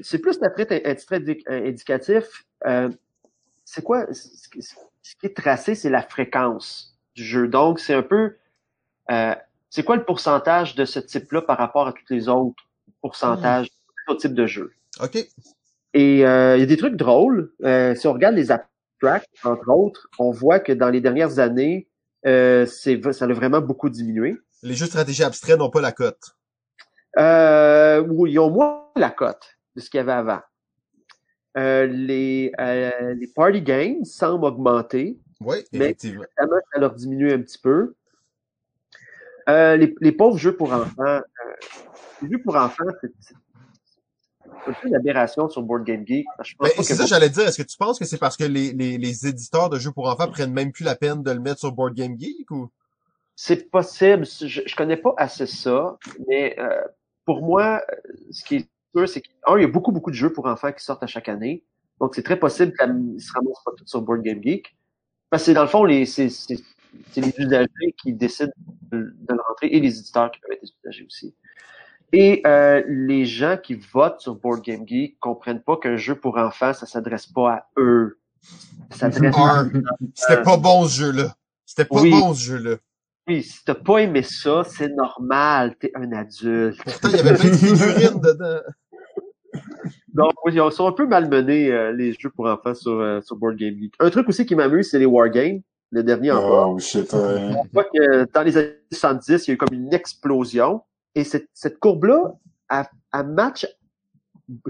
[0.00, 2.44] C'est plus la traite un trait indi- indicatif.
[3.74, 4.04] C'est quoi?
[4.12, 7.48] Ce qui est tracé, c'est la fréquence du jeu.
[7.48, 8.36] Donc, c'est un peu.
[9.10, 9.34] euh,
[9.70, 12.62] c'est quoi le pourcentage de ce type-là par rapport à tous les autres
[13.00, 14.74] pourcentages, les autres types de jeux?
[15.00, 15.16] OK.
[15.94, 17.50] Et euh, il y a des trucs drôles.
[17.64, 21.88] Euh, si on regarde les abstracts, entre autres, on voit que dans les dernières années,
[22.26, 24.36] euh, c'est, ça a vraiment beaucoup diminué.
[24.62, 26.36] Les jeux de stratégie abstraits n'ont pas la cote.
[27.16, 30.40] Euh, ils ont moins la cote de ce qu'il y avait avant.
[31.56, 35.18] Euh, les, euh, les party games semblent augmenter.
[35.40, 36.24] Oui, Mais- effectivement.
[36.38, 37.94] Récemment, ça leur diminue un petit peu.
[39.48, 40.92] Euh, les, les pauvres jeux pour enfants.
[41.00, 41.20] euh,
[42.22, 43.34] les jeux pour enfants, c'est, c'est
[44.66, 46.24] un peu une aberration sur Board Game Geek.
[46.60, 47.48] Ben, c'est que ça, j'allais dire.
[47.48, 50.06] Est-ce que tu penses que c'est parce que les, les, les éditeurs de jeux pour
[50.08, 52.70] enfants prennent même plus la peine de le mettre sur Board Game Geek ou?
[53.34, 54.24] C'est possible.
[54.24, 55.96] Je, je connais pas assez ça,
[56.28, 56.80] mais euh,
[57.24, 57.82] pour moi,
[58.30, 60.72] ce qui est sûr, c'est qu'un, il y a beaucoup, beaucoup de jeux pour enfants
[60.72, 61.64] qui sortent à chaque année.
[62.00, 64.74] Donc, c'est très possible qu'ils se ramassent pas tous sur Board Game Geek.
[65.30, 66.58] Parce que dans le fond, les, c'est, c'est,
[67.12, 68.52] c'est les usagers qui décident
[68.90, 71.34] de, de le rentrer et les éditeurs qui peuvent être des usagers aussi.
[72.12, 76.36] Et euh, les gens qui votent sur Board Game Geek comprennent pas qu'un jeu pour
[76.36, 78.18] enfants, ça s'adresse pas à eux.
[78.90, 79.70] Ça s'adresse à Un,
[80.14, 81.34] c'était pas bon ce jeu-là.
[81.64, 82.10] C'était pas Oui.
[82.10, 82.76] bon ce jeu-là.
[83.28, 86.82] Oui, si t'as pas aimé ça, c'est normal, t'es un adulte.
[86.84, 88.60] Pourtant, il y avait plein de figurines dedans.
[90.14, 93.36] Donc, oui, ils sont un peu malmenés, euh, les jeux pour enfants sur, euh, sur
[93.36, 93.94] Board Game Geek.
[94.00, 95.60] Un truc aussi qui m'amuse, c'est les Wargames,
[95.90, 96.66] le dernier en bas.
[96.68, 97.18] Oh, shit, ouais.
[97.56, 100.82] On voit que dans les années 70, il y a eu comme une explosion.
[101.14, 102.32] Et cette, cette courbe-là,
[102.70, 103.66] elle, elle match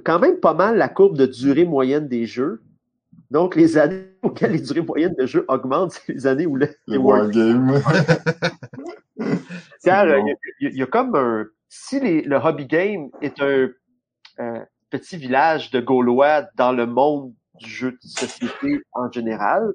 [0.04, 2.62] quand même pas mal la courbe de durée moyenne des jeux.
[3.30, 6.66] Donc, les années auxquelles les durées moyennes de jeux augmentent, c'est les années où le,
[6.66, 7.82] Le les Wargames wargame.
[9.84, 10.26] Car euh, bon.
[10.60, 11.46] il y, a- il y a comme un.
[11.68, 13.68] Si les- le hobby game est un
[14.40, 14.58] euh,
[14.92, 19.72] petit village de Gaulois dans le monde du jeu de société en général,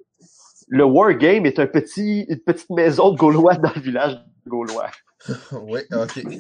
[0.68, 4.92] le Wargame est un petit, une petite maison de Gaulois dans le village de Gaulois.
[5.64, 6.18] oui, ok.
[6.18, 6.32] il,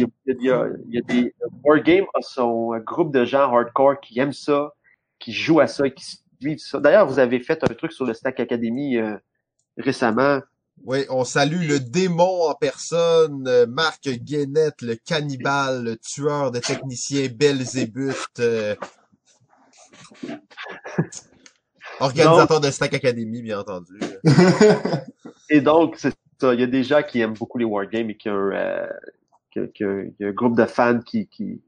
[0.00, 3.52] y a, il, y a, il y a des Wargame a son groupe de gens
[3.52, 4.72] hardcore qui aiment ça,
[5.18, 6.04] qui jouent à ça, qui
[6.40, 6.80] suivent ça.
[6.80, 9.16] D'ailleurs, vous avez fait un truc sur le Stack Academy euh,
[9.76, 10.40] récemment.
[10.84, 16.58] Oui, on salue le démon en personne, euh, Marc Guénette, le cannibale, le tueur de
[16.58, 18.40] techniciens Belzébuth.
[18.40, 18.74] Euh...
[22.00, 23.96] Organisateur de Stack Academy, bien entendu.
[25.50, 26.52] et donc, c'est ça.
[26.52, 28.88] Il y a des gens qui aiment beaucoup les wargames et qui ont, euh,
[29.52, 31.62] qui, qui, a un groupe de fans qui, qui,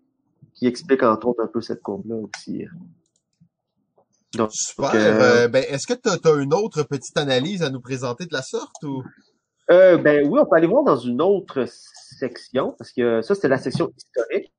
[0.54, 2.64] qui explique entre autres un peu cette courbe-là aussi.
[4.36, 4.90] Donc, Super.
[4.94, 8.42] Euh, ben, est-ce que tu as, une autre petite analyse à nous présenter de la
[8.42, 9.02] sorte ou?
[9.70, 13.48] Euh, ben oui, on peut aller voir dans une autre section parce que ça c'était
[13.48, 14.52] la section historique.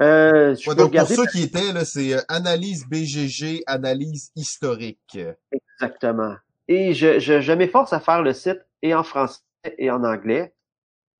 [0.00, 5.18] Euh, je ouais, donc pour ceux qui étaient là, c'est euh, analyse BGG, analyse historique.
[5.52, 6.34] Exactement.
[6.68, 9.40] Et je, je, je m'efforce à faire le site et en français
[9.78, 10.52] et en anglais.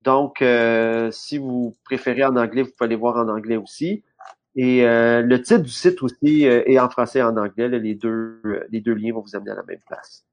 [0.05, 4.03] Donc, euh, si vous préférez en anglais, vous pouvez aller voir en anglais aussi.
[4.55, 7.67] Et euh, le titre du site aussi euh, est en français et en anglais.
[7.67, 10.25] Là, les, deux, les deux liens vont vous amener à la même place.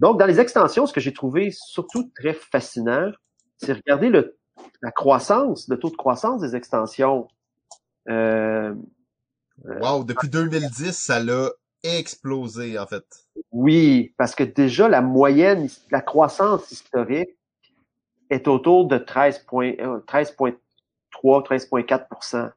[0.00, 3.10] Donc, dans les extensions, ce que j'ai trouvé surtout très fascinant,
[3.58, 4.36] c'est regarder le,
[4.82, 7.26] la croissance, le taux de croissance des extensions.
[8.08, 8.74] Euh,
[9.64, 11.50] wow, depuis 2010, ça l'a
[11.82, 13.04] explosé, en fait.
[13.50, 17.36] Oui, parce que déjà, la moyenne, la croissance historique
[18.30, 20.56] est autour de 13,3,
[21.22, 22.52] 13,4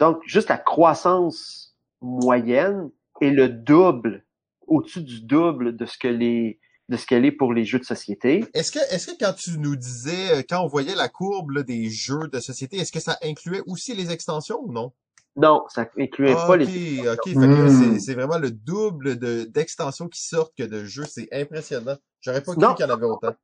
[0.00, 2.90] Donc, juste la croissance moyenne
[3.20, 4.24] est le double,
[4.66, 7.84] au-dessus du double de ce que les de ce qu'elle est pour les jeux de
[7.84, 8.44] société.
[8.52, 11.62] Est-ce que, est-ce que quand tu nous disais, euh, quand on voyait la courbe là,
[11.62, 14.92] des jeux de société, est-ce que ça incluait aussi les extensions ou non?
[15.36, 17.08] Non, ça incluait pas les.
[17.08, 17.98] Ok, ok, hmm.
[18.00, 21.04] c'est vraiment le double de d'extensions qui sortent que de jeux.
[21.04, 21.96] C'est impressionnant.
[22.20, 23.34] J'aurais pas cru qu'il y en avait autant.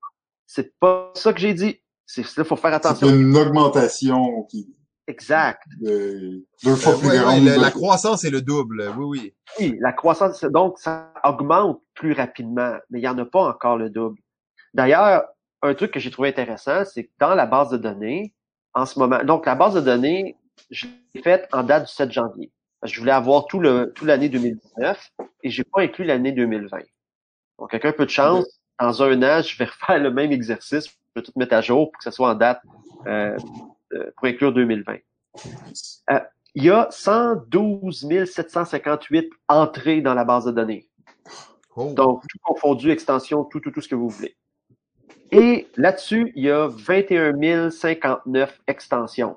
[0.46, 1.80] C'est pas ça que j'ai dit.
[2.04, 3.06] C'est ça, faut faire attention.
[3.06, 4.74] C'est une augmentation qui.
[5.08, 5.62] Exact.
[5.80, 7.44] De, deux fois euh, plus ouais, grande.
[7.44, 8.92] Ouais, la croissance est le double.
[8.96, 9.34] Oui, oui.
[9.60, 13.76] Oui, la croissance, donc ça augmente plus rapidement, mais il n'y en a pas encore
[13.76, 14.18] le double.
[14.74, 15.24] D'ailleurs,
[15.62, 18.34] un truc que j'ai trouvé intéressant, c'est que dans la base de données,
[18.74, 20.36] en ce moment, donc la base de données,
[20.70, 22.52] je l'ai faite en date du 7 janvier.
[22.82, 25.10] Je voulais avoir tout le tout l'année 2019
[25.42, 26.78] et j'ai pas inclus l'année 2020.
[27.58, 28.44] Donc, avec un peu de chance,
[28.78, 31.90] dans un an, je vais refaire le même exercice, je vais tout mettre à jour
[31.90, 32.60] pour que ça soit en date
[33.06, 33.36] euh,
[34.16, 34.96] pour inclure 2020.
[36.10, 36.20] Euh,
[36.54, 40.88] il y a 112 758 entrées dans la base de données.
[41.76, 41.92] Oh.
[41.94, 44.36] Donc, tout confondu, extension, tout, tout, tout ce que vous voulez.
[45.30, 49.36] Et là-dessus, il y a 21 059 extensions.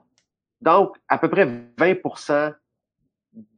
[0.61, 1.45] Donc, à peu près
[1.77, 2.53] 20%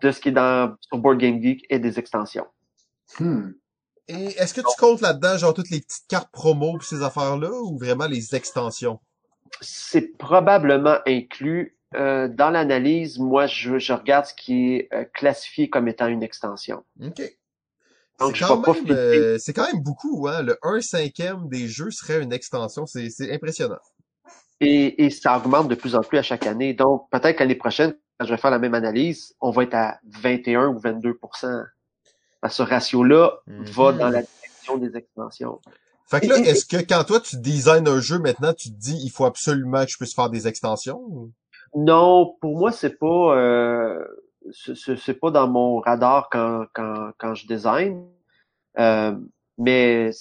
[0.01, 2.47] de ce qui est dans sur Board Game Geek est des extensions.
[3.19, 3.51] Hmm.
[4.07, 7.51] Et est-ce que tu comptes là-dedans, genre, toutes les petites cartes promo pour ces affaires-là,
[7.51, 8.99] ou vraiment les extensions?
[9.59, 11.77] C'est probablement inclus.
[11.93, 16.23] Euh, dans l'analyse, moi, je, je, regarde ce qui est euh, classifié comme étant une
[16.23, 16.85] extension.
[17.03, 17.21] OK.
[18.19, 20.43] Donc, c'est quand, même, euh, c'est quand même beaucoup, hein.
[20.43, 22.85] Le 1 cinquième des jeux serait une extension.
[22.85, 23.79] C'est, impressionnant.
[24.61, 26.73] Et, et, ça augmente de plus en plus à chaque année.
[26.73, 29.99] Donc, peut-être l'année prochaine, quand je vais faire la même analyse, on va être à
[30.21, 31.65] 21 ou 22%
[32.47, 35.59] Ce ratio-là va dans la direction des extensions.
[36.11, 38.99] Fait que là, est-ce que quand toi, tu designes un jeu maintenant, tu te dis,
[39.03, 41.31] il faut absolument que je puisse faire des extensions?
[41.73, 43.35] Non, pour moi, c'est pas...
[43.35, 44.05] Euh
[44.51, 48.07] c'est pas dans mon radar quand, quand, quand je design.
[48.79, 49.15] Euh,
[49.57, 50.11] mais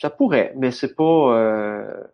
[0.00, 1.36] ça pourrait, mais c'est pas.
[1.36, 2.04] Euh...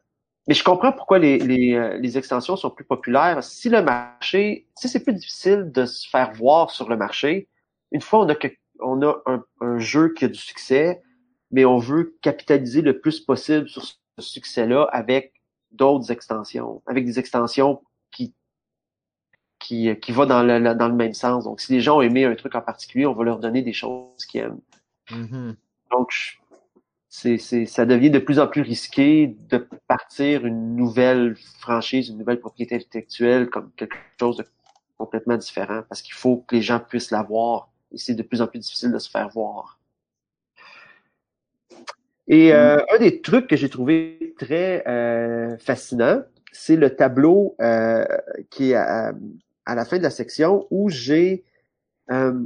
[0.46, 3.44] Mais je comprends pourquoi les, les, euh, les, extensions sont plus populaires.
[3.44, 7.48] Si le marché, si c'est plus difficile de se faire voir sur le marché,
[7.92, 8.48] une fois on a que,
[8.80, 11.02] on a un, un jeu qui a du succès,
[11.50, 15.32] mais on veut capitaliser le plus possible sur ce succès-là avec
[15.72, 18.34] d'autres extensions, avec des extensions qui
[19.58, 21.44] qui, qui va dans le, dans le même sens.
[21.44, 23.74] Donc, si les gens ont aimé un truc en particulier, on va leur donner des
[23.74, 24.60] choses qu'ils aiment.
[25.10, 25.54] Mm-hmm.
[25.90, 26.40] Donc,
[27.10, 32.18] c'est, c'est, ça devient de plus en plus risqué de partir une nouvelle franchise, une
[32.18, 34.46] nouvelle propriété intellectuelle comme quelque chose de
[34.96, 38.42] complètement différent parce qu'il faut que les gens puissent la voir et c'est de plus
[38.42, 39.79] en plus difficile de se faire voir.
[42.30, 42.84] Et euh, mm.
[42.94, 48.06] un des trucs que j'ai trouvé très euh, fascinant, c'est le tableau euh,
[48.50, 49.12] qui est à,
[49.66, 51.44] à la fin de la section où j'ai
[52.10, 52.40] euh,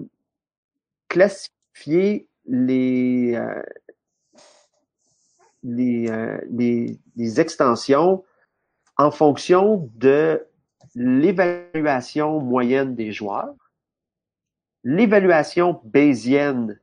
[1.08, 3.62] classifié les, euh,
[5.62, 8.24] les, euh, les, les, extensions
[8.96, 10.46] en fonction de
[10.94, 13.54] l'évaluation moyenne des joueurs,
[14.82, 16.78] l'évaluation bayésienne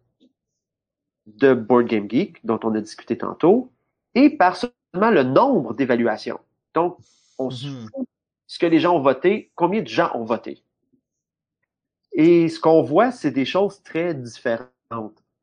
[1.27, 3.71] de Board Game Geek, dont on a discuté tantôt,
[4.15, 6.39] et par seulement le nombre d'évaluations.
[6.73, 6.97] Donc,
[7.37, 7.87] on se Mhm.
[7.95, 8.07] fout
[8.47, 10.63] ce que les gens ont voté, combien de gens ont voté.
[12.13, 14.69] Et ce qu'on voit, c'est des choses très différentes.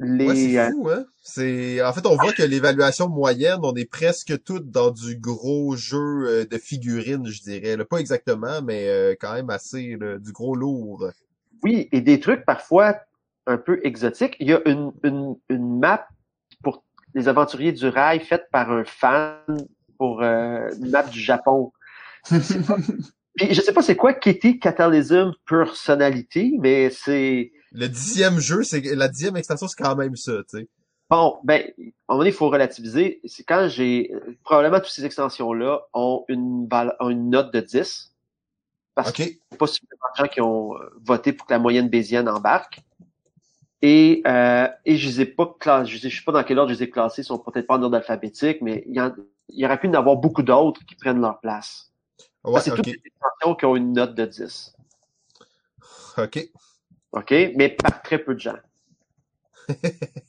[0.00, 1.04] Les, Ouais, c'est euh, fou, hein?
[1.22, 5.74] C'est, en fait, on voit que l'évaluation moyenne, on est presque toutes dans du gros
[5.74, 5.98] jeu
[6.28, 7.76] euh, de figurines, je dirais.
[7.76, 7.84] là.
[7.84, 11.08] Pas exactement, mais euh, quand même assez, là, du gros lourd.
[11.64, 12.94] Oui, et des trucs parfois
[13.48, 14.36] un peu exotiques.
[14.40, 16.06] Il y a une, une, une map
[16.62, 16.84] pour
[17.14, 19.40] les aventuriers du rail faite par un fan
[19.98, 21.72] pour euh, une map du Japon.
[23.36, 28.80] Puis je sais pas c'est quoi Kitty Catalysm Personality, mais c'est Le dixième jeu, c'est
[28.94, 30.68] la dixième extension, c'est quand même ça, tu sais.
[31.08, 31.38] bon.
[31.44, 31.62] Ben,
[32.08, 33.20] à un moment il faut relativiser.
[33.26, 34.12] C'est quand j'ai
[34.44, 38.12] probablement toutes ces extensions-là ont une val- ont une note de 10
[38.96, 39.14] parce Ok.
[39.16, 42.28] qu'il a pas suffisamment de gens qui ont euh, voté pour que la moyenne bayésienne
[42.28, 42.80] embarque.
[43.80, 46.58] Et, euh, et je les ai pas classés, je sais, je sais pas dans quel
[46.58, 49.00] ordre je les ai classés, ils sont peut-être pas en ordre alphabétique, mais il y,
[49.00, 49.14] en-
[49.48, 51.92] il y aurait pu en avoir beaucoup d'autres qui prennent leur place.
[52.44, 52.76] Ouais, c'est ok.
[52.78, 54.74] toutes les extensions qui ont une note de 10.
[56.16, 56.48] Ok.
[57.12, 57.30] OK?
[57.56, 58.56] Mais par très peu de gens.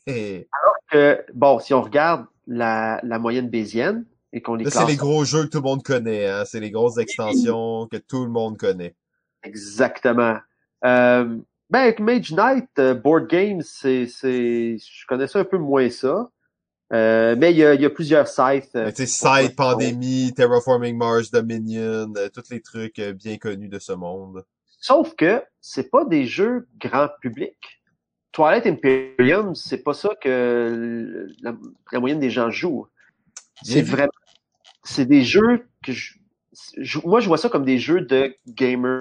[0.07, 0.43] Là,
[0.91, 4.95] Que, bon, si on regarde la, la moyenne bayésienne et qu'on les c'est classe les
[4.95, 6.45] gros jeux que tout le monde connaît, hein.
[6.45, 8.95] C'est les grosses extensions que tout le monde connaît.
[9.43, 10.38] exactement.
[10.85, 11.38] Euh,
[11.69, 16.29] ben, avec Mage Knight, euh, Board Games, c'est, c'est, je connaissais un peu moins ça.
[16.91, 18.75] Euh, mais il y a, il y a plusieurs sites.
[18.75, 23.69] euh, Tu sais, Side, Pandémie, Terraforming Mars, Dominion, euh, tous les trucs euh, bien connus
[23.69, 24.43] de ce monde.
[24.79, 27.57] Sauf que c'est pas des jeux grand public.
[28.31, 31.53] Twilight Imperium, c'est pas ça que la,
[31.91, 32.87] la moyenne des gens jouent.
[33.61, 34.09] C'est vraiment,
[34.83, 36.13] c'est des jeux que je,
[36.77, 38.99] je- moi je vois ça comme des jeux de gamers.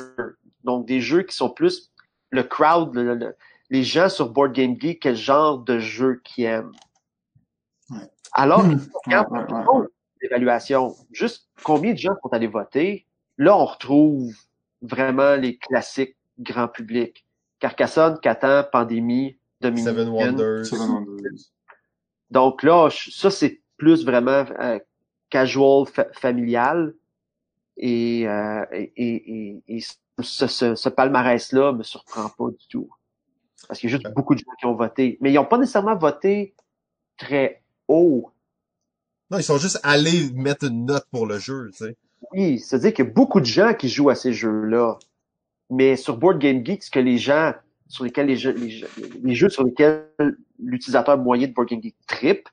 [0.64, 1.90] Donc des jeux qui sont plus
[2.30, 3.36] le crowd, le- le-
[3.70, 6.72] les gens sur Board Game Geek, quel genre de jeu qu'ils aiment.
[7.90, 7.98] Ouais.
[8.32, 8.62] Alors,
[9.06, 9.88] regarde Ouais, ouais, le monde,
[10.22, 13.06] l'évaluation, juste combien de gens sont allés voter,
[13.36, 14.32] là on retrouve
[14.82, 17.24] vraiment les classiques grand public.
[17.60, 19.84] Carcassonne, Catan, Pandémie, Dominion.
[19.84, 20.66] Seven Wonders.
[20.66, 21.50] Seven Wonders.
[22.30, 24.78] Donc là, ça c'est plus vraiment euh,
[25.30, 26.94] casual, fa- familial.
[27.76, 29.80] Et, euh, et, et, et- et
[30.20, 32.88] ce, ce, ce palmarès-là me surprend pas du tout.
[33.66, 35.18] Parce qu'il y a juste beaucoup de gens qui ont voté.
[35.20, 36.54] Mais ils n'ont pas nécessairement voté
[37.16, 38.30] très haut.
[39.30, 41.96] Non, ils sont juste allés mettre une note pour le jeu, tu sais.
[42.32, 44.98] Oui, c'est-à-dire qu'il y a beaucoup de gens qui jouent à ces jeux-là.
[45.70, 47.52] Mais sur Board Game Geek, ce que les gens,
[47.88, 48.88] sur lesquels les jeux, les jeux,
[49.22, 50.08] les jeux sur lesquels
[50.58, 52.48] l'utilisateur moyen de Board Game Geek trip,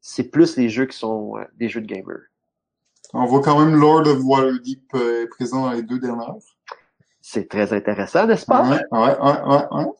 [0.00, 2.28] c'est plus les jeux qui sont euh, des jeux de gamers.
[3.14, 6.34] On voit quand même Lord of Waterdeep euh, présent dans les deux dernières.
[7.22, 8.68] C'est très intéressant, n'est-ce pas?
[8.68, 9.92] Ouais, ouais, ouais, ouais, ouais.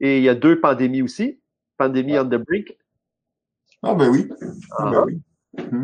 [0.00, 1.40] Et il y a deux pandémies aussi.
[1.76, 2.76] Pandémie on the Brink
[3.82, 4.28] Ah ben oui.
[4.76, 4.90] Ah.
[4.90, 5.22] Ben oui.
[5.56, 5.82] Hmm.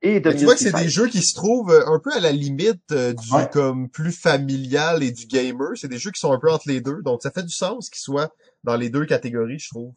[0.00, 2.30] et tu vois que c'est des jeux qui se trouvent euh, un peu à la
[2.30, 3.48] limite euh, du Ouais.
[3.52, 5.70] comme plus familial et du gamer.
[5.74, 7.02] C'est des jeux qui sont un peu entre les deux.
[7.02, 8.30] Donc ça fait du sens qu'ils soient
[8.64, 9.92] dans les deux catégories, je trouve.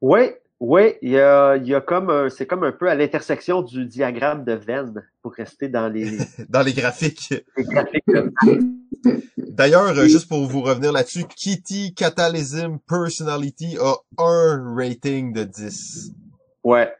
[0.00, 0.30] Oui,
[0.64, 3.62] oui, il y a, il y a comme un- c'est comme un peu à l'intersection
[3.62, 6.18] du diagramme de Venn pour rester dans les,
[6.48, 7.34] Dans les graphiques.
[7.56, 8.04] les graphiques.
[9.36, 16.12] D'ailleurs, juste pour vous revenir là-dessus, Kitty Catalysm Personality a un rating de 10.
[16.62, 16.94] Ouais.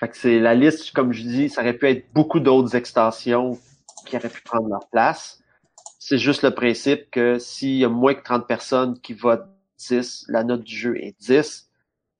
[0.00, 3.56] Fait que c'est la liste, comme je dis, ça aurait pu être beaucoup d'autres extensions
[4.04, 5.40] qui auraient pu prendre leur place.
[6.00, 10.26] C'est juste le principe que s'il y a moins que 30 personnes qui votent 10,
[10.28, 11.68] la note du jeu est 10.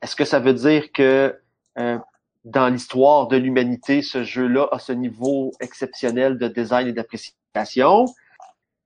[0.03, 1.39] Est-ce que ça veut dire que
[1.79, 1.99] euh,
[2.45, 8.07] dans l'histoire de l'humanité, ce jeu-là a ce niveau exceptionnel de design et d'appréciation?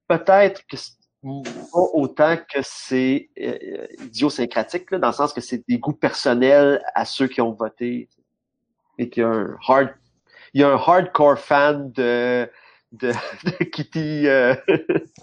[0.08, 5.62] Peut-être que c'est pas autant que c'est euh, idiosyncratique, là, dans le sens que c'est
[5.68, 8.08] des goûts personnels à ceux qui ont voté
[8.98, 9.90] et qu'il y a un hard,
[10.54, 12.50] il y a un hardcore fan de
[12.92, 13.12] de,
[13.44, 14.54] de Kitty euh,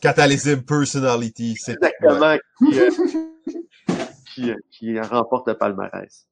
[0.01, 2.89] Catalysm Personality, exactement qui, euh,
[4.33, 6.27] qui, qui remporte le palmarès.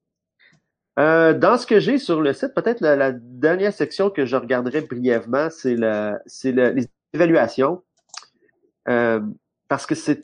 [0.98, 4.36] Euh, dans ce que j'ai sur le site, peut-être la, la dernière section que je
[4.36, 5.76] regarderai brièvement, c'est
[6.26, 7.84] c'est le- les évaluations,
[8.88, 9.20] Euh,
[9.68, 10.24] parce que c'est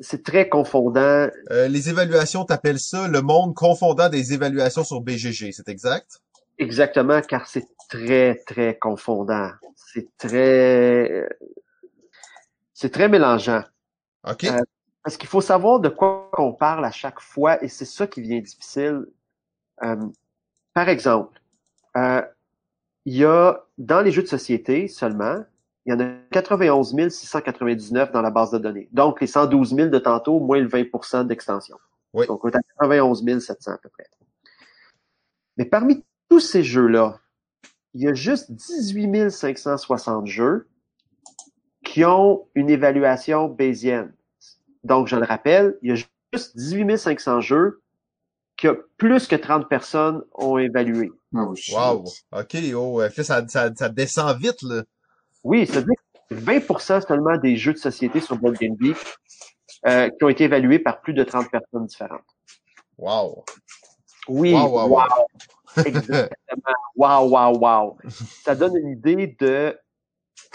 [0.00, 1.28] c'est très confondant.
[1.52, 6.20] Euh, les évaluations, t'appelles ça le monde confondant des évaluations sur BGG, c'est exact?
[6.58, 9.50] Exactement, car c'est très, très confondant.
[9.76, 11.28] C'est très,
[12.74, 13.62] c'est très mélangeant.
[14.24, 14.44] OK?
[14.44, 14.60] Euh,
[15.02, 18.22] Parce qu'il faut savoir de quoi on parle à chaque fois, et c'est ça qui
[18.22, 19.06] devient difficile.
[19.82, 19.96] Euh,
[20.74, 21.40] par exemple,
[21.96, 22.22] euh,
[23.04, 25.44] il y a dans les jeux de société seulement,
[25.84, 28.88] il y en a 91 699 dans la base de données.
[28.92, 31.76] Donc les 112 000 de tantôt, moins le 20% d'extension.
[32.12, 32.26] Oui.
[32.26, 34.06] Donc, on est à 91 700 à peu près.
[35.56, 37.18] Mais parmi tous ces jeux-là,
[37.94, 40.68] il y a juste 18 560 jeux
[41.84, 44.12] qui ont une évaluation bayésienne.
[44.84, 47.82] Donc, je le rappelle, il y a juste 18 500 jeux
[48.56, 51.10] que plus que 30 personnes ont évalué.
[51.34, 51.74] Oh, shit.
[51.74, 52.04] Wow.
[52.32, 54.82] OK, oh, ça, ça, ça descend vite, là.
[55.44, 55.94] Oui, c'est-à-dire
[56.30, 58.96] que 20% seulement des jeux de société sur Board Game Geek
[59.86, 62.22] euh, qui ont été évalués par plus de 30 personnes différentes.
[62.98, 63.44] Wow.
[64.28, 64.88] Oui, Wow, wow, wow.
[64.88, 65.26] wow.
[65.84, 66.30] Exactement.
[66.94, 67.98] Wow, wow, wow.
[68.44, 69.76] Ça donne une idée de...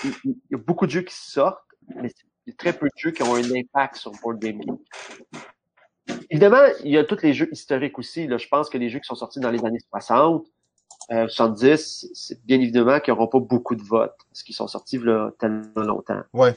[0.03, 1.59] Il y a beaucoup de jeux qui sortent,
[1.95, 2.09] mais
[2.47, 4.79] il y a très peu de jeux qui ont un impact sur Board Game Geek.
[6.29, 8.25] Évidemment, il y a tous les jeux historiques aussi.
[8.25, 8.37] Là.
[8.37, 10.45] Je pense que les jeux qui sont sortis dans les années 60,
[11.11, 14.97] euh, 70, c'est bien évidemment qu'ils n'auront pas beaucoup de votes, parce qu'ils sont sortis
[14.97, 16.21] là, tellement longtemps.
[16.33, 16.55] Ouais.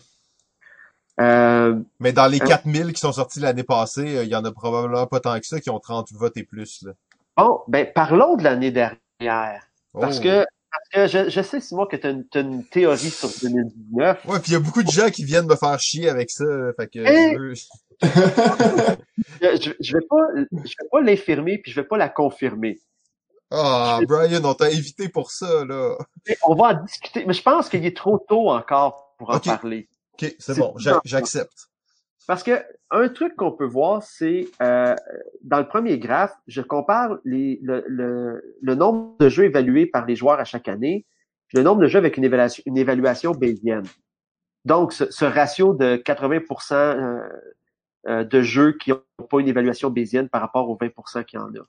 [1.21, 2.47] Euh, Mais dans les Hein?
[2.47, 5.47] 4000 qui sont sortis l'année passée, euh, il y en a probablement pas tant que
[5.47, 6.93] ça qui ont 30 votes et plus, là.
[7.37, 9.67] bon, ben parlons de l'année dernière.
[9.93, 10.23] Parce Oh.
[10.23, 14.25] que, parce que je, je sais, Simon, que tu as, une théorie sur 2019.
[14.27, 16.45] Ouais, puis il y a beaucoup de gens qui viennent me faire chier avec ça,
[16.79, 17.55] fait que Hein?
[19.43, 20.17] je Je, vais pas,
[20.53, 22.81] je vais pas l'infirmer puis je vais pas la confirmer.
[23.51, 25.97] Ah, Je- Brian, on t'a invité pour ça, là.
[26.45, 29.89] On va en discuter, mais je pense qu'il est trop tôt encore pour en parler.
[30.15, 30.75] OK, c'est bon.
[31.05, 31.70] j'accepte.
[32.31, 32.63] Parce que
[32.93, 34.95] un truc qu'on peut voir, c'est euh,
[35.43, 40.07] dans le premier graphe, je compare les, le, le, le nombre de jeux évalués par
[40.07, 41.07] les joueurs à chaque année,
[41.53, 43.33] le nombre de jeux avec une évaluation, une évaluation.
[44.65, 47.19] Donc, ce, ce ratio de 80% euh,
[48.07, 51.43] euh, de jeux qui n'ont pas une évaluation bayésienne par rapport aux 20% qu'il y
[51.43, 51.67] en a.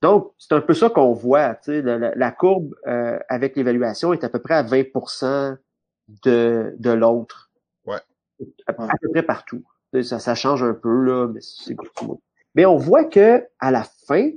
[0.00, 1.58] Donc, c'est un peu ça qu'on voit.
[1.66, 5.56] La, la- la courbe euh, avec l'évaluation est à peu près à 20%
[6.24, 7.47] de, de l'autre.
[8.66, 9.62] À, à peu près partout.
[10.02, 12.22] Ça, ça change un peu, là, mais c'est grosso modo.
[12.54, 14.30] Mais on voit que à la fin,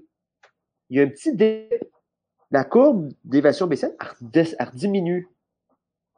[0.90, 1.74] il y a un petit dip.
[2.52, 3.12] La courbe
[4.22, 5.30] redes- elle diminue.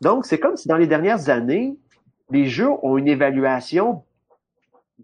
[0.02, 1.78] Donc, c'est comme si dans les dernières années,
[2.32, 4.04] les jeux ont une évaluation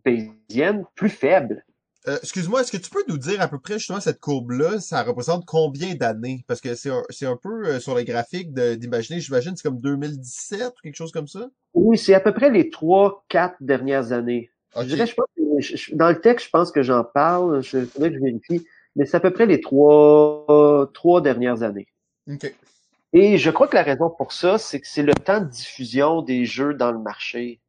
[0.03, 1.63] bayésienne plus faible.
[2.07, 5.03] Euh, excuse-moi, est-ce que tu peux nous dire à peu près justement cette courbe-là, ça
[5.03, 6.45] représente combien d'années?
[6.47, 9.63] Parce que c'est un, c'est un peu euh, sur le graphique de- d'imaginer, j'imagine, c'est
[9.63, 11.49] comme 2017 ou quelque chose comme ça?
[11.73, 14.49] Oui, c'est à peu près les trois, quatre dernières années.
[14.77, 17.61] Je dirais, je pense que- je- je- dans le texte, je pense que j'en parle.
[17.61, 18.65] Je faudrait que je vérifie.
[18.95, 21.87] Mais c'est à peu près les trois, trois dernières années.
[22.31, 22.53] OK.
[23.11, 26.21] Et je crois que la raison pour ça, c'est que c'est le temps de diffusion
[26.21, 27.59] des jeux dans le marché.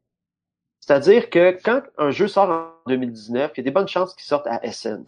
[0.90, 4.24] C'est-à-dire que quand un jeu sort en 2019, il y a des bonnes chances qu'il
[4.24, 5.04] sorte à SN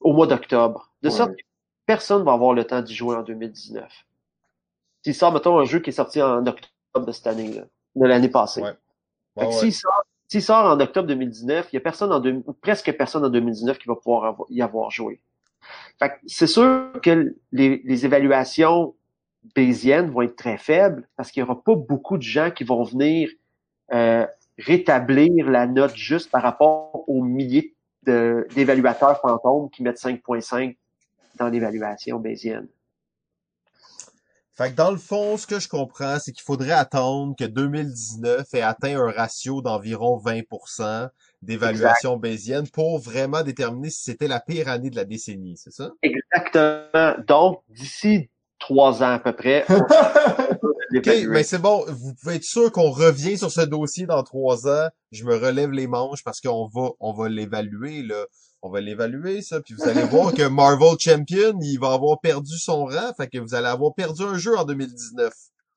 [0.00, 0.94] au mois d'octobre.
[1.02, 1.14] De Ouais.
[1.14, 1.42] sorte que
[1.84, 3.92] personne va avoir le temps d'y jouer en 2019.
[5.02, 7.64] S'il sort, mettons, un jeu qui est sorti en octobre de cette année, là,
[7.96, 8.62] de l'année passée.
[8.62, 8.72] Ouais.
[9.36, 9.52] Ouais.
[9.52, 13.28] s'il sort, en octobre 2019, il y a personne en deux- ou presque personne en
[13.28, 15.20] 2019 qui va pouvoir avoir- y avoir joué.
[16.26, 18.94] C'est sûr que les, les évaluations
[19.54, 22.82] bayésiennes vont être très faibles parce qu'il y aura pas beaucoup de gens qui vont
[22.84, 23.28] venir
[23.92, 24.26] euh,
[24.58, 27.74] rétablir la note juste par rapport aux milliers
[28.04, 30.76] d'évaluateurs fantômes qui mettent 5.5
[31.36, 32.68] dans l'évaluation bayésienne.
[34.56, 38.54] Fait que dans le fond, ce que je comprends, c'est qu'il faudrait attendre que 2019
[38.54, 41.08] ait atteint un ratio d'environ 20%
[41.42, 45.90] d'évaluation bayésienne pour vraiment déterminer si c'était la pire année de la décennie, c'est ça?
[46.02, 47.16] Exactement.
[47.26, 48.30] Donc, d'ici
[48.64, 49.84] trois ans à peu près, on va
[50.96, 51.26] OK, l'évaluer.
[51.26, 54.88] mais c'est bon, vous pouvez être sûr qu'on revient sur ce dossier dans trois ans.
[55.12, 58.24] Je me relève les manches parce qu'on va, on va l'évaluer, là.
[58.62, 62.56] On va l'évaluer, ça, puis vous allez voir que Marvel Champion, il va avoir perdu
[62.56, 65.34] son rang, fait que vous allez avoir perdu un jeu en 2019.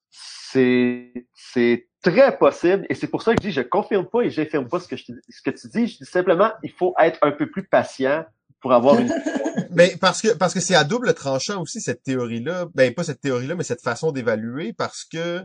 [0.10, 4.30] C'est, c'est très possible et c'est pour ça que je dis, je confirme pas et
[4.30, 5.88] j'infirme pas ce que, je, ce que tu dis.
[5.88, 8.24] Je dis simplement, il faut être un peu plus patient
[8.62, 9.14] pour avoir une...
[9.72, 13.22] Mais parce que parce que c'est à double tranchant aussi cette théorie-là, ben pas cette
[13.22, 15.44] théorie-là, mais cette façon d'évaluer parce que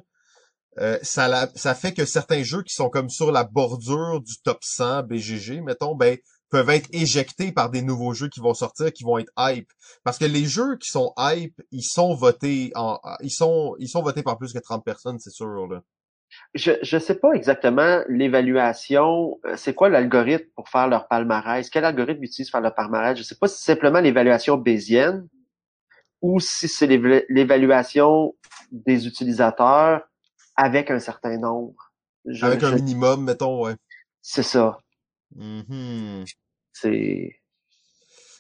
[0.79, 4.35] euh, ça la- ça fait que certains jeux qui sont comme sur la bordure du
[4.43, 6.17] top 100 BGG, mettons, ben
[6.51, 9.69] peuvent être éjectés par des nouveaux jeux qui vont sortir, qui vont être hype.
[10.05, 14.03] Parce que les jeux qui sont hype, ils sont votés en ils sont ils sont
[14.03, 15.81] votés par plus que 30 personnes, c'est sûr là.
[16.55, 21.69] Je, je sais pas exactement l'évaluation, euh, c'est quoi l'algorithme pour faire leur palmarès?
[21.71, 23.17] Quel algorithme utilise pour faire leur palmarès?
[23.17, 25.29] Je sais pas si c'est simplement l'évaluation bayésienne
[26.21, 28.35] ou si c'est l'éva- l'évaluation
[28.71, 30.03] des utilisateurs
[30.57, 31.93] avec un certain nombre.
[32.25, 33.75] Je- Avec un minimum, mettons, ouais.
[34.21, 34.79] C'est ça.
[35.35, 36.25] Mhm.
[36.73, 37.41] C'est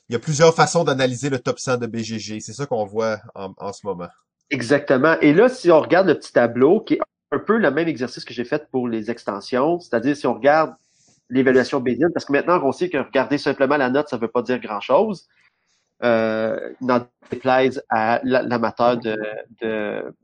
[0.09, 3.21] Il y a plusieurs façons d'analyser le top 100 de BGG, c'est ça qu'on voit
[3.35, 4.09] en, en ce moment.
[4.51, 5.19] exactement.
[5.21, 7.01] Et là, si on regarde le petit tableau, qui est
[7.33, 10.75] un peu le même exercice que j'ai fait pour les extensions, c'est-à-dire si on regarde
[11.31, 14.43] l'évaluation Bayesian, parce que maintenant on sait que regarder simplement la note, ça veut pas
[14.43, 15.27] dire grand-chose.
[16.03, 19.17] Euh, n'en déplaise à l'amateur de,
[19.61, 20.15] de,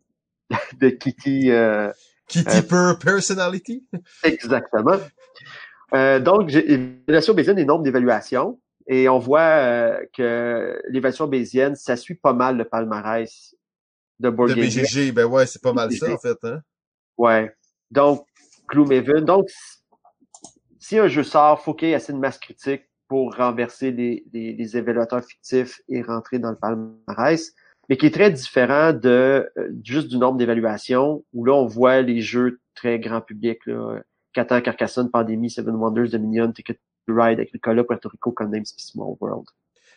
[0.81, 1.51] de Kitty.
[1.51, 1.93] Euh,
[2.27, 3.87] Kitty per personality.
[4.25, 4.99] Exactement.
[5.95, 8.61] Euh, donc, l'évaluation Bayesian est nombre d'évaluations.
[8.89, 13.55] Et on voit euh, que l'évaluation bayésienne, ça suit pas mal le palmarès
[14.19, 16.61] de Board De BGG, ben ouais, c'est pas mal ça, en fait, hein.
[17.19, 17.53] Ouais.
[17.91, 18.25] Donc,
[18.69, 19.25] Gloomhaven.
[19.25, 19.49] Donc,
[20.79, 24.25] si un jeu sort, faut qu'il y ait assez de masse critique pour renverser les,
[24.33, 27.53] les, les, évaluateurs fictifs et rentrer dans le palmarès,
[27.89, 32.03] mais qui est très différent de euh, juste du nombre d'évaluations, où là, on voit
[32.03, 34.01] les jeux très grand public, là,
[34.35, 36.79] Catan, Carcassonne, Pandémie, Seven Wonders, Dominion, Ticket
[37.09, 39.47] Ride, Agricola, Puerto Rico, Codenames Small World.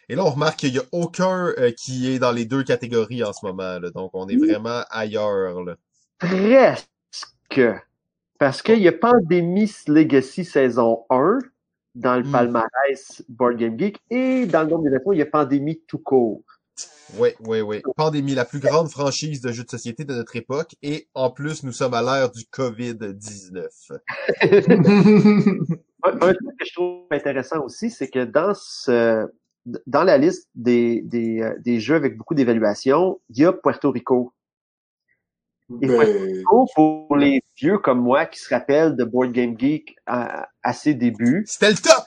[0.09, 3.23] Et là, on remarque qu'il n'y a aucun euh, qui est dans les deux catégories
[3.23, 3.79] en ce moment.
[3.79, 3.91] Là.
[3.91, 5.63] Donc, on est vraiment ailleurs.
[5.63, 5.75] Là.
[6.17, 6.90] Presque.
[8.39, 11.39] Parce qu'il y a Pandémie Legacy saison 1
[11.95, 15.81] dans le palmarès Board Game Geek et dans le nombre d'événements, il y a Pandémie
[15.87, 16.41] tout court.
[17.17, 17.81] Oui, oui, oui.
[17.97, 20.75] Pandémie, la plus grande franchise de jeux de société de notre époque.
[20.81, 23.67] Et en plus, nous sommes à l'ère du COVID-19.
[26.03, 29.27] un, truc que je trouve intéressant aussi, c'est que dans ce
[29.85, 33.91] dans la liste des, des, euh, des jeux avec beaucoup d'évaluation, il y a Puerto
[33.91, 34.33] Rico.
[35.81, 36.43] Et ben...
[36.75, 40.93] Pour les vieux comme moi qui se rappellent de Board Game Geek à, à ses
[40.93, 41.43] débuts.
[41.47, 42.03] C'était le top!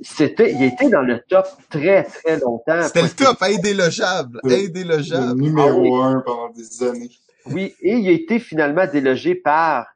[0.00, 2.82] C'était, il était dans le top très, très longtemps.
[2.82, 5.38] C'était le top, indélogeable, indélogeable.
[5.38, 7.10] Le numéro ah un pendant des années.
[7.46, 9.86] Oui, et il a été finalement délogé par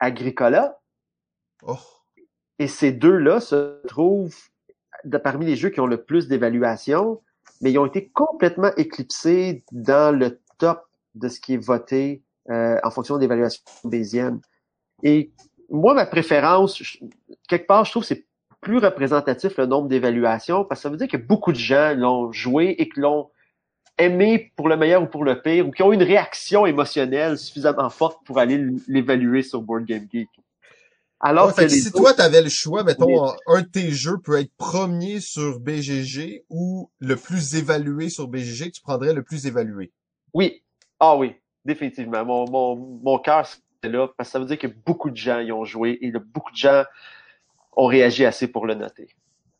[0.00, 0.80] Agricola.
[1.62, 1.78] Oh.
[2.58, 4.36] Et ces deux-là se trouvent
[5.04, 7.22] de, parmi les jeux qui ont le plus d'évaluation,
[7.60, 10.82] mais ils ont été complètement éclipsés dans le top
[11.14, 14.40] de ce qui est voté euh, en fonction d'évaluation bayésienne.
[15.02, 15.32] Et
[15.70, 16.82] moi, ma préférence,
[17.48, 18.26] quelque part, je trouve que c'est
[18.60, 22.32] plus représentatif le nombre d'évaluations parce que ça veut dire que beaucoup de gens l'ont
[22.32, 23.30] joué et que l'ont
[23.98, 27.90] aimé pour le meilleur ou pour le pire ou qui ont une réaction émotionnelle suffisamment
[27.90, 30.28] forte pour aller l'évaluer sur Board Game Geek.
[31.20, 34.52] Alors que si toi, tu avais le choix, mettons, un de tes jeux peut être
[34.58, 39.92] premier sur BGG ou le plus évalué sur BGG, tu prendrais le plus évalué?
[40.34, 40.62] Oui.
[41.00, 41.34] Ah oui,
[41.64, 42.24] définitivement.
[42.24, 45.40] Mon, mon, mon cœur, c'est là, parce que ça veut dire que beaucoup de gens
[45.40, 46.84] y ont joué et beaucoup de gens
[47.76, 49.08] ont réagi assez pour le noter.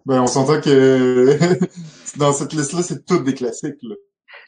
[0.06, 1.38] Ben, on s'entend que
[2.18, 3.94] dans cette liste-là, c'est toutes des classiques, là.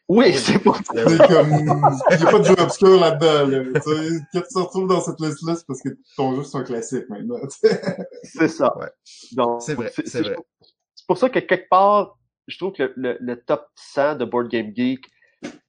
[0.09, 0.83] Oui, c'est pour ça.
[1.27, 3.81] comme, il n'y a pas de jeu obscur là-dedans, là.
[3.81, 6.63] Tu quand tu te retrouves dans cette liste-là, c'est parce que ton jeu, c'est un
[6.63, 7.39] classique, maintenant.
[8.23, 8.73] c'est ça.
[9.33, 10.37] Donc, c'est vrai, c'est vrai.
[10.95, 14.49] C'est pour ça que quelque part, je trouve que le, le, top 100 de Board
[14.49, 15.07] Game Geek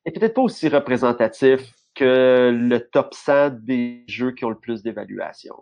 [0.05, 4.83] est peut-être pas aussi représentatif que le top 100 des jeux qui ont le plus
[4.83, 5.55] d'évaluation.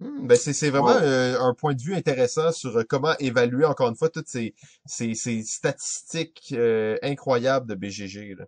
[0.00, 3.88] Hmm, ben c'est vraiment euh, un point de vue intéressant sur euh, comment évaluer encore
[3.88, 4.52] une fois toutes ces,
[4.84, 8.34] ces, ces statistiques euh, incroyables de BGG.
[8.36, 8.46] Là.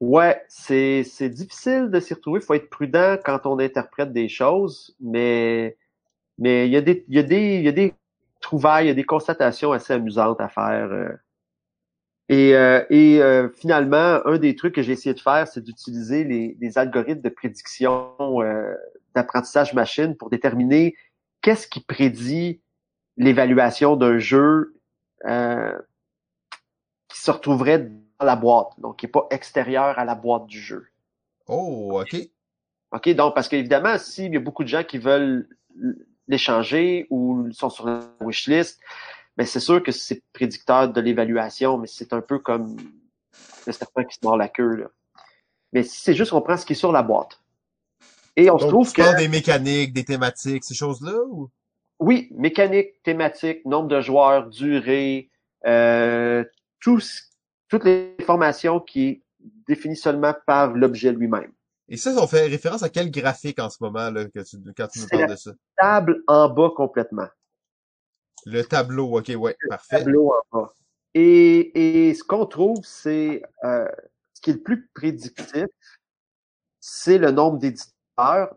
[0.00, 2.40] Ouais, c'est difficile de s'y retrouver.
[2.40, 5.76] Il faut être prudent quand on interprète des choses, mais
[6.38, 7.94] mais il y a des il y a des il y a des
[8.40, 11.18] trouvailles, il y a des constatations assez amusantes à faire.
[12.28, 13.22] Et, et
[13.56, 17.28] finalement, un des trucs que j'ai essayé de faire, c'est d'utiliser les, les, algorithmes de
[17.30, 18.12] prédiction
[19.14, 20.94] d'apprentissage machine pour déterminer
[21.40, 22.60] qu'est-ce qui prédit
[23.16, 24.74] l'évaluation d'un jeu
[25.26, 25.76] euh,
[27.08, 27.90] qui se retrouverait
[28.20, 30.86] dans la boîte, donc qui n'est pas extérieur à la boîte du jeu.
[31.46, 32.16] Oh, OK.
[32.92, 35.48] OK, donc parce qu'évidemment, s'il y a beaucoup de gens qui veulent
[36.26, 38.80] l'échanger ou sont sur la wishlist,
[39.38, 42.76] ben c'est sûr que c'est prédicteur de l'évaluation, mais c'est un peu comme
[43.68, 44.74] le serpent qui se mord la queue.
[44.74, 44.86] Là.
[45.72, 47.40] Mais si c'est juste qu'on prend ce qui est sur la boîte,
[48.34, 49.16] et on se trouve que...
[49.16, 51.14] des mécaniques, des thématiques, ces choses-là?
[51.30, 51.48] Ou...
[52.00, 55.30] Oui, mécanique, thématique, nombre de joueurs, durée,
[55.66, 56.44] euh,
[56.80, 57.00] tout,
[57.68, 59.22] toutes les formations qui est
[59.68, 61.52] définies seulement par l'objet lui-même.
[61.88, 64.88] Et ça, on fait référence à quel graphique en ce moment là, que tu, quand
[64.88, 65.52] tu nous parles de ça?
[65.76, 67.28] table en bas complètement.
[68.50, 69.98] Le tableau, ok, ouais, le parfait.
[69.98, 70.72] tableau en bas.
[71.14, 73.88] Et, et ce qu'on trouve, c'est euh,
[74.32, 75.66] ce qui est le plus prédictif,
[76.80, 77.92] c'est le nombre d'éditeurs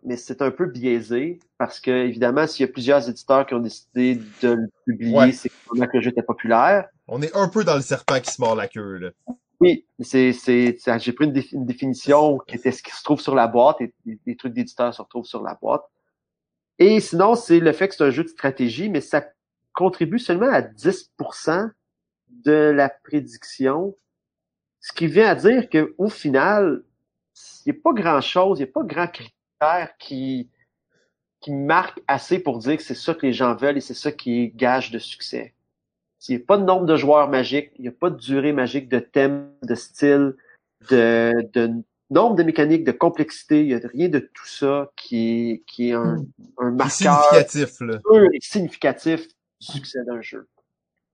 [0.04, 3.60] mais c'est un peu biaisé parce que, évidemment, s'il y a plusieurs éditeurs qui ont
[3.60, 5.54] décidé de le publier, c'est que
[5.94, 6.90] le jeu était populaire.
[7.08, 9.10] On est un peu dans le serpent qui se mord la queue, là.
[9.60, 13.48] Oui, c'est, c'est, j'ai pris une, définition qui était ce qui se trouve sur la
[13.48, 13.94] boîte et
[14.26, 15.84] les trucs d'éditeurs se retrouvent sur la boîte.
[16.80, 19.24] Et sinon, c'est le fait que c'est un jeu de stratégie, mais ça
[19.74, 21.72] contribue seulement à 10%
[22.30, 23.96] de la prédiction.
[24.80, 26.84] Ce qui vient à dire qu'au final,
[27.66, 30.50] il n'y a pas grand chose, il n'y a pas grand critère qui,
[31.40, 34.12] qui marque assez pour dire que c'est ça que les gens veulent et c'est ça
[34.12, 35.54] qui est gage de succès.
[36.28, 38.54] Il n'y a pas de nombre de joueurs magiques, il n'y a pas de durée
[38.54, 40.36] magique, de thème, de style,
[40.90, 41.72] de, de
[42.12, 45.90] nombre de mécaniques, de complexité, il n'y a rien de tout ça qui est, qui
[45.90, 46.24] est un,
[46.60, 48.00] un marqueur Significatif, là.
[48.00, 49.28] sûr et significatif
[49.62, 50.50] succès d'un jeu.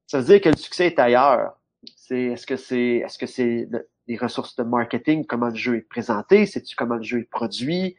[0.07, 1.59] Ça veut dire que le succès est ailleurs.
[1.95, 5.77] C'est est-ce que c'est est-ce que c'est le- les ressources de marketing, comment le jeu
[5.77, 7.97] est présenté, c'est-tu comment le jeu est produit,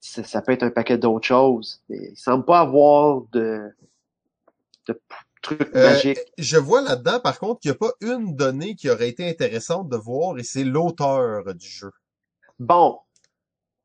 [0.00, 1.82] ça, ça peut être un paquet d'autres choses.
[1.88, 3.70] Mais il semble pas avoir de,
[4.88, 5.00] de
[5.42, 6.18] trucs Euh, magiques.
[6.38, 9.88] Je vois là-dedans, par contre, qu'il n'y a pas une donnée qui aurait été intéressante
[9.90, 11.90] de voir, et c'est l'auteur du jeu.
[12.58, 13.00] Bon,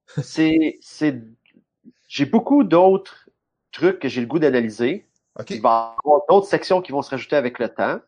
[0.24, 1.22] c'est c'est
[2.08, 3.30] j'ai beaucoup d'autres
[3.72, 5.06] trucs que j'ai le goût d'analyser.
[5.50, 8.00] Il va y avoir d'autres sections qui vont se rajouter avec le temps.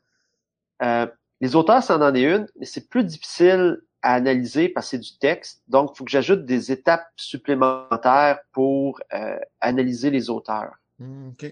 [0.83, 1.07] Euh,
[1.39, 4.99] les auteurs, c'en en est une, mais c'est plus difficile à analyser parce que c'est
[4.99, 5.61] du texte.
[5.67, 10.73] Donc, il faut que j'ajoute des étapes supplémentaires pour euh, analyser les auteurs.
[10.99, 11.43] Hmm, OK.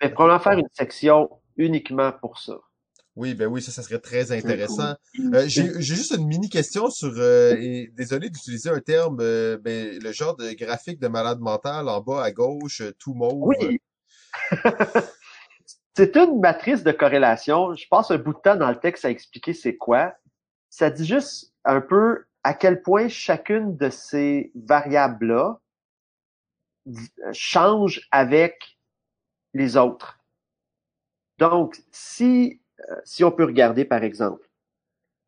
[0.00, 2.58] Je vais probablement faire une section uniquement pour ça.
[3.16, 4.94] Oui, ben oui, ça, ça serait très intéressant.
[5.32, 9.98] Euh, j'ai juste une mini question sur, euh, et désolé d'utiliser un terme, euh, ben,
[9.98, 13.54] le genre de graphique de malade mental en bas à gauche, tout mauve.
[13.58, 13.80] Oui.
[15.96, 17.74] c'est une matrice de corrélation.
[17.74, 20.14] Je passe un bout de temps dans le texte à expliquer c'est quoi.
[20.68, 25.58] Ça dit juste un peu à quel point chacune de ces variables-là
[27.32, 28.78] change avec
[29.54, 30.18] les autres.
[31.38, 32.60] Donc, si,
[32.90, 34.46] euh, si on peut regarder par exemple,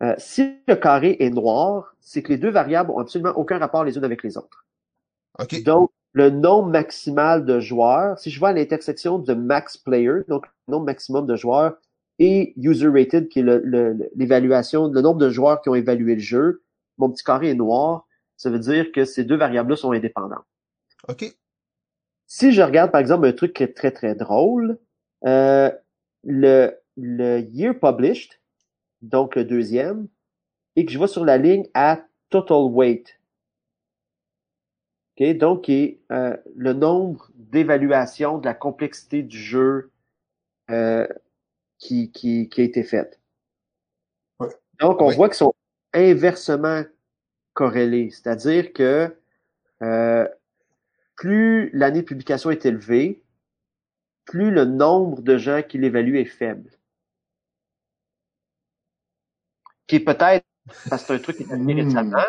[0.02, 3.84] euh, si le carré est noir, c'est que les deux variables ont absolument aucun rapport
[3.84, 4.66] les unes avec les autres.
[5.64, 10.46] Donc, le nombre maximal de joueurs, si je vais à l'intersection de max player, donc
[10.66, 11.76] le nombre maximum de joueurs,
[12.18, 16.14] et user rated, qui est le- le- l'évaluation, le nombre de joueurs qui ont évalué
[16.14, 16.62] le jeu,
[16.96, 18.06] mon petit carré est noir,
[18.36, 20.44] ça veut dire que ces deux variables-là sont indépendantes.
[21.08, 21.24] OK.
[22.26, 24.78] Si je regarde, par exemple, un truc qui est très, très drôle,
[25.26, 25.70] euh,
[26.24, 28.32] le, le year published,
[29.00, 30.08] donc le deuxième,
[30.76, 33.17] et que je vais sur la ligne à total weight.
[35.20, 39.90] Donc, qui est euh, le nombre d'évaluations de la complexité du jeu
[40.70, 41.06] euh,
[41.78, 43.20] qui, qui, qui a été faite.
[44.38, 44.48] Ouais.
[44.80, 45.54] Donc, on voit qu'ils sont
[45.92, 46.84] inversement
[47.54, 48.10] corrélés.
[48.10, 49.16] C'est-à-dire que
[49.82, 50.28] euh,
[51.16, 53.22] plus l'année de publication est élevée,
[54.24, 56.70] plus le nombre de gens qui l'évaluent est faible.
[59.86, 60.44] Qui est peut-être
[60.90, 61.86] parce que c'est un truc qui est arrivé Hmm.
[61.86, 62.24] récemment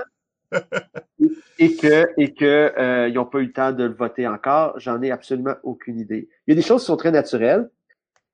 [1.59, 4.79] et que et que euh, ils n'ont pas eu le temps de le voter encore.
[4.79, 6.29] J'en ai absolument aucune idée.
[6.47, 7.69] Il y a des choses qui sont très naturelles.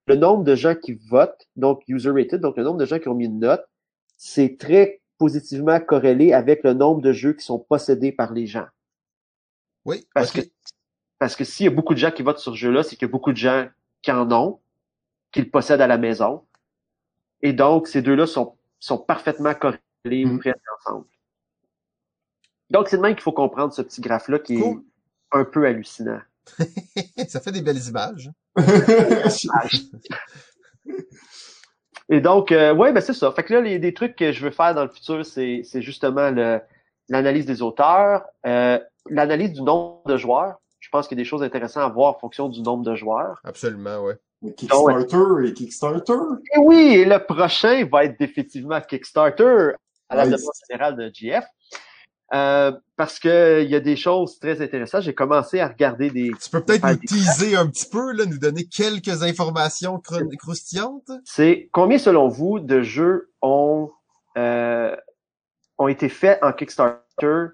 [0.07, 3.09] Le nombre de gens qui votent, donc user rated, donc le nombre de gens qui
[3.09, 3.65] ont mis une note,
[4.17, 8.67] c'est très positivement corrélé avec le nombre de jeux qui sont possédés par les gens.
[9.83, 10.07] Oui.
[10.13, 10.41] Parce que
[11.17, 13.07] parce que s'il y a beaucoup de gens qui votent sur ce jeu-là, c'est qu'il
[13.07, 13.67] y a beaucoup de gens
[14.01, 14.59] qui en ont,
[15.31, 16.43] qui le possèdent à la maison.
[17.41, 20.39] Et donc, ces deux-là sont, sont parfaitement corrélés Mhm.
[20.39, 21.05] près ensemble.
[22.69, 24.79] Donc, c'est de même qu'il faut comprendre ce petit graphe-là qui Cool.
[24.79, 26.19] est un peu hallucinant.
[27.27, 28.29] ça fait des belles images.
[32.09, 33.31] Et donc, euh, ouais, ben c'est ça.
[33.31, 35.81] Fait que là, les, des trucs que je veux faire dans le futur, c'est, c'est
[35.81, 36.29] justement
[37.09, 38.79] l'analyse des auteurs, euh,
[39.09, 40.57] l'analyse du nombre de joueurs.
[40.79, 42.93] Je pense qu'il y a des choses intéressantes à voir en fonction du nombre de
[42.95, 43.39] joueurs.
[43.43, 44.17] Absolument, ouais.
[44.55, 46.13] Kickstarter et Kickstarter.
[46.55, 49.71] Et oui, et le prochain va être définitivement Kickstarter
[50.09, 50.41] à la Nice.
[50.41, 51.43] demande générale de GF.
[52.33, 55.03] Euh, parce que il y a des choses très intéressantes.
[55.03, 56.31] J'ai commencé à regarder des.
[56.41, 60.27] Tu peux peut-être nous des teaser un petit peu, là, nous donner quelques informations cro-
[60.37, 61.11] croustillantes?
[61.23, 63.91] C'est combien selon vous de jeux ont
[64.37, 64.95] euh,
[65.77, 67.47] ont été faits en Kickstarter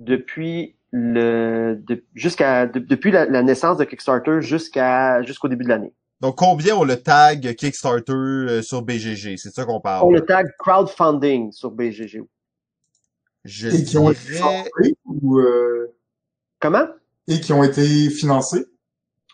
[0.00, 5.70] depuis le de- jusqu'à de- depuis la, la naissance de Kickstarter jusqu'à jusqu'au début de
[5.70, 5.92] l'année?
[6.20, 9.36] Donc, combien on le tag Kickstarter euh, sur BGG?
[9.36, 10.06] C'est ça qu'on parle.
[10.06, 12.22] On le tag crowdfunding sur BGG.
[13.44, 15.94] Je Et qui ont été financés ou, euh,
[16.60, 16.86] Comment?
[17.28, 18.66] et qui ont été financés?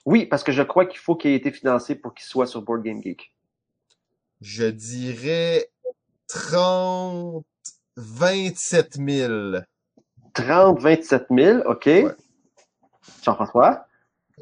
[0.06, 2.62] Oui, parce que je crois qu'il faut qu'il ait été financé pour qu'il soit sur
[2.62, 3.34] Board Game Geek.
[4.40, 5.70] Je dirais
[6.28, 7.44] 30,
[7.96, 9.58] 27 000.
[10.34, 11.88] 30, 27 000, OK.
[13.22, 13.86] Jean-François?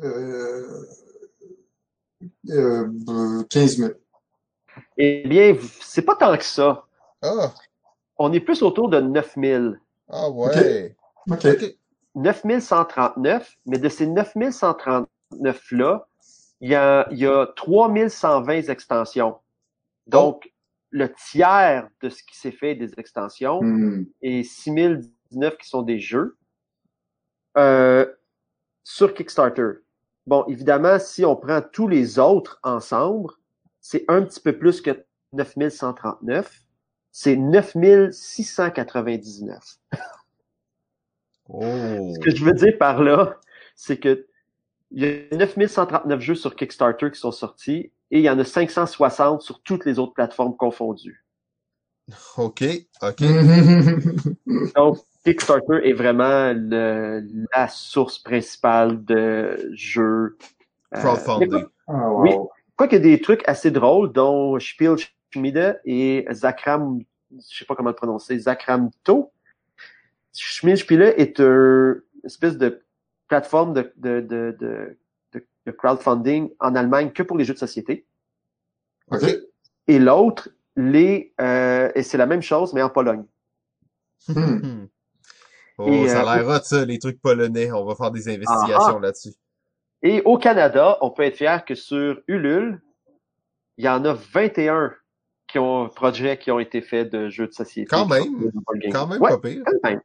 [0.03, 0.85] Euh,
[2.51, 3.91] euh, euh, 15 000.
[4.97, 6.87] Eh bien, c'est pas tant que ça.
[7.23, 7.53] Ah,
[8.19, 9.65] On est plus autour de 9 000.
[10.11, 10.97] ah ouais.
[11.31, 11.45] OK.
[11.45, 11.75] Ok.
[12.15, 16.09] 9139, mais de ces 9139-là,
[16.61, 19.37] il y a, il y a 3120 extensions.
[20.07, 20.51] Donc,
[20.91, 24.07] le tiers de ce qui s'est fait des extensions Hmm.
[24.23, 26.37] et 6019 qui sont des jeux
[27.57, 28.07] euh,
[28.85, 29.73] sur Kickstarter.
[30.27, 33.31] bon, évidemment, si on prend tous les autres ensemble,
[33.81, 35.05] c'est un petit peu plus que
[35.35, 36.63] 9139.
[37.21, 39.59] C'est 9699.
[41.49, 42.13] Oh.
[42.15, 43.41] Ce que je veux dire par là,
[43.75, 44.29] c'est que
[44.93, 48.45] il y a 9139 jeux sur Kickstarter qui sont sortis et il y en a
[48.45, 51.25] 560 sur toutes les autres plateformes confondues.
[52.37, 52.63] OK,
[53.03, 53.21] OK.
[54.77, 60.39] Donc, Kickstarter est vraiment le- la source principale de jeux.
[60.95, 61.65] Euh, Crowdfunding.
[61.89, 62.23] Wow.
[62.23, 62.31] Oui.
[62.77, 64.95] Quoi qu'il y a des trucs assez drôles, dont Spiel
[65.31, 67.01] Schmiede et Zakram,
[67.31, 69.33] je sais pas comment le prononcer, Zakramto.
[70.33, 72.83] Spiele est une espèce de
[73.29, 74.57] plateforme de, de, de,
[75.33, 78.07] de, crowdfunding en Allemagne que pour les jeux de société.
[79.11, 79.23] OK.
[79.87, 83.25] Et l'autre, les, euh, et c'est la même chose, mais en Pologne.
[84.29, 84.87] Hmm.
[85.77, 87.71] Oh, Et, ça a euh, l'air hot, ça, les trucs polonais.
[87.71, 89.35] On va faire des investigations là-dessus.
[90.03, 92.81] Et au Canada, on peut être fier que sur Ulule,
[93.77, 94.93] il y en a 21
[95.49, 97.89] qui ont projets qui ont été faits de jeux de société.
[97.89, 98.51] Quand même.
[98.93, 99.63] Quand même Ouais, pas pire.
[99.65, 100.01] quand même.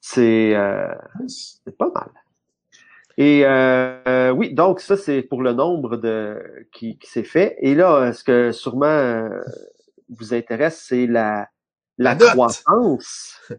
[0.00, 0.94] C'est euh,
[1.78, 2.10] pas mal.
[3.18, 7.56] Et euh, euh, oui, donc ça c'est pour le nombre de qui, qui s'est fait.
[7.60, 9.28] Et là, ce que sûrement euh,
[10.08, 11.48] vous intéresse, c'est la
[11.98, 13.40] la, croissance.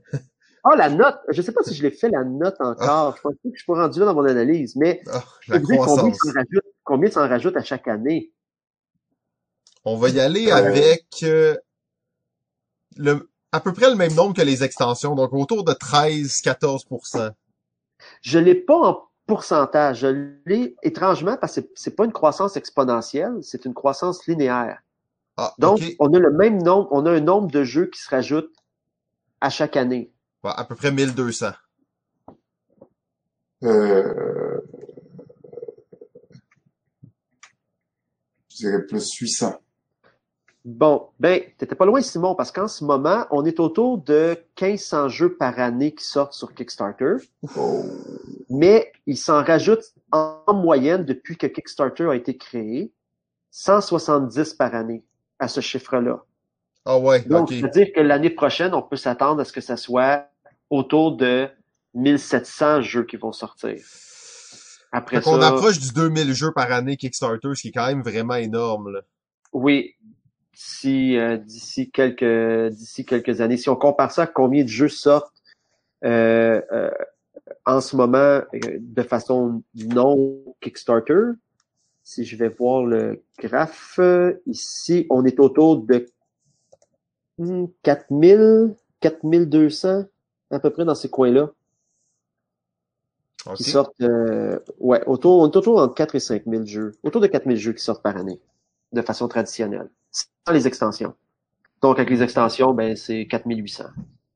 [0.66, 1.20] Ah, la note.
[1.28, 3.18] Je sais pas si je l'ai fait la note encore.
[3.18, 5.60] Je pense pas que je suis pas rendu là dans mon analyse, mais Ah, la
[5.60, 8.32] combien s'en rajoute, combien s'en rajoute à chaque année.
[9.86, 11.56] On va y aller Euh, avec euh,
[12.98, 17.32] le à peu près le même nombre que les extensions, donc autour de 13-14%.
[18.22, 20.00] Je l'ai pas en pourcentage.
[20.00, 20.08] Je
[20.46, 24.80] l'ai étrangement parce que c'est- pas une croissance exponentielle, c'est une croissance linéaire.
[25.38, 28.10] Ah, Donc, on a le même nombre, on a un nombre de jeux qui se
[28.10, 28.54] rajoutent
[29.40, 30.12] à chaque année.
[30.44, 31.52] Ouais, à peu près 1200.
[33.64, 34.60] Euh...
[38.50, 39.60] Je dirais plus 800.
[40.66, 45.10] Bon, ben, t'étais pas loin, Simon, parce qu'en ce moment, on est autour de 1500
[45.10, 47.16] jeux par année qui sortent sur Kickstarter,
[47.58, 47.84] Oh.
[48.50, 49.84] mais il s'en rajoute
[50.14, 52.94] en moyenne depuis que Kickstarter a été créé,
[53.52, 55.04] 170 par année
[55.38, 56.24] à ce chiffre-là.
[56.86, 60.28] Ah ouais, Donc, c'est-à-dire que l'année prochaine, on peut s'attendre à ce que ça soit
[60.70, 61.50] autour de
[61.94, 63.82] 1700 jeux qui vont sortir.
[64.94, 68.02] Après Fait ça, approche du 2000 jeux par année Kickstarter, ce qui est quand même
[68.02, 68.92] vraiment énorme.
[68.92, 69.02] Là.
[69.52, 69.96] oui,
[70.54, 74.90] d'ici euh, d'ici quelques d'ici quelques années, si on compare ça à combien de jeux
[74.90, 75.34] sortent
[76.06, 76.92] euh, euh,
[77.66, 81.32] en ce moment de façon non Kickstarter,
[82.04, 84.00] si je vais voir le graphe
[84.46, 86.06] ici, on est autour de
[87.38, 90.04] hmm, 4000, 4200
[90.52, 91.50] à peu près dans ces coins-là.
[93.56, 94.02] Qui sortent,
[94.80, 96.94] ouais, autour, on est autour entre 4 et 5 000 jeux.
[97.04, 98.40] Autour de 4 000 jeux qui sortent par année,
[98.94, 99.90] de façon traditionnelle.
[100.14, 101.14] Sans les extensions.
[101.82, 103.86] Donc, avec les extensions, ben, c'est 4 800,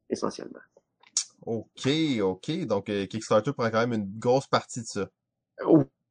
[0.09, 0.59] essentiellement.
[1.45, 1.87] Ok,
[2.21, 2.65] ok.
[2.65, 5.07] Donc euh, Kickstarter prend quand même une grosse partie de ça.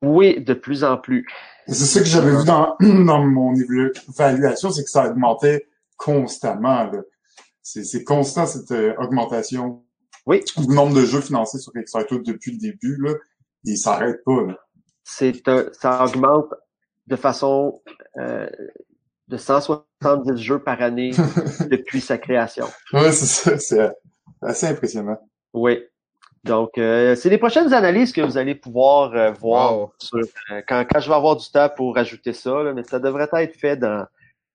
[0.03, 1.27] Oui, de plus en plus.
[1.67, 5.69] C'est ça que j'avais vu dans, dans mon évaluation, c'est que ça augmentait
[5.99, 6.85] constamment.
[6.91, 7.03] là.
[7.63, 9.85] C'est c'est constant cette euh, augmentation
[10.27, 10.43] Oui.
[10.57, 12.97] du nombre de jeux financés sur Kickstarter depuis le début.
[12.99, 13.11] Là,
[13.67, 14.43] et il s'arrête pas.
[14.43, 14.57] Là.
[15.47, 16.55] Un- ça augmente
[17.09, 17.83] de façon,
[18.17, 18.49] euh,
[19.29, 21.11] de 170 jeux par année
[21.71, 22.67] depuis sa création.
[22.93, 23.59] Ouais, c'est ça.
[23.59, 23.91] C'est euh,
[24.43, 25.19] assez impressionnant.
[25.53, 25.83] Oui.
[26.45, 29.93] Donc, euh, c'est les prochaines analyses que vous allez pouvoir euh, voir Wow.
[29.99, 33.01] sur, euh, quand, quand je vais avoir du temps pour rajouter ça, là, mais ça
[33.01, 34.07] devrait être fait dans,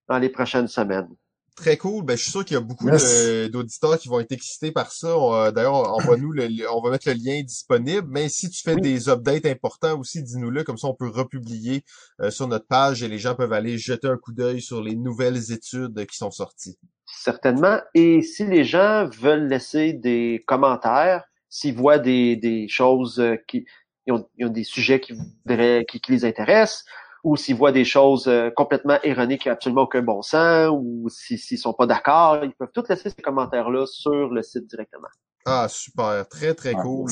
[0.07, 1.09] dans les prochaines semaines.
[1.57, 2.05] Très cool.
[2.05, 3.49] Ben, je suis sûr qu'il y a beaucoup Yes.
[3.51, 5.17] d'auditeurs qui vont être excités par ça.
[5.17, 8.07] On, euh, D'ailleurs, envoie-nous le, li- on va mettre le lien disponible.
[8.09, 8.81] Mais si tu fais Oui.
[8.81, 10.63] des updates importants aussi, dis-nous-le.
[10.63, 11.83] Comme ça, on peut republier
[12.21, 14.95] euh, sur notre page et les gens peuvent aller jeter un coup d'œil sur les
[14.95, 16.77] nouvelles études qui sont sorties.
[17.05, 17.79] Certainement.
[17.93, 23.65] Et si les gens veulent laisser des commentaires, s'ils voient des, des choses euh, qui
[24.07, 26.85] ils ont, ils ont des sujets qui voudraient, qui, qui les intéressent,
[27.23, 31.07] ou s'ils voient des choses euh, complètement erronées qui n'ont absolument aucun bon sens, ou
[31.09, 35.07] si- s'ils sont pas d'accord, ils peuvent tous laisser ces commentaires-là sur le site directement.
[35.45, 36.27] Ah, super.
[36.27, 37.11] Très, très Ah, cool.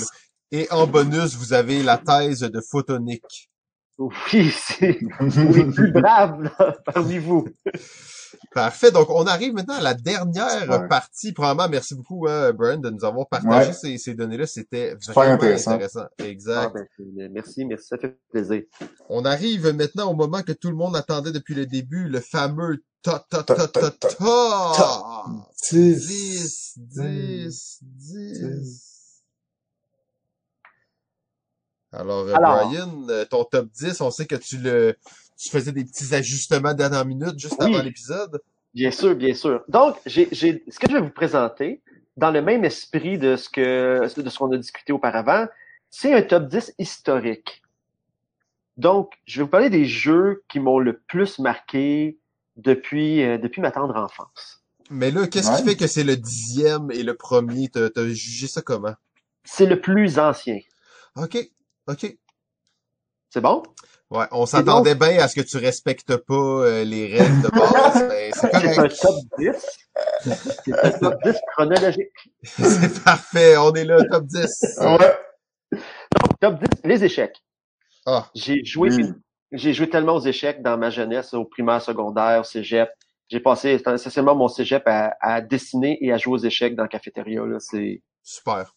[0.52, 3.50] Et en bonus, vous avez la thèse de Photonic.
[4.00, 7.46] Oui, c'est les plus braves là, parmi vous.
[8.54, 8.92] Parfait.
[8.92, 11.34] Donc, on arrive maintenant à la dernière partie.
[11.34, 13.74] Probablement, merci beaucoup, hein, Brian, de nous avoir partagé Ouais.
[13.74, 14.48] ces, ces données-là.
[14.48, 15.72] C'était Super vraiment intéressant.
[15.72, 16.06] intéressant.
[16.20, 16.72] Exact.
[16.76, 18.62] Ah, ben, merci, merci, ça fait plaisir.
[19.10, 22.82] On arrive maintenant au moment que tout le monde attendait depuis le début, le fameux
[23.04, 24.10] ta ta ta Ta, ta ta, ta.
[24.78, 25.24] ta.
[25.72, 28.99] 10, 10, 10.
[31.92, 32.68] Alors, euh, Alors.
[32.68, 34.96] Brian, euh, ton top 10, on sait que tu le
[35.38, 37.74] tu faisais des petits ajustements dernière minute juste Oui.
[37.74, 38.42] avant l'épisode.
[38.74, 39.64] Bien sûr, bien sûr.
[39.70, 41.82] Donc, j'ai, j'ai, ce que je vais vous présenter,
[42.18, 45.48] dans le même esprit de ce que de ce qu'on a discuté auparavant,
[45.90, 47.62] c'est un top 10 historique.
[48.78, 52.18] Donc, je vais vous parler des jeux qui m'ont le plus marqué
[52.58, 54.62] depuis, euh, depuis ma tendre enfance.
[54.90, 57.70] Mais là, qu'est-ce qui fait que c'est le dixième et le premier?
[57.70, 58.94] T'as t'as jugé ça comment?
[59.44, 60.60] C'est le plus ancien.
[61.16, 61.38] OK,
[61.90, 62.18] OK.
[63.32, 63.64] C'est bon?
[64.12, 68.32] Ouais, on s'attendait bien à ce que tu respectes pas euh, les règles de base,
[68.34, 69.80] c'est C'est un top 10.
[70.66, 72.12] C'est un top 10 chronologique.
[72.44, 74.80] C'est parfait, on est là, top 10.
[74.82, 75.80] Ouais.
[76.40, 77.38] Top 10, les échecs.
[78.06, 79.14] Ah, J'ai joué Oui.
[79.52, 82.90] J'ai joué tellement aux échecs dans ma jeunesse, au primaire, secondaire, au cégep.
[83.30, 86.90] J'ai passé essentiellement mon cégep à, à dessiner et à jouer aux échecs dans la
[86.90, 87.44] cafétéria.
[87.46, 87.58] Là.
[87.60, 88.76] C'est, super.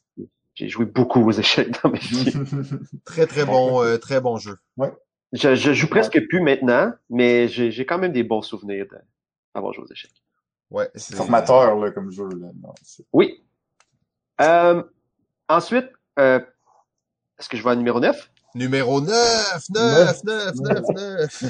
[0.55, 2.33] J'ai joué beaucoup aux échecs dans ma vie.
[3.05, 4.57] Très, très bon, euh, très bon jeu.
[5.33, 8.87] je, je joue presque plus maintenant, mais j'ai, j'ai quand même des bons souvenirs
[9.55, 10.11] d'avoir joué aux échecs.
[10.71, 12.49] Ouais, C'est formateur, là, comme jeu, là.
[12.63, 12.73] Non,
[13.13, 13.45] Oui.
[14.41, 14.83] Euh,
[15.49, 16.41] ensuite, euh,
[17.39, 18.31] est-ce que je vois un numéro 9?
[18.55, 21.45] Numéro 9, 9, 9, 9, 9.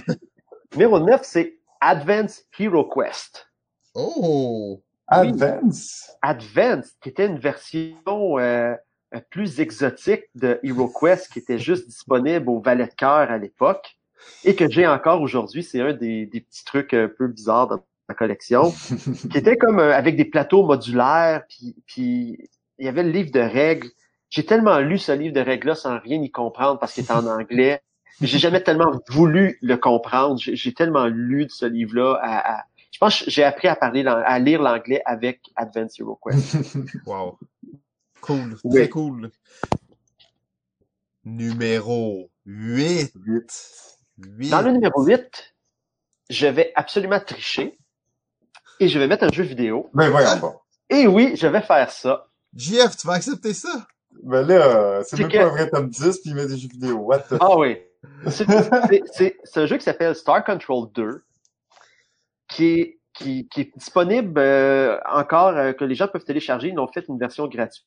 [0.72, 3.48] Numéro 9, c'est Advance Hero Quest.
[3.94, 4.82] Oh!
[5.08, 6.10] Advance.
[6.22, 8.74] Advance, qui était une version euh,
[9.20, 13.96] plus exotique de HeroQuest, qui était juste disponible au Valet de cœur à l'époque,
[14.44, 15.62] et que j'ai encore aujourd'hui.
[15.62, 18.72] C'est un des, des petits trucs un peu bizarres dans ma collection,
[19.30, 22.38] qui était comme euh, avec des plateaux modulaires, puis, puis
[22.78, 23.88] il y avait le livre de règles.
[24.30, 27.26] J'ai tellement lu ce livre de règles-là sans rien y comprendre parce qu'il était en
[27.26, 27.82] anglais.
[28.20, 30.38] Mais j'ai jamais tellement voulu le comprendre.
[30.40, 32.18] J'ai tellement lu de ce livre-là.
[32.22, 36.18] À, à- Je pense que j'ai appris à parler, à lire l'anglais avec Advance Hero
[36.24, 36.56] Quest.
[37.06, 37.38] Wow.
[38.22, 38.74] Cool, Oui.
[38.80, 39.30] très cool.
[41.24, 43.12] Numéro 8.
[43.16, 43.98] Vite.
[44.18, 44.50] 8.
[44.50, 45.54] Dans le numéro 8,
[46.30, 47.78] je vais absolument tricher
[48.80, 49.90] et je vais mettre un jeu vidéo.
[49.94, 50.54] Ben, voyons pas.
[50.90, 52.28] Et oui, je vais faire ça.
[52.54, 53.86] JF, tu vas accepter ça?
[54.22, 56.56] Ben là, c'est C'est même que- pas un vrai top 10, puis il met des
[56.58, 56.98] jeux vidéo.
[56.98, 57.36] What the...
[57.40, 57.78] Ah oui.
[58.28, 58.46] C'est
[59.56, 61.24] un jeu qui s'appelle Star Control 2,
[62.48, 66.68] qui est, qui, qui est disponible euh, encore, euh, que les gens peuvent télécharger.
[66.68, 67.86] Ils ont fait une version gratuite,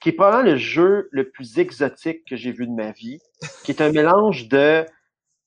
[0.00, 3.20] qui est probablement le jeu le plus exotique que j'ai vu de ma vie,
[3.64, 4.84] qui est un mélange de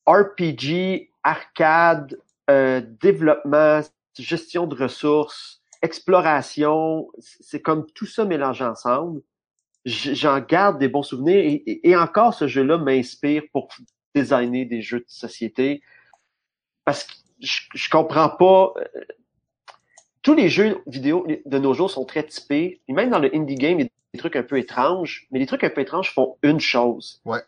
[0.06, 2.18] RPG, arcade,
[2.50, 3.82] euh, développement,
[4.18, 7.08] gestion de ressources, exploration.
[7.20, 9.22] C'est comme tout ça mélangé ensemble.
[9.86, 13.68] J'en garde des bons souvenirs et encore ce jeu-là m'inspire pour
[14.14, 15.82] designer des jeux de société
[16.86, 18.74] parce que je, je comprends pas.
[18.78, 19.02] euh,
[20.22, 22.82] tous les jeux vidéo de nos jours sont très typés.
[22.88, 25.40] Et même dans le indie game, il y a des trucs un peu étranges, mais
[25.40, 27.22] les trucs un peu étranges font une chose.
[27.26, 27.42] Ouais.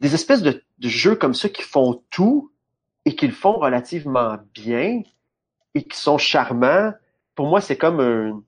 [0.00, 2.50] Des espèces de, de jeux comme ça qui font tout
[3.04, 5.02] et qui le font relativement bien
[5.74, 6.92] et qui sont charmants.
[7.34, 8.42] Pour moi, c'est comme un,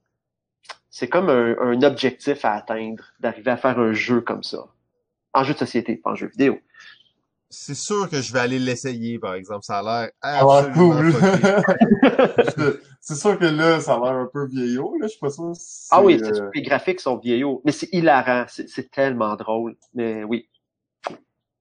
[0.89, 4.67] c'est comme un, un objectif à atteindre d'arriver à faire un jeu comme ça.
[5.35, 6.59] En jeu de société, pas en jeu vidéo.
[7.51, 9.65] C'est sûr que je vais aller l'essayer, par exemple.
[9.65, 11.13] Ça a l'air Ah absolument cool.
[11.13, 12.79] fucké.
[13.01, 15.07] c'est sûr que là, ça a l'air un peu vieillot, là.
[15.07, 15.53] Je sais pas sûr.
[15.55, 18.45] si Ah oui, c'est, c'est sûr euh, que les graphiques sont vieillots, mais c'est hilarant,
[18.49, 20.49] c'est tellement drôle, mais oui.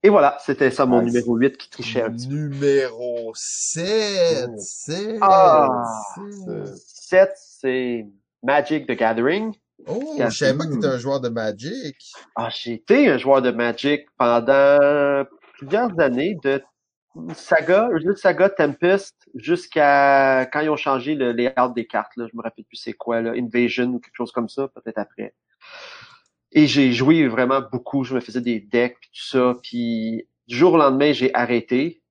[0.02, 2.34] Et voilà, c'était ça mon numéro 8 qui trichait un petit peu.
[2.34, 4.48] Numéro 7.
[4.58, 5.18] 7.
[5.22, 5.66] Ah!
[6.14, 6.76] c'est-
[7.08, 8.06] 7, c'est
[8.42, 9.54] Magic the Gathering.
[9.86, 11.96] Oh, je savais pas que t'étais un joueur de Magic.
[12.36, 15.24] Ah, j'ai été un joueur de Magic pendant
[15.58, 16.62] plusieurs années, de
[17.34, 22.16] Saga, de Saga Tempest, jusqu'à quand ils ont changé le layout des cartes.
[22.16, 22.26] Là.
[22.30, 25.34] Je me rappelle plus c'est quoi, là, Invasion ou quelque chose comme ça, peut-être après.
[26.52, 28.04] Et j'ai joué vraiment beaucoup.
[28.04, 29.56] Je me faisais des decks puis tout ça.
[29.62, 32.02] Puis du jour au lendemain, j'ai arrêté.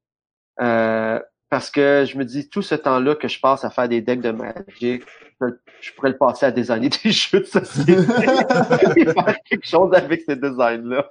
[0.59, 1.19] Euh,
[1.49, 4.21] parce que je me dis, tout ce temps-là que je passe à faire des decks
[4.21, 5.03] de Magic,
[5.39, 7.93] je, pourrais le passer à designer des jeux de société.
[7.93, 11.09] et faire quelque chose avec ces designs-là.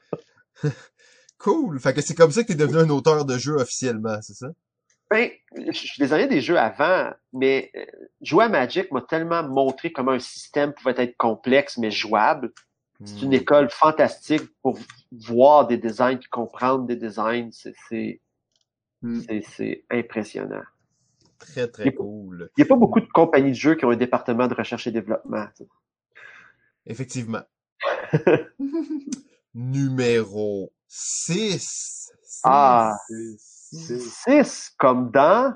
[1.39, 1.79] Cool.
[1.81, 4.49] Fait que c'est comme ça que t'es devenu un auteur de jeu officiellement, c'est ça?
[5.11, 7.85] Ben, je designais des jeux avant, mais euh,
[8.23, 12.53] jouer à Magic m'a tellement montré comment un système pouvait être complexe mais jouable.
[13.05, 13.35] C'est une Hmm.
[13.35, 14.79] école fantastique pour
[15.13, 17.51] voir des designs puis comprendre des designs.
[17.53, 18.21] C'est
[19.03, 19.21] Hmm.
[19.91, 20.63] impressionnant.
[21.39, 22.49] Très, très cool.
[22.57, 24.87] Il n'y a pas beaucoup de compagnies de jeux qui ont un département de recherche
[24.87, 25.47] et développement.
[26.87, 27.43] Effectivement.
[29.59, 32.11] Numéro 6.
[32.45, 32.93] Ah.
[33.09, 35.55] c'est- Six comme dans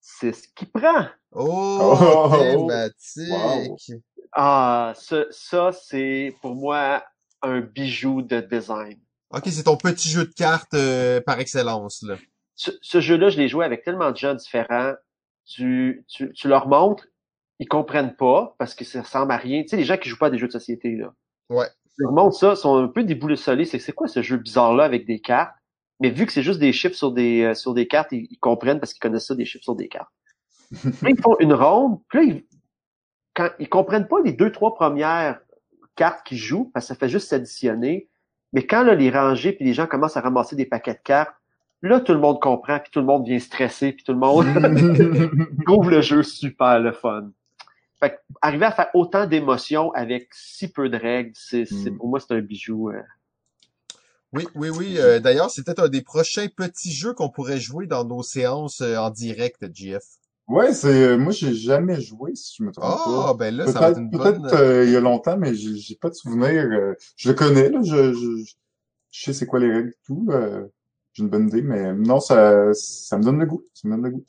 [0.00, 1.06] c'est ce qui prend.
[1.32, 4.02] Oh, Oh, thématique.
[4.32, 7.04] Ah, ça, ça c'est pour moi
[7.42, 8.98] un bijou de design.
[9.30, 12.16] Ok, c'est ton petit jeu de cartes euh, par excellence, là.
[12.56, 14.94] Ce, ce jeu-là, je l'ai joué avec tellement de gens différents.
[15.44, 17.06] Tu, tu, tu leur montres,
[17.60, 19.62] ils comprennent pas parce que ça ressemble à rien.
[19.62, 21.12] Tu sais, les gens qui jouent pas à des jeux de société, là.
[21.48, 21.68] Ouais.
[21.98, 23.64] Leur montre ça, sont un peu déboulessolés.
[23.64, 25.54] C'est c'est quoi ce jeu bizarre-là avec des cartes?
[26.00, 28.38] Mais vu que c'est juste des chiffres sur des, euh, sur des cartes, ils, ils
[28.38, 30.12] comprennent parce qu'ils connaissent ça, des chiffres sur des cartes.
[30.70, 32.44] Puis là, ils font une ronde, puis là, ils,
[33.34, 35.40] quand, ils comprennent pas les deux, trois premières
[35.94, 38.08] cartes qu'ils jouent, parce que ça fait juste s'additionner.
[38.52, 41.34] Mais quand là, les rangées puis les gens commencent à ramasser des paquets de cartes,
[41.82, 44.46] là, tout le monde comprend, puis tout le monde vient stresser, puis tout le monde
[45.66, 47.30] trouve le jeu super le fun.
[48.00, 51.96] Fait que, arriver à faire autant d'émotions avec si peu de règles, c'est, c'est- Mm.
[51.96, 52.90] pour moi, c'est un bijou.
[52.90, 53.00] euh.
[54.32, 54.98] Oui, oui, oui.
[54.98, 58.80] euh, D'ailleurs, c'est peut-être un des prochains petits jeux qu'on pourrait jouer dans nos séances
[58.82, 60.02] euh, en direct, GF.
[60.48, 63.34] Ouais, c'est moi j'ai jamais joué si je me trompe Ah, pas.
[63.34, 64.54] ben là, ça va être Peut-être une peut-être bonne...
[64.54, 66.48] euh, il y a longtemps, mais j'ai j'ai pas de souvenir.
[66.70, 68.54] euh, je le connais, là, je, je,
[69.10, 70.26] je sais c'est quoi les règles et tout.
[70.30, 70.66] euh,
[71.14, 73.64] j'ai une bonne idée, mais non, ça, ça me donne le goût.
[73.74, 74.24] Ça me donne le goût.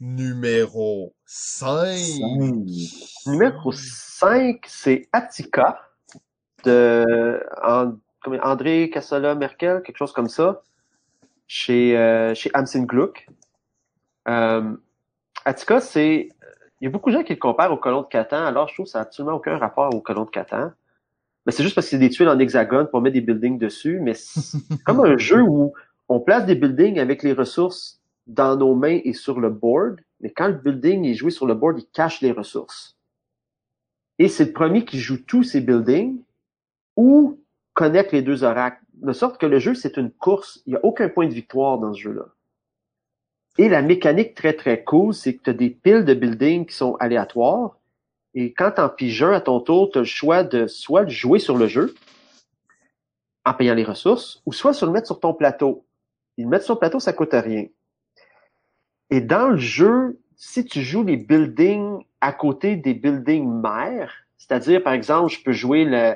[0.00, 1.96] Numéro 5.
[1.96, 2.66] Cinq.
[3.26, 5.80] Numéro 5, c'est Attica
[6.64, 7.40] de
[8.42, 10.62] André Cassola Merkel, quelque chose comme ça,
[11.46, 13.28] chez, euh, chez Amsin Gluck.
[14.26, 14.74] Euh,
[15.44, 16.30] Attica, c'est.
[16.80, 18.74] Il y a beaucoup de gens qui le comparent au colon de Catan, alors je
[18.74, 20.72] trouve que ça n'a absolument aucun rapport au colon de Catan.
[21.46, 24.00] Mais c'est juste parce que c'est des tuiles en hexagone pour mettre des buildings dessus,
[24.00, 25.74] mais c'est comme un jeu où
[26.08, 27.99] on place des buildings avec les ressources
[28.30, 31.54] dans nos mains et sur le board, mais quand le building est joué sur le
[31.54, 32.96] board, il cache les ressources.
[34.18, 36.22] Et c'est le premier qui joue tous ces buildings
[36.96, 37.40] ou
[37.74, 38.82] connecte les deux oracles.
[38.94, 40.62] De sorte que le jeu, c'est une course.
[40.66, 42.26] Il n'y a aucun point de victoire dans ce jeu-là.
[43.58, 46.74] Et la mécanique très très cool, c'est que tu as des piles de buildings qui
[46.74, 47.78] sont aléatoires.
[48.34, 51.40] Et quand en piges un à ton tour, tu as le choix de soit jouer
[51.40, 51.94] sur le jeu
[53.44, 55.84] en payant les ressources, ou soit de le mettre sur ton plateau.
[56.36, 57.66] Et le mettre sur ton plateau, ça coûte rien.
[59.10, 64.82] Et dans le jeu, si tu joues les buildings à côté des buildings mères, c'est-à-dire,
[64.82, 66.14] par exemple, je peux jouer le,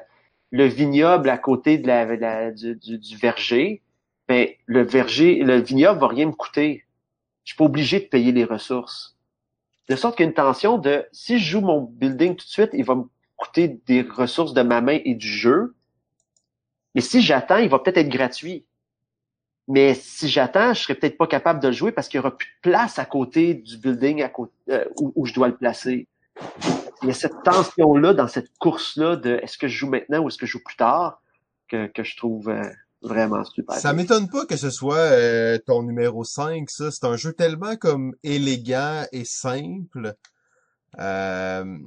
[0.51, 3.83] le vignoble à côté de la, la- du, du, du verger,
[4.29, 6.85] ben, le verger, le vignoble va rien me coûter.
[7.45, 9.17] Je suis pas obligé de payer les ressources.
[9.89, 12.51] De sorte qu'il y a une tension de, si je joue mon building tout de
[12.51, 13.05] suite, il va me
[13.37, 15.75] coûter des ressources de ma main et du jeu.
[16.95, 18.67] Mais si j'attends, il va peut-être être gratuit.
[19.67, 22.37] Mais si j'attends, je serai peut-être pas capable de le jouer parce qu'il y aura
[22.37, 25.57] plus de place à côté du building à côté, euh, où, où je dois le
[25.57, 26.07] placer.
[27.03, 30.29] Il y a cette tension-là dans cette course-là de est-ce que je joue maintenant ou
[30.29, 31.23] est-ce que je joue plus tard
[31.69, 32.63] que, que je trouve euh,
[33.05, 33.77] vraiment super.
[33.77, 36.91] Ça m'étonne pas que ce soit euh, ton numéro 5, ça.
[36.91, 40.15] C'est un jeu tellement comme élégant et simple.
[40.99, 41.79] Euh,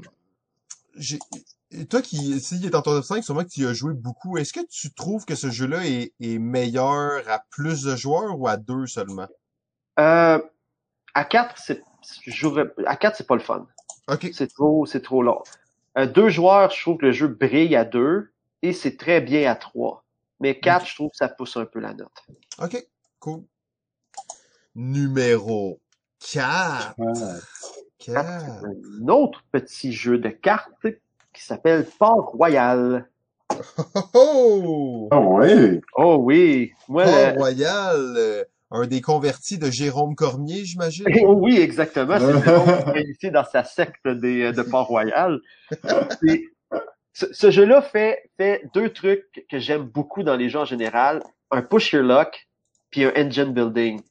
[1.89, 4.37] toi qui, s'il est en ton top 5, sûrement que tu y as joué beaucoup.
[4.37, 8.47] Est-ce que tu trouves que ce jeu-là est, est meilleur à plus de joueurs ou
[8.47, 9.27] à deux seulement?
[9.99, 10.39] Euh,
[11.13, 11.81] à 4, c'est
[12.23, 13.67] je jouerais- à 4, c'est pas le fun.
[14.07, 14.29] Ok.
[14.33, 15.41] C'est trop, c'est trop long.
[15.97, 18.31] Euh, deux joueurs, je trouve que le jeu brille à deux
[18.61, 20.05] et c'est très bien à trois.
[20.39, 22.23] Mais quatre, je trouve que ça pousse un peu la note.
[22.59, 22.87] Ok.
[23.19, 23.43] Cool.
[24.75, 25.81] Numéro
[26.19, 26.95] 4.
[26.99, 27.33] Ah,
[27.97, 28.63] Quatre.
[29.01, 30.87] Un autre petit jeu de cartes
[31.37, 33.07] qui s'appelle Port Royal.
[34.13, 35.09] Oh, oh!
[35.11, 35.19] Ah.
[35.95, 41.05] Oh oui, moi, Port le- Royal, euh, un des convertis de Jérôme Cormier, j'imagine?
[41.23, 42.19] Oh oui, exactement.
[42.19, 45.39] C'est Jérôme qui est initié dans sa secte des, euh, de Port-Royal.
[47.13, 51.23] Ce, ce jeu-là fait, fait deux trucs que j'aime beaucoup dans les jeux en général.
[51.49, 52.47] Un push your luck,
[52.91, 54.01] puis un engine building.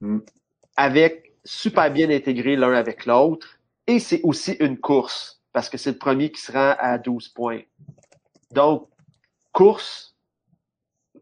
[0.00, 0.18] Mm.
[0.76, 3.60] Avec super bien intégré l'un avec l'autre.
[3.86, 7.28] Et c'est aussi une course, parce que c'est le premier qui se rend à 12
[7.28, 7.62] points.
[8.52, 8.88] Donc,
[9.52, 10.14] course,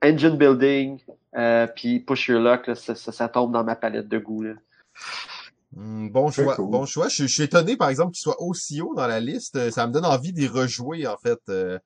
[0.02, 1.00] engine building,
[1.36, 4.42] euh, puis push your luck, là, ça, ça, ça tombe dans ma palette de goût.
[4.42, 4.54] Là.
[5.72, 6.70] Hmm, bon choix, cool.
[6.70, 7.08] bon choix.
[7.08, 9.70] Je, je suis étonné, par exemple, qu'il soit aussi haut dans la liste.
[9.70, 11.40] Ça me donne envie d'y rejouer, en fait.
[11.48, 11.78] Euh,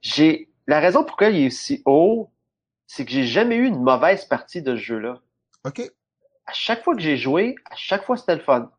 [0.00, 2.30] J'ai la raison pourquoi il est aussi haut,
[2.86, 5.20] c'est que j'ai jamais eu une mauvaise partie de ce jeu-là.
[5.64, 5.80] OK.
[6.46, 8.70] À chaque fois que j'ai joué, à chaque fois c'était le fun.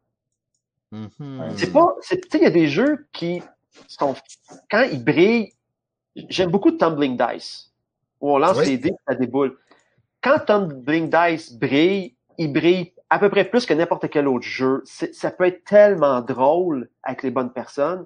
[1.58, 3.42] C'est pas, c'est, tu sais, il y a des jeux qui
[3.88, 4.16] sont,
[4.70, 5.54] quand ils brillent,
[6.30, 7.72] j'aime beaucoup Tumbling Dice,
[8.22, 8.66] où on lance Oui.
[8.66, 9.58] les dés et ça déboule.
[10.22, 14.84] Quand Tumbling Dice brille, il brille à peu près plus que n'importe quel autre jeu.
[14.86, 18.06] Ça peut être tellement drôle avec les bonnes personnes,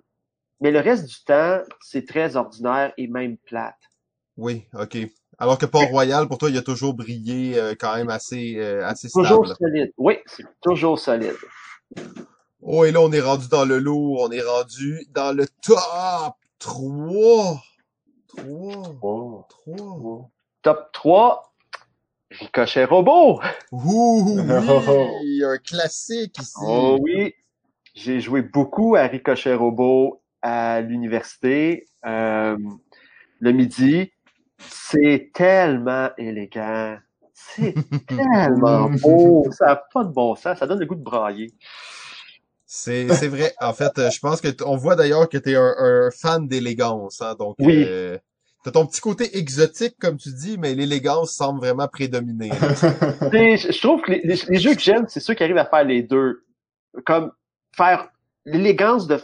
[0.59, 3.77] mais le reste du temps, c'est très ordinaire et même plate.
[4.37, 4.97] Oui, OK.
[5.39, 9.07] Alors que Port-Royal, pour toi, il a toujours brillé euh, quand même assez, euh, assez
[9.09, 9.93] Toujours solide.
[9.97, 11.35] Oui, c'est toujours solide.
[12.61, 14.27] Oh, et là, on est rendu dans le lourd.
[14.27, 17.61] On est rendu dans le top 3.
[18.27, 18.97] Trois.
[19.01, 19.45] Oh.
[19.49, 19.75] Trois.
[19.77, 20.31] Oh.
[20.63, 21.53] Top 3,
[22.31, 23.39] Ricochet Robot.
[23.71, 24.37] Ouh,
[25.21, 26.55] oui, un classique ici.
[26.61, 27.33] Oh oui,
[27.95, 32.57] j'ai joué beaucoup à Ricochet Robot à l'université euh,
[33.39, 34.11] le midi.
[34.59, 36.97] C'est tellement élégant.
[37.33, 37.75] C'est
[38.07, 39.45] tellement beau.
[39.51, 40.57] Ça n'a pas de bon sens.
[40.57, 41.53] Ça donne le goût de brailler.
[42.69, 43.53] C'est c'est vrai.
[43.61, 46.47] En fait, euh, je pense que on voit d'ailleurs que tu es un, un fan
[46.47, 47.83] d'élégance, hein, donc Oui.
[47.87, 48.17] euh,
[48.63, 52.51] t'as ton petit côté exotique comme tu dis, mais l'élégance semble vraiment prédominer.
[52.51, 55.65] sais, je trouve que les, les- les jeux que j'aime, c'est ceux qui arrivent à
[55.65, 56.43] faire les deux.
[57.05, 57.31] Comme
[57.75, 58.09] faire
[58.45, 59.17] l'élégance de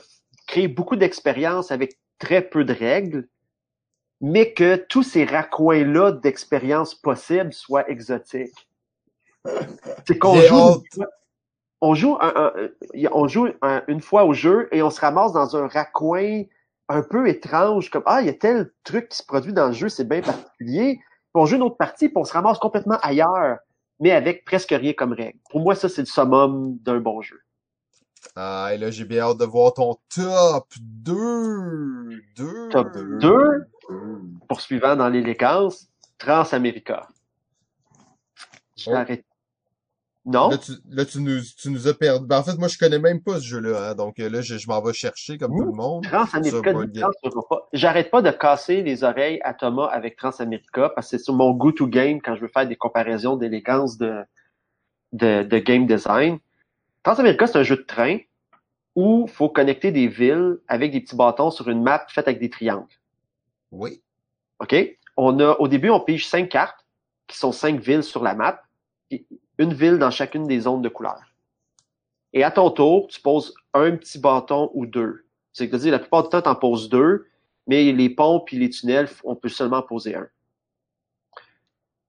[0.47, 3.27] créer beaucoup d'expériences avec très peu de règles,
[4.21, 8.69] mais que tous ces raccoins-là d'expériences possibles soient exotiques.
[10.07, 10.81] C'est qu'on joue.
[11.85, 15.01] On joue, un- un- un- on joue un- une fois au jeu et on se
[15.01, 16.43] ramasse dans un raccoin
[16.87, 19.73] un peu étrange, comme ah il y a tel truc qui se produit dans le
[19.73, 20.95] jeu, c'est bien particulier.
[20.95, 23.57] Puis on joue une autre partie, puis on se ramasse complètement ailleurs,
[23.99, 25.39] mais avec presque rien comme règle.
[25.49, 27.41] Pour moi, ça c'est le summum d'un bon jeu.
[28.37, 32.21] Ah, et là, j'ai bien hâte de voir ton top 2.
[32.37, 32.69] 2.
[32.69, 33.67] Top 2,
[34.47, 37.09] poursuivant dans l'élégance, Transamerica.
[38.77, 38.93] Je Oh.
[40.25, 40.49] Non?
[40.49, 42.25] Là, tu, là, tu nous, tu nous as perdu.
[42.25, 44.57] Ben, en fait, moi, je connais même pas ce jeu-là, hein, donc euh, là, je,
[44.57, 46.05] je m'en vais chercher comme tout le monde.
[46.05, 46.73] Transamerica.
[47.73, 51.51] J'arrête pas de casser les oreilles à Thomas avec Transamerica parce que c'est sur mon
[51.51, 54.23] go-to game quand je veux faire des comparaisons d'élégance de,
[55.11, 56.39] de, de game design.
[57.03, 58.19] Transamerica, c'est un jeu de train
[58.95, 62.49] où faut connecter des villes avec des petits bâtons sur une map faite avec des
[62.49, 62.87] triangles.
[63.71, 64.01] Oui.
[64.59, 64.73] OK?
[65.17, 66.85] On a, au début, on pige cinq cartes,
[67.27, 68.61] qui sont cinq villes sur la map,
[69.57, 71.21] une ville dans chacune des zones de couleur.
[72.33, 75.25] Et à ton tour, tu poses un petit bâton ou deux.
[75.53, 77.27] C'est-à-dire, la plupart du temps, tu en poses deux,
[77.67, 80.27] mais les ponts puis les tunnels, on peut seulement en poser un.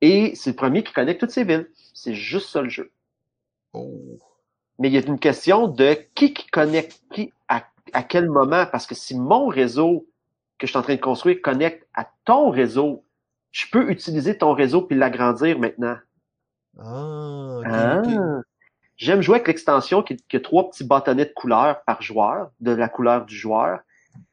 [0.00, 1.70] Et c'est le premier qui connecte toutes ces villes.
[1.92, 2.90] C'est juste ça le jeu.
[3.72, 4.18] Oh.
[4.78, 8.66] Mais il y a une question de qui qui connecte qui à, à quel moment.
[8.66, 10.06] Parce que si mon réseau
[10.58, 13.04] que je suis en train de construire connecte à ton réseau,
[13.50, 15.96] je peux utiliser ton réseau puis l'agrandir maintenant.
[16.78, 18.02] Ah, Ah.
[18.96, 22.70] J'aime jouer avec l'extension qui, qui a trois petits bâtonnets de couleurs par joueur, de
[22.70, 23.80] la couleur du joueur,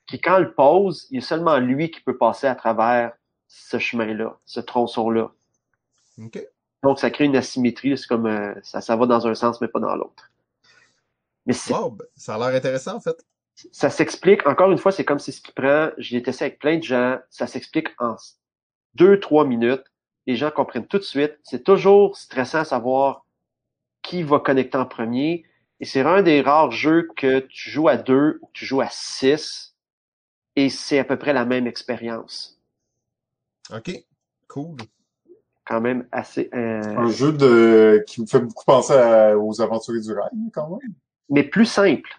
[0.06, 3.14] qui quand le pose, il y a seulement lui qui peut passer à travers
[3.48, 5.32] ce chemin-là, ce tronçon-là.
[6.84, 7.98] Donc, ça crée une asymétrie.
[7.98, 10.32] C'est comme euh, ça, ça va dans un sens, mais pas dans l'autre.
[11.46, 13.18] Mais Wow, ben, ça a l'air intéressant, en fait.
[13.72, 16.78] ça s'explique, encore une fois, c'est comme c'est ce qui prend, j'ai testé avec plein
[16.78, 18.16] de gens, ça s'explique en
[18.96, 19.84] deux, trois minutes.
[20.28, 21.38] Les gens comprennent tout de suite.
[21.44, 23.26] C'est toujours stressant à savoir
[24.02, 25.46] qui va connecter en premier.
[25.80, 28.82] Et c'est un des rares jeux que tu joues à deux ou que tu joues
[28.82, 29.76] à six
[30.56, 32.60] et c'est à peu près la même expérience.
[33.74, 33.92] Ok.
[34.48, 34.78] Cool.
[35.66, 36.50] Quand même assez...
[36.54, 40.70] euh, Un jeu de qui me fait beaucoup penser à- aux aventuriers du rail, quand
[40.70, 40.94] même.
[41.30, 42.10] mais plus simple.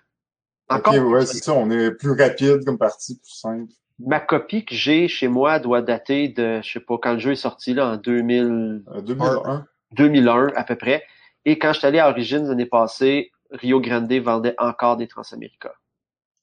[0.68, 1.52] Encore ok, ouais, c'est ça.
[1.52, 3.72] On est plus rapide comme partie, plus simple.
[4.06, 7.32] Ma copie que j'ai chez moi doit dater de, je sais pas, quand le jeu
[7.32, 9.66] est sorti là, en 2000, Euh, 2001.
[9.92, 11.02] 2001 à peu près.
[11.44, 15.72] Et quand je suis allé à Origins l'année passée, Rio Grande vendait encore des Transamérica.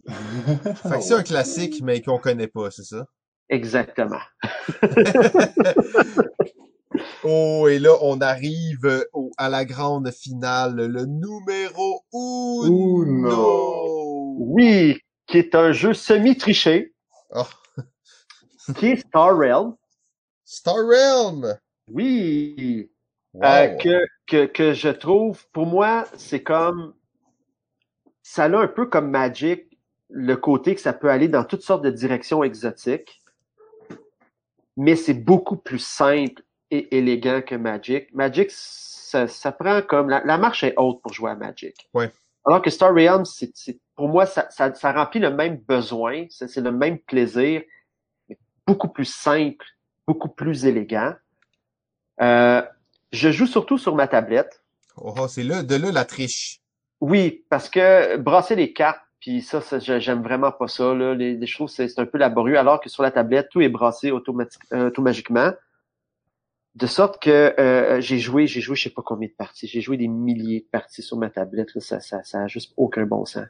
[0.07, 3.05] Fait que c'est un classique, mais qu'on connaît pas, c'est ça?
[3.49, 4.19] Exactement.
[7.23, 13.03] Oh, et là, on arrive au, à la grande finale, le numéro uno.
[13.03, 14.35] Uno.
[14.39, 16.93] Oui, qui est un jeu semi-triché,
[17.31, 17.43] Oh,
[18.75, 19.75] qui est Star Realm.
[20.45, 21.57] Star Realm!
[21.91, 22.89] Oui.
[23.33, 23.43] Wow.
[23.43, 26.93] Euh, que, que, que je trouve, pour moi, c'est comme,
[28.23, 29.77] ça a un peu comme Magic,
[30.09, 33.21] le côté que ça peut aller dans toutes sortes de directions exotiques,
[34.75, 36.41] mais c'est beaucoup plus simple
[36.71, 38.11] et élégant que Magic.
[38.13, 41.87] Magic, ça, ça prend comme, la, la marche est haute pour jouer à Magic.
[41.93, 42.11] Ouais.
[42.45, 46.25] Alors que Star Realm, c'est, c'est- pour moi, ça, ça, ça remplit le même besoin,
[46.29, 47.63] c'est, le même plaisir,
[48.29, 49.65] mais beaucoup plus simple,
[50.07, 51.15] beaucoup plus élégant.
[52.21, 52.61] Euh,
[53.11, 54.63] je joue surtout sur ma tablette.
[54.95, 56.61] Oh, oh, c'est là, de là la triche.
[57.01, 60.93] Oui, parce que brasser les cartes, puis ça, ça, j'aime vraiment pas ça.
[60.93, 61.13] Là.
[61.13, 64.11] Les, les choses, c'est un peu laborieux, alors que sur la tablette, tout est brassé
[64.11, 65.51] euh, automagiquement.
[66.75, 69.67] De sorte que euh, j'ai joué, j'ai joué je sais pas combien de parties.
[69.67, 71.75] J'ai joué des milliers de parties sur ma tablette.
[71.75, 71.81] là.
[71.81, 73.43] Ça, ça, ça a juste aucun bon sens.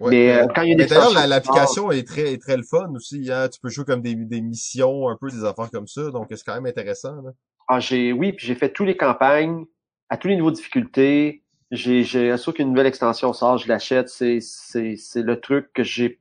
[0.00, 0.10] Ouais.
[0.10, 2.92] Mais euh, quand il y a Mais d'ailleurs, l'application est très, est très le fun
[2.94, 3.30] aussi.
[3.30, 3.48] Hein?
[3.48, 6.10] Tu peux jouer comme des, des missions, un peu des affaires comme ça.
[6.10, 7.22] Donc, c'est quand même intéressant.
[7.22, 7.30] Là.
[7.68, 9.64] Ah, j'ai, oui, puis j'ai fait tous les campagnes
[10.10, 11.42] à tous les niveaux de difficulté.
[11.70, 14.08] J'ai, j'ai, sûr qu'une nouvelle extension sort, je l'achète.
[14.08, 16.20] C'est, c'est, c'est le truc que j'ai,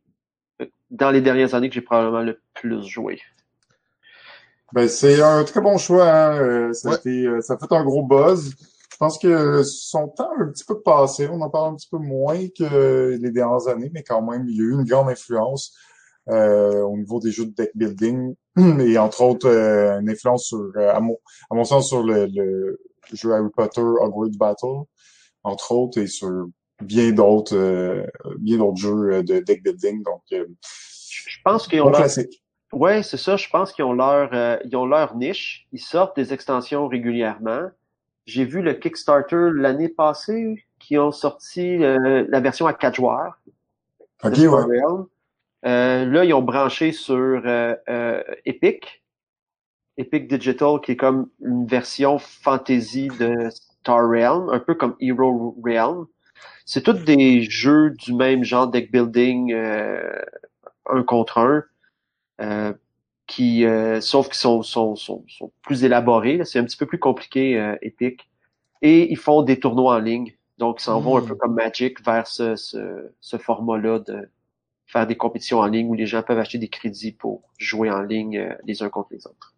[0.90, 3.20] dans les dernières années, que j'ai probablement le plus joué.
[4.72, 6.10] Ben, c'est un très bon choix.
[6.10, 6.40] Hein.
[6.40, 8.56] Euh, ça, a été, euh, ça a fait un gros buzz.
[8.94, 11.28] Je pense que son temps a un petit peu passé.
[11.28, 14.56] On en parle un petit peu moins que les dernières années, mais quand même, il
[14.56, 15.76] y a eu une grande influence
[16.30, 18.36] euh, au niveau des jeux de deck building
[18.80, 21.18] et entre autres euh, une influence sur, euh, à, mon,
[21.50, 22.80] à mon sens, sur le, le
[23.12, 24.86] jeu Harry Potter Hogwarts Battle,
[25.44, 26.48] entre autres, et sur
[26.80, 28.06] bien d'autres euh,
[28.38, 30.04] bien d'autres jeux euh, de deck building.
[30.04, 31.98] Donc, euh, Je pense qu'ils ont leur...
[31.98, 32.44] classique.
[32.72, 33.38] Ouais, c'est ça.
[33.38, 35.68] Je pense qu'ils ont leur, euh, ils ont leur niche.
[35.72, 37.70] Ils sortent des extensions régulièrement.
[38.26, 43.38] J'ai vu le Kickstarter l'année passée qui ont sorti euh, la version à quatre joueurs.
[44.24, 44.80] Ok, de Star ouais.
[44.82, 45.08] Realm.
[45.66, 49.04] Euh, là, ils ont branché sur euh, euh, Epic.
[49.98, 55.56] Epic Digital, qui est comme une version fantasy de Star Realm, un peu comme Hero
[55.64, 56.08] Realm.
[56.66, 60.22] C'est tous des jeux du même genre deck building euh,
[60.90, 61.64] un contre un,
[62.42, 62.74] euh,
[63.28, 66.42] qui, euh, sauf qu'ils sont, sont, sont, sont plus élaborés.
[66.46, 68.30] C'est un petit peu plus compliqué, euh, Epic.
[68.82, 70.34] Et ils font des tournois en ligne.
[70.58, 71.28] Donc, ils s'en vont un Mm.
[71.28, 74.30] peu comme Magic vers ce, ce, ce format-là de
[74.86, 78.02] faire des compétitions en ligne où les gens peuvent acheter des crédits pour jouer en
[78.02, 79.54] ligne euh, les uns contre les autres.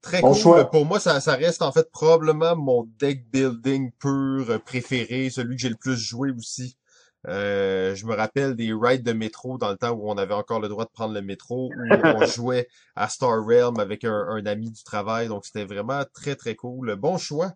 [0.00, 0.40] Très Bon cool.
[0.40, 0.70] choix.
[0.70, 5.62] Pour moi, ça, ça reste en fait probablement mon deck building pur préféré, celui que
[5.62, 6.76] j'ai le plus joué aussi.
[7.28, 10.60] Euh, je me rappelle des rides de métro dans le temps où on avait encore
[10.60, 11.72] le droit de prendre le métro, où
[12.04, 16.34] on jouait à Star Realm avec un, un ami du travail, donc c'était vraiment très
[16.34, 16.96] très cool.
[16.96, 17.52] Bon choix.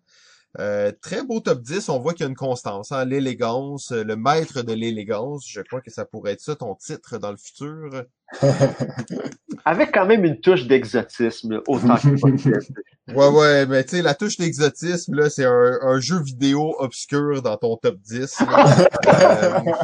[0.59, 3.05] Euh, très beau top 10, on voit qu'il y a une constance, hein?
[3.05, 7.19] l'élégance, euh, le maître de l'élégance, je crois que ça pourrait être ça ton titre
[7.19, 8.03] dans le futur.
[9.65, 12.59] Avec quand même une touche d'exotisme, autant que possible.
[13.15, 17.41] Ouais, ouais, mais tu sais, la touche d'exotisme, là, c'est un, un jeu vidéo obscur
[17.41, 18.41] dans ton top 10.
[18.41, 18.85] là.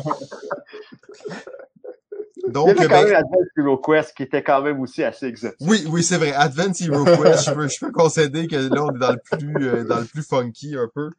[2.44, 4.80] Euh, Il y donc, avait quand ben, même Advance Hero Quest qui était quand même
[4.82, 5.58] aussi assez exotique.
[5.62, 6.34] oui, oui, c'est vrai.
[6.34, 9.68] Advance Hero Quest, je peux, je peux concéder que là, on est dans le plus,
[9.68, 11.10] euh, dans le plus funky un peu.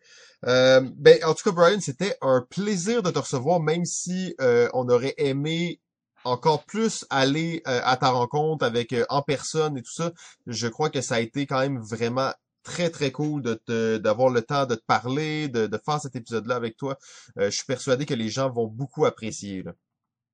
[0.46, 4.68] Euh, ben, en tout cas, Brian, c'était un plaisir de te recevoir, même si euh,
[4.74, 5.80] on aurait aimé
[6.24, 10.12] encore plus aller euh, à ta rencontre avec euh, en personne et tout ça.
[10.46, 12.32] Je crois que ça a été quand même vraiment
[12.62, 16.16] très très cool de te d'avoir le temps de te parler, de, de faire cet
[16.16, 16.96] épisode-là avec toi.
[17.38, 19.62] Euh, je suis persuadé que les gens vont beaucoup apprécier.
[19.62, 19.72] Là.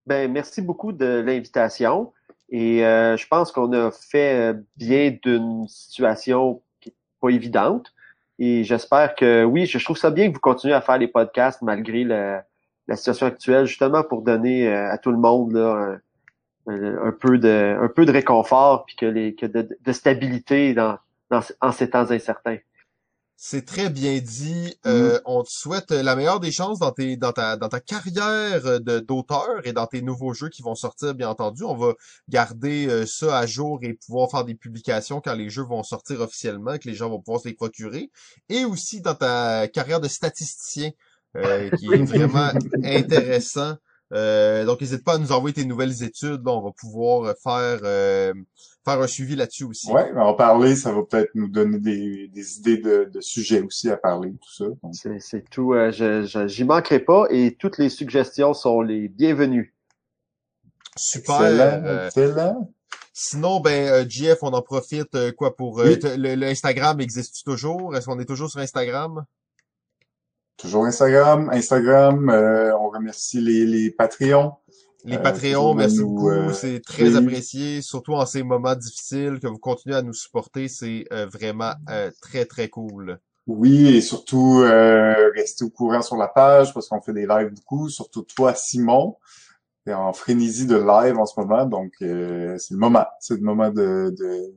[0.07, 2.13] Ben, merci beaucoup de l'invitation.
[2.51, 7.93] Et euh, je pense qu'on a fait euh, bien d'une situation qui est pas évidente.
[8.39, 11.63] Et j'espère que oui, je trouve ça bien que vous continuez à faire les podcasts
[11.63, 12.45] malgré la,
[12.89, 15.97] la situation actuelle, justement pour donner euh, à tout le monde là,
[16.67, 20.99] un, un- peu de un peu de réconfort puis que que de, de stabilité dans,
[21.31, 22.59] dans en ces temps incertains.
[23.43, 24.77] C'est très bien dit.
[24.85, 28.83] Euh, on te souhaite la meilleure des chances dans tes dans ta dans ta carrière
[28.83, 31.65] de d'auteur et dans tes nouveaux jeux qui vont sortir, bien entendu.
[31.65, 31.95] On va
[32.29, 36.21] garder euh, ça à jour et pouvoir faire des publications quand les jeux vont sortir
[36.21, 38.11] officiellement, que les gens vont pouvoir se les procurer.
[38.51, 40.91] Et aussi dans ta carrière de statisticien,
[41.39, 42.51] euh, qui est vraiment
[42.85, 43.75] intéressant.
[44.13, 46.45] Euh, donc n'hésite pas à nous envoyer tes nouvelles études.
[46.45, 48.35] Là, on va pouvoir faire euh,
[48.85, 49.91] faire un suivi là-dessus aussi.
[49.91, 53.89] Ouais, en parler, ça va peut-être nous donner des, des idées de, de sujets aussi
[53.89, 54.65] à parler, tout ça.
[54.93, 55.75] C'est c'est tout.
[55.75, 59.75] euh, je je- j'y manquerai pas et toutes les suggestions sont les bienvenues.
[60.97, 61.37] Super.
[61.43, 62.73] excellent, euh, excellent.
[63.13, 65.99] Sinon, ben, euh, JF, on en profite euh, quoi pour euh, Oui.
[66.17, 67.95] le, le Instagram existe toujours?
[67.97, 69.25] Est-ce qu'on est toujours sur Instagram?
[70.61, 74.53] Toujours Instagram, Instagram, euh, on remercie les, les Patreons.
[75.05, 79.41] Les Euh, Patreons, merci nous, beaucoup, euh, c'est très apprécié, surtout en ces moments difficiles
[79.41, 83.19] que vous continuez à nous supporter, c'est euh, vraiment euh, très très cool.
[83.47, 87.53] Oui, et surtout euh, rester au courant sur la page parce qu'on fait des lives
[87.55, 89.17] beaucoup, surtout toi, Simon.
[89.87, 93.07] T'es en frénésie de live en ce moment, donc euh, c'est le moment.
[93.19, 94.55] C'est le moment de, de,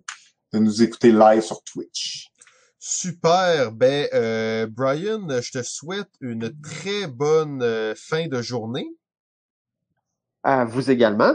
[0.51, 2.27] de nous écouter live sur Twitch.
[2.85, 8.85] Super, ben euh, Brian, je te souhaite une très bonne euh, fin de journée.
[10.43, 11.33] À vous également.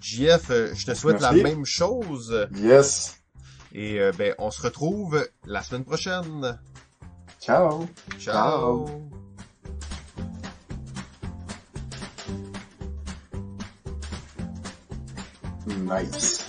[0.00, 1.36] JF, euh, je te souhaite Merci.
[1.36, 2.46] la même chose.
[2.54, 3.20] Yes.
[3.72, 6.60] Et euh, ben, on se retrouve la semaine prochaine.
[7.40, 7.88] Ciao.
[8.20, 8.86] Ciao.
[15.66, 16.44] Nice.